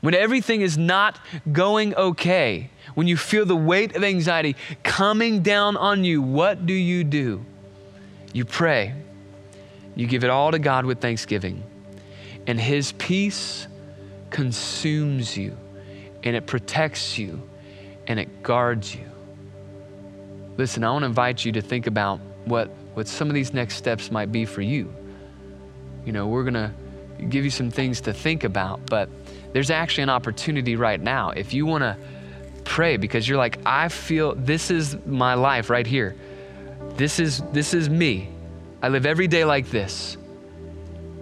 When 0.00 0.12
everything 0.12 0.60
is 0.60 0.76
not 0.76 1.20
going 1.52 1.94
okay, 1.94 2.70
when 2.96 3.06
you 3.06 3.16
feel 3.16 3.46
the 3.46 3.54
weight 3.54 3.94
of 3.94 4.02
anxiety 4.02 4.56
coming 4.82 5.42
down 5.42 5.76
on 5.76 6.02
you, 6.02 6.20
what 6.20 6.66
do 6.66 6.72
you 6.72 7.04
do? 7.04 7.44
You 8.32 8.44
pray. 8.44 8.92
You 9.94 10.08
give 10.08 10.24
it 10.24 10.30
all 10.30 10.50
to 10.50 10.58
God 10.58 10.84
with 10.84 11.00
thanksgiving. 11.00 11.62
And 12.48 12.60
His 12.60 12.90
peace 12.90 13.67
consumes 14.30 15.36
you 15.36 15.56
and 16.22 16.36
it 16.36 16.46
protects 16.46 17.18
you 17.18 17.42
and 18.06 18.18
it 18.18 18.42
guards 18.42 18.94
you. 18.94 19.04
Listen, 20.56 20.82
I 20.82 20.90
want 20.90 21.02
to 21.02 21.06
invite 21.06 21.44
you 21.44 21.52
to 21.52 21.62
think 21.62 21.86
about 21.86 22.20
what, 22.44 22.68
what 22.94 23.06
some 23.06 23.28
of 23.28 23.34
these 23.34 23.52
next 23.52 23.76
steps 23.76 24.10
might 24.10 24.32
be 24.32 24.44
for 24.44 24.62
you. 24.62 24.92
You 26.04 26.12
know, 26.12 26.26
we're 26.26 26.42
going 26.42 26.54
to 26.54 26.72
give 27.28 27.44
you 27.44 27.50
some 27.50 27.70
things 27.70 28.00
to 28.02 28.12
think 28.12 28.44
about, 28.44 28.86
but 28.86 29.08
there's 29.52 29.70
actually 29.70 30.04
an 30.04 30.10
opportunity 30.10 30.76
right 30.76 31.00
now. 31.00 31.30
If 31.30 31.52
you 31.52 31.66
want 31.66 31.82
to 31.82 31.96
pray 32.64 32.96
because 32.96 33.28
you're 33.28 33.38
like, 33.38 33.58
I 33.64 33.88
feel 33.88 34.34
this 34.34 34.70
is 34.70 34.96
my 35.06 35.34
life 35.34 35.70
right 35.70 35.86
here. 35.86 36.16
This 36.96 37.18
is 37.18 37.42
this 37.52 37.74
is 37.74 37.88
me. 37.88 38.28
I 38.82 38.88
live 38.88 39.06
every 39.06 39.26
day 39.26 39.44
like 39.44 39.70
this. 39.70 40.16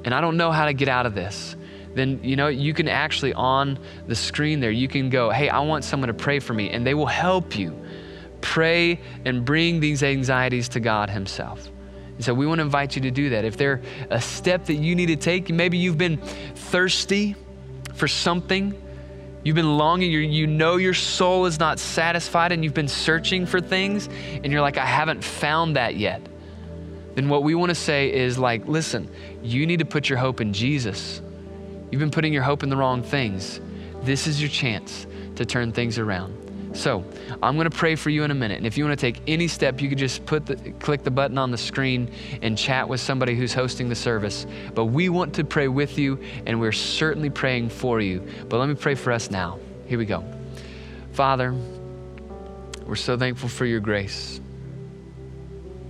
And 0.05 0.15
I 0.15 0.21
don't 0.21 0.37
know 0.37 0.53
how 0.53 0.67
to 0.67 0.73
get 0.73 0.89
out 0.89 1.07
of 1.07 1.15
this 1.15 1.57
then 1.97 2.23
you 2.23 2.37
know 2.37 2.49
you 2.49 2.73
can 2.73 2.89
actually 2.89 3.33
on 3.35 3.79
the 4.07 4.15
screen 4.15 4.61
there 4.61 4.71
you 4.71 4.87
can 4.87 5.11
go 5.11 5.31
hey 5.31 5.49
i 5.49 5.59
want 5.61 5.83
someone 5.83 6.09
to 6.09 6.15
pray 6.15 6.39
for 6.39 6.55
me 6.55 6.71
and 6.71 6.87
they 6.87 6.95
will 6.95 7.07
help 7.07 7.59
you 7.59 7.77
pray 8.41 9.01
and 9.25 9.45
bring 9.45 9.81
these 9.81 10.03
anxieties 10.03 10.69
to 10.69 10.81
god 10.81 11.11
himself 11.11 11.69
and 12.15 12.25
so 12.25 12.33
we 12.33 12.47
want 12.47 12.59
to 12.59 12.63
invite 12.63 12.95
you 12.95 13.03
to 13.03 13.11
do 13.11 13.31
that 13.31 13.45
if 13.45 13.57
there's 13.57 13.85
a 14.11 14.21
step 14.21 14.67
that 14.67 14.75
you 14.75 14.95
need 14.95 15.07
to 15.07 15.17
take 15.17 15.51
maybe 15.51 15.79
you've 15.79 15.99
been 15.99 16.19
thirsty 16.55 17.35
for 17.95 18.07
something 18.07 18.81
You've 19.47 19.55
been 19.55 19.79
longing, 19.79 20.11
you 20.11 20.19
you 20.19 20.49
know 20.49 20.75
your 20.75 20.93
soul 20.93 21.47
is 21.47 21.61
not 21.61 21.79
satisfied, 21.79 22.51
and 22.51 22.65
you've 22.65 22.75
been 22.75 22.89
searching 22.89 23.47
for 23.47 23.61
things, 23.61 24.09
and 24.09 24.47
you're 24.47 24.61
like, 24.61 24.77
I 24.77 24.85
haven't 24.85 25.23
found 25.23 25.77
that 25.77 25.95
yet. 25.95 26.21
Then 27.15 27.29
what 27.29 27.45
we 27.45 27.55
want 27.55 27.71
to 27.71 27.77
say 27.77 28.13
is 28.13 28.41
like, 28.41 28.67
listen, 28.67 29.09
you 29.45 29.65
need 29.65 29.79
to 29.79 29.85
put 29.85 30.09
your 30.09 30.19
hope 30.19 30.41
in 30.41 30.53
Jesus. 30.53 31.23
You've 31.91 32.01
been 32.01 32.11
putting 32.11 32.33
your 32.33 32.43
hope 32.43 32.63
in 32.63 32.69
the 32.69 32.77
wrong 32.77 33.03
things. 33.03 33.61
This 34.03 34.27
is 34.27 34.41
your 34.41 34.51
chance 34.51 35.07
to 35.37 35.45
turn 35.45 35.73
things 35.73 35.99
around. 35.99 36.35
So, 36.75 37.05
I'm 37.43 37.57
going 37.57 37.71
to 37.71 37.77
pray 37.77 37.95
for 37.95 38.11
you 38.11 38.25
in 38.25 38.31
a 38.31 38.35
minute. 38.35 38.59
And 38.59 38.67
if 38.67 38.77
you 38.77 38.85
want 38.85 38.99
to 38.99 39.01
take 39.01 39.23
any 39.27 39.49
step, 39.49 39.81
you 39.81 39.89
could 39.89 39.99
just 39.99 40.27
put 40.27 40.45
the, 40.45 40.57
click 40.73 41.05
the 41.05 41.11
button 41.11 41.39
on 41.39 41.51
the 41.51 41.57
screen 41.57 42.11
and 42.43 42.57
chat 42.59 42.87
with 42.87 43.01
somebody 43.01 43.35
who's 43.35 43.55
hosting 43.55 43.89
the 43.89 43.95
service. 43.95 44.47
But 44.75 44.87
we 44.87 45.09
want 45.09 45.35
to 45.35 45.45
pray 45.45 45.69
with 45.69 45.99
you, 45.99 46.23
and 46.45 46.61
we're 46.61 46.73
certainly 46.73 47.31
praying 47.31 47.71
for 47.71 48.01
you. 48.01 48.27
But 48.49 48.59
let 48.59 48.69
me 48.69 48.75
pray 48.75 48.95
for 48.95 49.11
us 49.11 49.31
now. 49.31 49.59
Here 49.87 49.99
we 49.99 50.05
go. 50.05 50.23
Father, 51.13 51.55
we're 52.85 52.97
so 52.97 53.17
thankful 53.17 53.49
for 53.49 53.65
your 53.65 53.81
grace. 53.81 54.39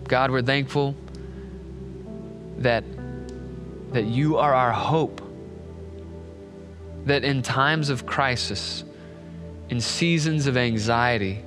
God, 0.05 0.31
we're 0.31 0.43
thankful 0.43 0.95
that, 2.59 2.85
that 3.93 4.05
you 4.05 4.37
are 4.37 4.55
our 4.55 4.73
hope 4.73 5.26
that 7.07 7.25
in 7.25 7.43
times 7.43 7.89
of 7.89 8.05
crisis, 8.05 8.85
in 9.71 9.81
seasons 9.81 10.47
of 10.47 10.57
anxiety, 10.57 11.43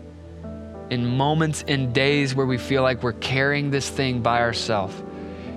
in 0.90 1.06
moments 1.06 1.62
in 1.68 1.94
days 1.94 2.34
where 2.34 2.46
we 2.46 2.58
feel 2.58 2.82
like 2.82 3.04
we're 3.04 3.14
carrying 3.14 3.70
this 3.70 3.90
thing 3.90 4.22
by 4.22 4.40
ourselves, 4.40 4.96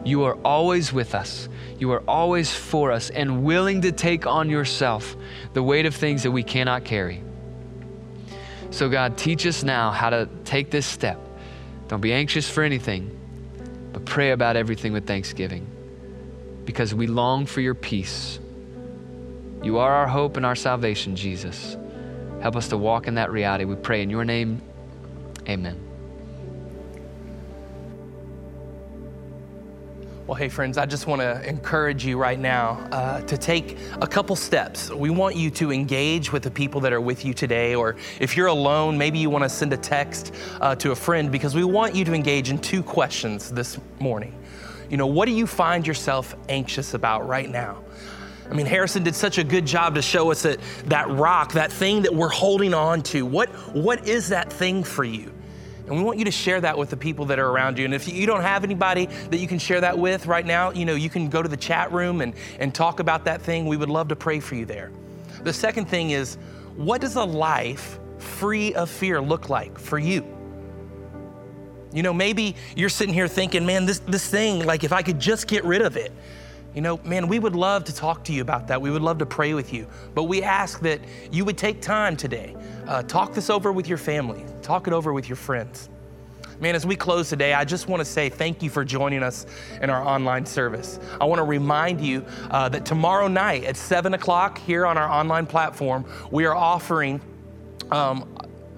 you 0.04 0.24
are 0.24 0.34
always 0.44 0.92
with 0.92 1.14
us. 1.14 1.48
You 1.78 1.92
are 1.92 2.02
always 2.06 2.52
for 2.52 2.92
us 2.92 3.10
and 3.10 3.44
willing 3.44 3.80
to 3.82 3.92
take 3.92 4.26
on 4.26 4.50
yourself 4.50 5.16
the 5.52 5.62
weight 5.62 5.86
of 5.86 5.94
things 5.94 6.22
that 6.24 6.30
we 6.30 6.42
cannot 6.42 6.84
carry. 6.84 7.22
So, 8.70 8.88
God, 8.88 9.18
teach 9.18 9.46
us 9.46 9.62
now 9.62 9.90
how 9.90 10.10
to 10.10 10.28
take 10.44 10.70
this 10.70 10.86
step. 10.86 11.18
Don't 11.88 12.00
be 12.00 12.12
anxious 12.12 12.48
for 12.48 12.62
anything, 12.62 13.10
but 13.92 14.04
pray 14.04 14.30
about 14.30 14.56
everything 14.56 14.92
with 14.92 15.06
thanksgiving 15.06 15.66
because 16.64 16.94
we 16.94 17.06
long 17.06 17.46
for 17.46 17.60
your 17.60 17.74
peace. 17.74 18.38
You 19.62 19.78
are 19.78 19.92
our 19.92 20.08
hope 20.08 20.36
and 20.36 20.44
our 20.44 20.56
salvation, 20.56 21.14
Jesus. 21.14 21.76
Help 22.40 22.56
us 22.56 22.66
to 22.68 22.76
walk 22.76 23.06
in 23.06 23.14
that 23.14 23.30
reality. 23.30 23.64
We 23.64 23.76
pray 23.76 24.02
in 24.02 24.10
your 24.10 24.24
name. 24.24 24.60
Amen. 25.48 25.80
Well, 30.26 30.34
hey, 30.34 30.48
friends, 30.48 30.78
I 30.78 30.86
just 30.86 31.06
want 31.06 31.20
to 31.20 31.48
encourage 31.48 32.04
you 32.04 32.18
right 32.18 32.38
now 32.38 32.88
uh, 32.90 33.20
to 33.22 33.36
take 33.36 33.76
a 34.00 34.06
couple 34.06 34.34
steps. 34.34 34.90
We 34.90 35.10
want 35.10 35.36
you 35.36 35.50
to 35.50 35.70
engage 35.72 36.32
with 36.32 36.42
the 36.42 36.50
people 36.50 36.80
that 36.80 36.92
are 36.92 37.00
with 37.00 37.24
you 37.24 37.34
today, 37.34 37.76
or 37.76 37.96
if 38.18 38.36
you're 38.36 38.46
alone, 38.48 38.98
maybe 38.98 39.18
you 39.18 39.30
want 39.30 39.44
to 39.44 39.48
send 39.48 39.72
a 39.72 39.76
text 39.76 40.34
uh, 40.60 40.74
to 40.76 40.90
a 40.90 40.96
friend 40.96 41.30
because 41.30 41.54
we 41.54 41.64
want 41.64 41.94
you 41.94 42.04
to 42.04 42.14
engage 42.14 42.50
in 42.50 42.58
two 42.58 42.82
questions 42.82 43.50
this 43.50 43.78
morning. 44.00 44.34
You 44.90 44.96
know, 44.96 45.06
what 45.06 45.26
do 45.26 45.32
you 45.32 45.46
find 45.46 45.86
yourself 45.86 46.34
anxious 46.48 46.94
about 46.94 47.28
right 47.28 47.50
now? 47.50 47.82
I 48.50 48.54
mean, 48.54 48.66
Harrison 48.66 49.02
did 49.02 49.14
such 49.14 49.38
a 49.38 49.44
good 49.44 49.66
job 49.66 49.94
to 49.94 50.02
show 50.02 50.30
us 50.30 50.42
that 50.42 50.60
that 50.86 51.08
rock, 51.08 51.52
that 51.52 51.72
thing 51.72 52.02
that 52.02 52.14
we're 52.14 52.28
holding 52.28 52.74
on 52.74 53.02
to. 53.04 53.24
What, 53.24 53.48
what 53.74 54.08
is 54.08 54.28
that 54.28 54.52
thing 54.52 54.84
for 54.84 55.04
you? 55.04 55.32
And 55.86 55.96
we 55.96 56.02
want 56.02 56.18
you 56.18 56.24
to 56.26 56.30
share 56.30 56.60
that 56.60 56.78
with 56.78 56.90
the 56.90 56.96
people 56.96 57.26
that 57.26 57.38
are 57.38 57.48
around 57.48 57.78
you. 57.78 57.84
And 57.84 57.92
if 57.92 58.08
you 58.08 58.26
don't 58.26 58.42
have 58.42 58.62
anybody 58.62 59.06
that 59.06 59.38
you 59.38 59.48
can 59.48 59.58
share 59.58 59.80
that 59.80 59.98
with 59.98 60.26
right 60.26 60.46
now, 60.46 60.70
you 60.70 60.84
know, 60.84 60.94
you 60.94 61.10
can 61.10 61.28
go 61.28 61.42
to 61.42 61.48
the 61.48 61.56
chat 61.56 61.92
room 61.92 62.20
and, 62.20 62.34
and 62.58 62.74
talk 62.74 63.00
about 63.00 63.24
that 63.24 63.42
thing. 63.42 63.66
We 63.66 63.76
would 63.76 63.90
love 63.90 64.08
to 64.08 64.16
pray 64.16 64.38
for 64.40 64.54
you 64.54 64.64
there. 64.64 64.92
The 65.42 65.52
second 65.52 65.86
thing 65.86 66.10
is, 66.10 66.36
what 66.76 67.00
does 67.00 67.16
a 67.16 67.24
life 67.24 67.98
free 68.18 68.74
of 68.74 68.88
fear 68.90 69.20
look 69.20 69.48
like 69.48 69.78
for 69.78 69.98
you? 69.98 70.24
You 71.92 72.02
know, 72.02 72.14
maybe 72.14 72.56
you're 72.76 72.88
sitting 72.88 73.12
here 73.12 73.28
thinking, 73.28 73.66
man, 73.66 73.84
this, 73.84 73.98
this 74.00 74.26
thing, 74.26 74.64
like 74.64 74.84
if 74.84 74.92
I 74.92 75.02
could 75.02 75.20
just 75.20 75.46
get 75.46 75.64
rid 75.64 75.82
of 75.82 75.96
it, 75.96 76.12
you 76.74 76.80
know, 76.80 76.98
man, 77.04 77.28
we 77.28 77.38
would 77.38 77.54
love 77.54 77.84
to 77.84 77.94
talk 77.94 78.24
to 78.24 78.32
you 78.32 78.42
about 78.42 78.66
that. 78.68 78.80
We 78.80 78.90
would 78.90 79.02
love 79.02 79.18
to 79.18 79.26
pray 79.26 79.54
with 79.54 79.72
you. 79.72 79.86
But 80.14 80.24
we 80.24 80.42
ask 80.42 80.80
that 80.80 81.00
you 81.30 81.44
would 81.44 81.58
take 81.58 81.82
time 81.82 82.16
today. 82.16 82.56
Uh, 82.86 83.02
talk 83.02 83.34
this 83.34 83.50
over 83.50 83.72
with 83.72 83.88
your 83.88 83.98
family, 83.98 84.44
talk 84.62 84.86
it 84.86 84.92
over 84.92 85.12
with 85.12 85.28
your 85.28 85.36
friends. 85.36 85.88
Man, 86.60 86.74
as 86.74 86.86
we 86.86 86.94
close 86.94 87.28
today, 87.28 87.54
I 87.54 87.64
just 87.64 87.88
want 87.88 88.00
to 88.00 88.04
say 88.04 88.28
thank 88.28 88.62
you 88.62 88.70
for 88.70 88.84
joining 88.84 89.22
us 89.22 89.46
in 89.80 89.90
our 89.90 90.02
online 90.02 90.46
service. 90.46 91.00
I 91.20 91.24
want 91.24 91.40
to 91.40 91.44
remind 91.44 92.00
you 92.00 92.24
uh, 92.50 92.68
that 92.68 92.86
tomorrow 92.86 93.26
night 93.26 93.64
at 93.64 93.76
7 93.76 94.14
o'clock 94.14 94.58
here 94.58 94.86
on 94.86 94.96
our 94.96 95.08
online 95.08 95.46
platform, 95.46 96.04
we 96.30 96.44
are 96.44 96.54
offering 96.54 97.20
um, 97.90 98.28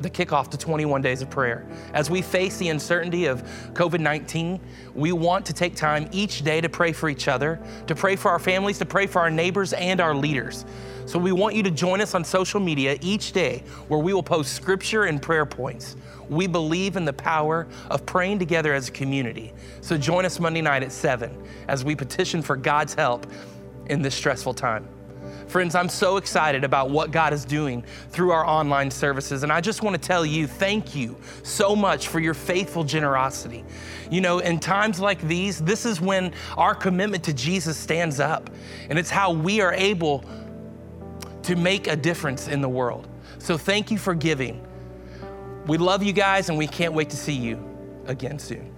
the 0.00 0.10
kickoff 0.10 0.50
to 0.50 0.58
21 0.58 1.02
days 1.02 1.22
of 1.22 1.30
prayer. 1.30 1.66
As 1.92 2.10
we 2.10 2.22
face 2.22 2.56
the 2.58 2.68
uncertainty 2.68 3.26
of 3.26 3.42
COVID 3.74 4.00
19, 4.00 4.60
we 4.94 5.12
want 5.12 5.46
to 5.46 5.52
take 5.52 5.76
time 5.76 6.08
each 6.12 6.42
day 6.42 6.60
to 6.60 6.68
pray 6.68 6.92
for 6.92 7.08
each 7.08 7.28
other, 7.28 7.60
to 7.86 7.94
pray 7.94 8.16
for 8.16 8.30
our 8.30 8.38
families, 8.38 8.78
to 8.78 8.86
pray 8.86 9.06
for 9.06 9.20
our 9.20 9.30
neighbors 9.30 9.72
and 9.72 10.00
our 10.00 10.14
leaders. 10.14 10.64
So 11.06 11.18
we 11.18 11.32
want 11.32 11.54
you 11.54 11.62
to 11.64 11.70
join 11.70 12.00
us 12.00 12.14
on 12.14 12.24
social 12.24 12.60
media 12.60 12.96
each 13.02 13.32
day 13.32 13.62
where 13.88 14.00
we 14.00 14.14
will 14.14 14.22
post 14.22 14.54
scripture 14.54 15.04
and 15.04 15.20
prayer 15.20 15.44
points. 15.44 15.96
We 16.28 16.46
believe 16.46 16.96
in 16.96 17.04
the 17.04 17.12
power 17.12 17.66
of 17.90 18.06
praying 18.06 18.38
together 18.38 18.72
as 18.72 18.88
a 18.88 18.92
community. 18.92 19.52
So 19.82 19.98
join 19.98 20.24
us 20.24 20.40
Monday 20.40 20.62
night 20.62 20.82
at 20.82 20.92
7 20.92 21.46
as 21.68 21.84
we 21.84 21.94
petition 21.94 22.40
for 22.40 22.56
God's 22.56 22.94
help 22.94 23.26
in 23.86 24.00
this 24.00 24.14
stressful 24.14 24.54
time. 24.54 24.88
Friends, 25.46 25.74
I'm 25.74 25.88
so 25.88 26.16
excited 26.16 26.64
about 26.64 26.90
what 26.90 27.10
God 27.10 27.32
is 27.32 27.44
doing 27.44 27.84
through 28.10 28.30
our 28.32 28.46
online 28.46 28.90
services. 28.90 29.42
And 29.42 29.52
I 29.52 29.60
just 29.60 29.82
want 29.82 29.94
to 29.94 30.00
tell 30.00 30.24
you, 30.24 30.46
thank 30.46 30.94
you 30.94 31.16
so 31.42 31.76
much 31.76 32.08
for 32.08 32.18
your 32.18 32.34
faithful 32.34 32.82
generosity. 32.84 33.64
You 34.10 34.20
know, 34.20 34.38
in 34.38 34.58
times 34.58 35.00
like 35.00 35.20
these, 35.22 35.60
this 35.60 35.84
is 35.86 36.00
when 36.00 36.32
our 36.56 36.74
commitment 36.74 37.24
to 37.24 37.32
Jesus 37.32 37.76
stands 37.76 38.20
up. 38.20 38.50
And 38.88 38.98
it's 38.98 39.10
how 39.10 39.32
we 39.32 39.60
are 39.60 39.72
able 39.74 40.24
to 41.42 41.56
make 41.56 41.86
a 41.86 41.96
difference 41.96 42.48
in 42.48 42.60
the 42.60 42.68
world. 42.68 43.06
So 43.38 43.58
thank 43.58 43.90
you 43.90 43.98
for 43.98 44.14
giving. 44.14 44.66
We 45.66 45.78
love 45.78 46.02
you 46.02 46.12
guys, 46.12 46.48
and 46.48 46.58
we 46.58 46.66
can't 46.66 46.94
wait 46.94 47.10
to 47.10 47.16
see 47.16 47.34
you 47.34 47.62
again 48.06 48.38
soon. 48.38 48.73